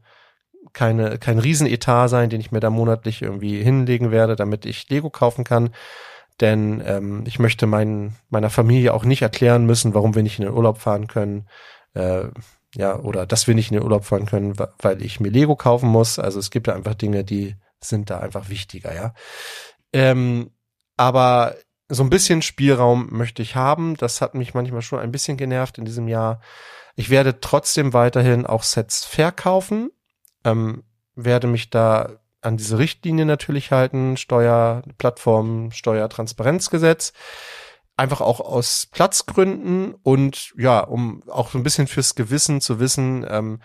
keine, 0.72 1.18
kein 1.20 1.40
Riesenetat 1.40 2.10
sein, 2.10 2.30
den 2.30 2.42
ich 2.42 2.52
mir 2.52 2.60
da 2.60 2.70
monatlich 2.70 3.22
irgendwie 3.22 3.62
hinlegen 3.62 4.12
werde, 4.12 4.36
damit 4.36 4.66
ich 4.66 4.90
Lego 4.90 5.10
kaufen 5.10 5.44
kann. 5.44 5.72
Denn 6.42 6.82
ähm, 6.86 7.24
ich 7.28 7.40
möchte 7.40 7.68
mein, 7.68 8.16
meiner 8.30 8.50
Familie 8.50 8.94
auch 8.94 9.06
nicht 9.06 9.22
erklären 9.22 9.66
müssen, 9.66 9.94
warum 9.94 10.16
wir 10.16 10.24
nicht 10.24 10.40
in 10.40 10.46
den 10.46 10.54
Urlaub 10.54 10.80
fahren 10.80 11.08
können. 11.08 11.48
Äh, 11.94 12.26
ja, 12.76 12.98
oder 13.00 13.26
dass 13.26 13.48
wir 13.48 13.54
nicht 13.54 13.72
in 13.72 13.78
den 13.78 13.84
Urlaub 13.84 14.06
fahren 14.06 14.26
können, 14.26 14.56
weil 14.80 15.02
ich 15.04 15.20
mir 15.20 15.30
Lego 15.30 15.56
kaufen 15.56 15.90
muss. 15.90 16.18
Also 16.18 16.40
es 16.40 16.50
gibt 16.50 16.68
ja 16.68 16.74
einfach 16.74 16.96
Dinge, 16.96 17.24
die 17.24 17.56
sind 17.80 18.10
da 18.10 18.20
einfach 18.20 18.50
wichtiger, 18.50 18.96
ja. 18.96 19.14
Ähm, 19.92 20.52
aber 20.98 21.56
so 21.90 22.04
ein 22.04 22.10
bisschen 22.10 22.42
Spielraum 22.42 23.10
möchte 23.12 23.42
ich 23.42 23.56
haben. 23.56 23.96
Das 23.98 24.22
hat 24.22 24.34
mich 24.34 24.54
manchmal 24.54 24.82
schon 24.82 25.00
ein 25.00 25.12
bisschen 25.12 25.38
genervt 25.38 25.78
in 25.78 25.86
diesem 25.86 26.08
Jahr. 26.08 26.42
Ich 26.96 27.10
werde 27.10 27.40
trotzdem 27.40 27.94
weiterhin 27.94 28.46
auch 28.46 28.64
Sets 28.64 29.06
verkaufen, 29.06 29.92
ähm, 30.44 30.84
werde 31.16 31.48
mich 31.48 31.70
da 31.70 32.20
an 32.42 32.58
diese 32.58 32.78
Richtlinie 32.78 33.26
natürlich 33.26 33.72
halten, 33.72 34.18
Steuer, 34.18 34.84
Plattform, 34.98 35.72
Steuertransparenzgesetz. 35.72 37.14
Einfach 37.96 38.22
auch 38.22 38.40
aus 38.40 38.88
Platzgründen 38.92 39.94
und 39.94 40.54
ja, 40.58 40.80
um 40.80 41.24
auch 41.30 41.52
so 41.52 41.60
ein 41.60 41.64
bisschen 41.64 41.88
fürs 41.88 42.16
Gewissen 42.16 42.60
zu 42.60 42.80
wissen, 42.80 43.26
ähm, 43.30 43.62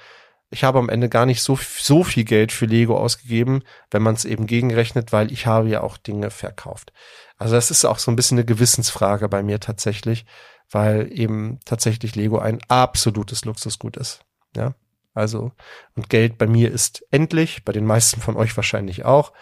ich 0.51 0.65
habe 0.65 0.79
am 0.79 0.89
Ende 0.89 1.09
gar 1.09 1.27
nicht 1.27 1.43
so, 1.43 1.57
so 1.57 2.05
viel 2.05 2.25
Geld 2.25 2.53
für 2.53 2.67
Lego 2.67 2.97
ausgegeben, 2.97 3.63
wenn 3.91 4.03
man 4.03 4.15
es 4.15 4.25
eben 4.25 4.47
gegenrechnet, 4.47 5.13
weil 5.13 5.31
ich 5.31 5.47
habe 5.47 5.69
ja 5.69 5.83
auch 5.83 5.99
Dinge 5.99 6.31
verkauft. 6.31 6.93
Also 7.37 7.55
das 7.55 7.71
ist 7.71 7.85
auch 7.85 7.99
so 7.99 8.11
ein 8.11 8.17
bisschen 8.17 8.39
eine 8.39 8.47
Gewissensfrage 8.47 9.29
bei 9.29 9.43
mir 9.43 9.61
tatsächlich, 9.61 10.25
weil 10.71 11.11
eben 11.13 11.61
tatsächlich 11.65 12.17
Lego 12.17 12.39
ein 12.39 12.61
absolutes 12.69 13.45
Luxusgut 13.45 13.97
ist. 13.97 14.25
Ja, 14.57 14.75
also 15.19 15.53
und 15.97 16.09
Geld 16.09 16.39
bei 16.39 16.47
mir 16.47 16.73
ist 16.73 17.05
endlich, 17.11 17.65
bei 17.65 17.73
den 17.73 17.85
meisten 17.85 18.21
von 18.21 18.37
euch 18.37 18.57
wahrscheinlich 18.57 19.05
auch 19.05 19.33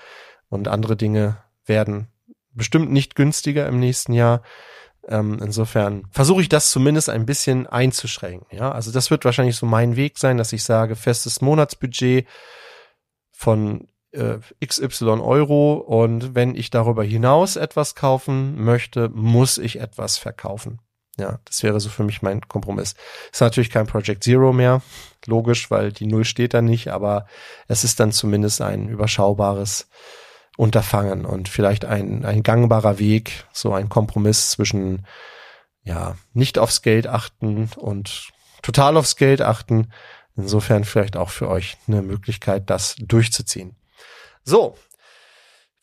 und 0.48 0.68
andere 0.68 0.96
Dinge 0.96 1.38
werden 1.64 2.08
bestimmt 2.52 2.90
nicht 2.90 3.14
günstiger 3.14 3.66
im 3.66 3.78
nächsten 3.78 4.12
Jahr. 4.12 4.42
Ähm, 5.08 5.38
insofern 5.40 6.08
versuche 6.10 6.40
ich 6.40 6.48
das 6.48 6.70
zumindest 6.70 7.08
ein 7.10 7.26
bisschen 7.26 7.66
einzuschränken. 7.66 8.46
Ja, 8.56 8.72
also 8.72 8.90
das 8.90 9.10
wird 9.10 9.24
wahrscheinlich 9.24 9.56
so 9.56 9.66
mein 9.66 9.94
Weg 9.94 10.18
sein, 10.18 10.36
dass 10.36 10.52
ich 10.52 10.64
sage, 10.64 10.96
festes 10.96 11.40
Monatsbudget 11.40 12.26
von 13.30 13.88
äh, 14.12 14.38
XY 14.64 15.20
Euro 15.20 15.74
und 15.74 16.34
wenn 16.34 16.56
ich 16.56 16.70
darüber 16.70 17.04
hinaus 17.04 17.56
etwas 17.56 17.94
kaufen 17.94 18.60
möchte, 18.62 19.08
muss 19.10 19.58
ich 19.58 19.78
etwas 19.78 20.18
verkaufen. 20.18 20.80
Ja, 21.18 21.38
das 21.46 21.62
wäre 21.62 21.80
so 21.80 21.88
für 21.88 22.04
mich 22.04 22.20
mein 22.20 22.42
Kompromiss. 22.46 22.94
Ist 23.32 23.40
natürlich 23.40 23.70
kein 23.70 23.86
Project 23.86 24.22
Zero 24.22 24.52
mehr, 24.52 24.82
logisch, 25.24 25.70
weil 25.70 25.90
die 25.90 26.06
Null 26.06 26.24
steht 26.24 26.52
da 26.52 26.60
nicht, 26.60 26.88
aber 26.88 27.26
es 27.68 27.84
ist 27.84 28.00
dann 28.00 28.12
zumindest 28.12 28.60
ein 28.60 28.88
überschaubares 28.88 29.88
Unterfangen 30.58 31.24
und 31.24 31.48
vielleicht 31.48 31.84
ein, 31.86 32.24
ein 32.24 32.42
gangbarer 32.42 32.98
Weg, 32.98 33.44
so 33.52 33.72
ein 33.72 33.88
Kompromiss 33.88 34.50
zwischen, 34.50 35.06
ja, 35.84 36.16
nicht 36.34 36.58
aufs 36.58 36.82
Geld 36.82 37.06
achten 37.06 37.70
und 37.76 38.30
total 38.62 38.96
aufs 38.96 39.16
Geld 39.16 39.40
achten. 39.40 39.92
Insofern 40.36 40.84
vielleicht 40.84 41.16
auch 41.16 41.30
für 41.30 41.48
euch 41.48 41.78
eine 41.88 42.02
Möglichkeit, 42.02 42.68
das 42.68 42.96
durchzuziehen. 42.98 43.74
So, 44.44 44.76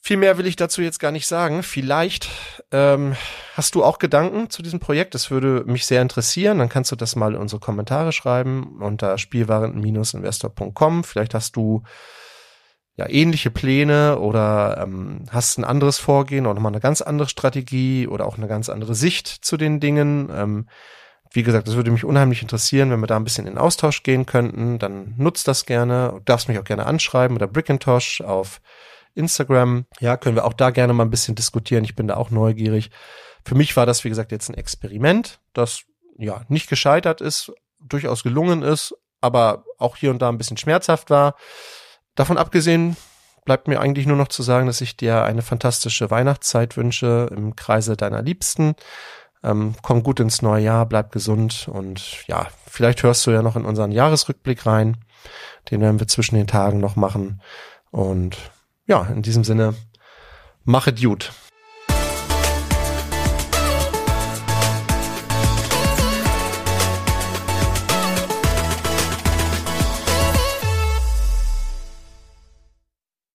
viel 0.03 0.17
mehr 0.17 0.37
will 0.37 0.47
ich 0.47 0.57
dazu 0.57 0.81
jetzt 0.81 0.99
gar 0.99 1.11
nicht 1.11 1.27
sagen. 1.27 1.63
Vielleicht 1.63 2.29
ähm, 2.71 3.15
hast 3.55 3.73
du 3.73 3.85
auch 3.85 3.99
Gedanken 3.99 4.49
zu 4.49 4.61
diesem 4.61 4.81
Projekt. 4.81 5.15
Das 5.15 5.31
würde 5.31 5.63
mich 5.65 5.85
sehr 5.85 6.01
interessieren. 6.01 6.59
Dann 6.59 6.67
kannst 6.67 6.91
du 6.91 6.97
das 6.97 7.15
mal 7.15 7.35
in 7.35 7.39
unsere 7.39 7.61
Kommentare 7.61 8.11
schreiben 8.11 8.81
unter 8.81 9.17
spielwaren-investor.com. 9.17 11.05
Vielleicht 11.05 11.33
hast 11.33 11.55
du 11.55 11.83
ja 12.97 13.07
ähnliche 13.09 13.49
Pläne 13.49 14.19
oder 14.19 14.77
ähm, 14.83 15.23
hast 15.31 15.57
ein 15.57 15.63
anderes 15.63 15.99
Vorgehen 15.99 16.47
oder 16.47 16.55
nochmal 16.55 16.73
eine 16.73 16.81
ganz 16.81 17.01
andere 17.01 17.29
Strategie 17.29 18.05
oder 18.05 18.27
auch 18.27 18.37
eine 18.37 18.49
ganz 18.49 18.67
andere 18.67 18.95
Sicht 18.95 19.29
zu 19.29 19.55
den 19.55 19.79
Dingen. 19.79 20.29
Ähm, 20.35 20.67
wie 21.31 21.43
gesagt, 21.43 21.69
das 21.69 21.77
würde 21.77 21.91
mich 21.91 22.03
unheimlich 22.03 22.41
interessieren, 22.41 22.91
wenn 22.91 22.99
wir 22.99 23.07
da 23.07 23.15
ein 23.15 23.23
bisschen 23.23 23.47
in 23.47 23.57
Austausch 23.57 24.03
gehen 24.03 24.25
könnten. 24.25 24.79
Dann 24.79 25.13
nutzt 25.17 25.47
das 25.47 25.65
gerne. 25.65 26.09
Du 26.11 26.19
darfst 26.25 26.49
mich 26.49 26.59
auch 26.59 26.65
gerne 26.65 26.87
anschreiben 26.87 27.37
oder 27.37 27.47
Brickintosh 27.47 28.19
auf 28.19 28.59
Instagram. 29.15 29.85
Ja, 29.99 30.17
können 30.17 30.35
wir 30.35 30.45
auch 30.45 30.53
da 30.53 30.71
gerne 30.71 30.93
mal 30.93 31.03
ein 31.03 31.11
bisschen 31.11 31.35
diskutieren. 31.35 31.83
Ich 31.83 31.95
bin 31.95 32.07
da 32.07 32.15
auch 32.15 32.31
neugierig. 32.31 32.91
Für 33.45 33.55
mich 33.55 33.75
war 33.75 33.85
das, 33.85 34.03
wie 34.03 34.09
gesagt, 34.09 34.31
jetzt 34.31 34.49
ein 34.49 34.55
Experiment, 34.55 35.39
das 35.53 35.83
ja 36.17 36.41
nicht 36.47 36.69
gescheitert 36.69 37.21
ist, 37.21 37.51
durchaus 37.79 38.23
gelungen 38.23 38.61
ist, 38.61 38.95
aber 39.21 39.65
auch 39.77 39.97
hier 39.97 40.11
und 40.11 40.21
da 40.21 40.29
ein 40.29 40.37
bisschen 40.37 40.57
schmerzhaft 40.57 41.09
war. 41.09 41.35
Davon 42.15 42.37
abgesehen 42.37 42.95
bleibt 43.45 43.67
mir 43.67 43.79
eigentlich 43.79 44.05
nur 44.05 44.17
noch 44.17 44.29
zu 44.29 44.43
sagen, 44.43 44.67
dass 44.67 44.81
ich 44.81 44.95
dir 44.95 45.23
eine 45.23 45.41
fantastische 45.41 46.09
Weihnachtszeit 46.09 46.77
wünsche 46.77 47.29
im 47.35 47.55
Kreise 47.55 47.97
deiner 47.97 48.21
Liebsten. 48.21 48.75
Ähm, 49.43 49.75
komm 49.81 50.03
gut 50.03 50.21
ins 50.21 50.41
neue 50.41 50.63
Jahr, 50.63 50.85
bleib 50.85 51.11
gesund 51.11 51.67
und 51.69 52.25
ja, 52.27 52.47
vielleicht 52.65 53.03
hörst 53.03 53.25
du 53.27 53.31
ja 53.31 53.41
noch 53.41 53.57
in 53.57 53.65
unseren 53.65 53.91
Jahresrückblick 53.91 54.65
rein. 54.65 54.97
Den 55.69 55.81
werden 55.81 55.99
wir 55.99 56.07
zwischen 56.07 56.35
den 56.35 56.47
Tagen 56.47 56.79
noch 56.79 56.95
machen. 56.95 57.41
Und 57.91 58.37
ja, 58.87 59.03
in 59.03 59.21
diesem 59.21 59.43
Sinne, 59.43 59.75
machet 60.63 61.01
gut. 61.01 61.31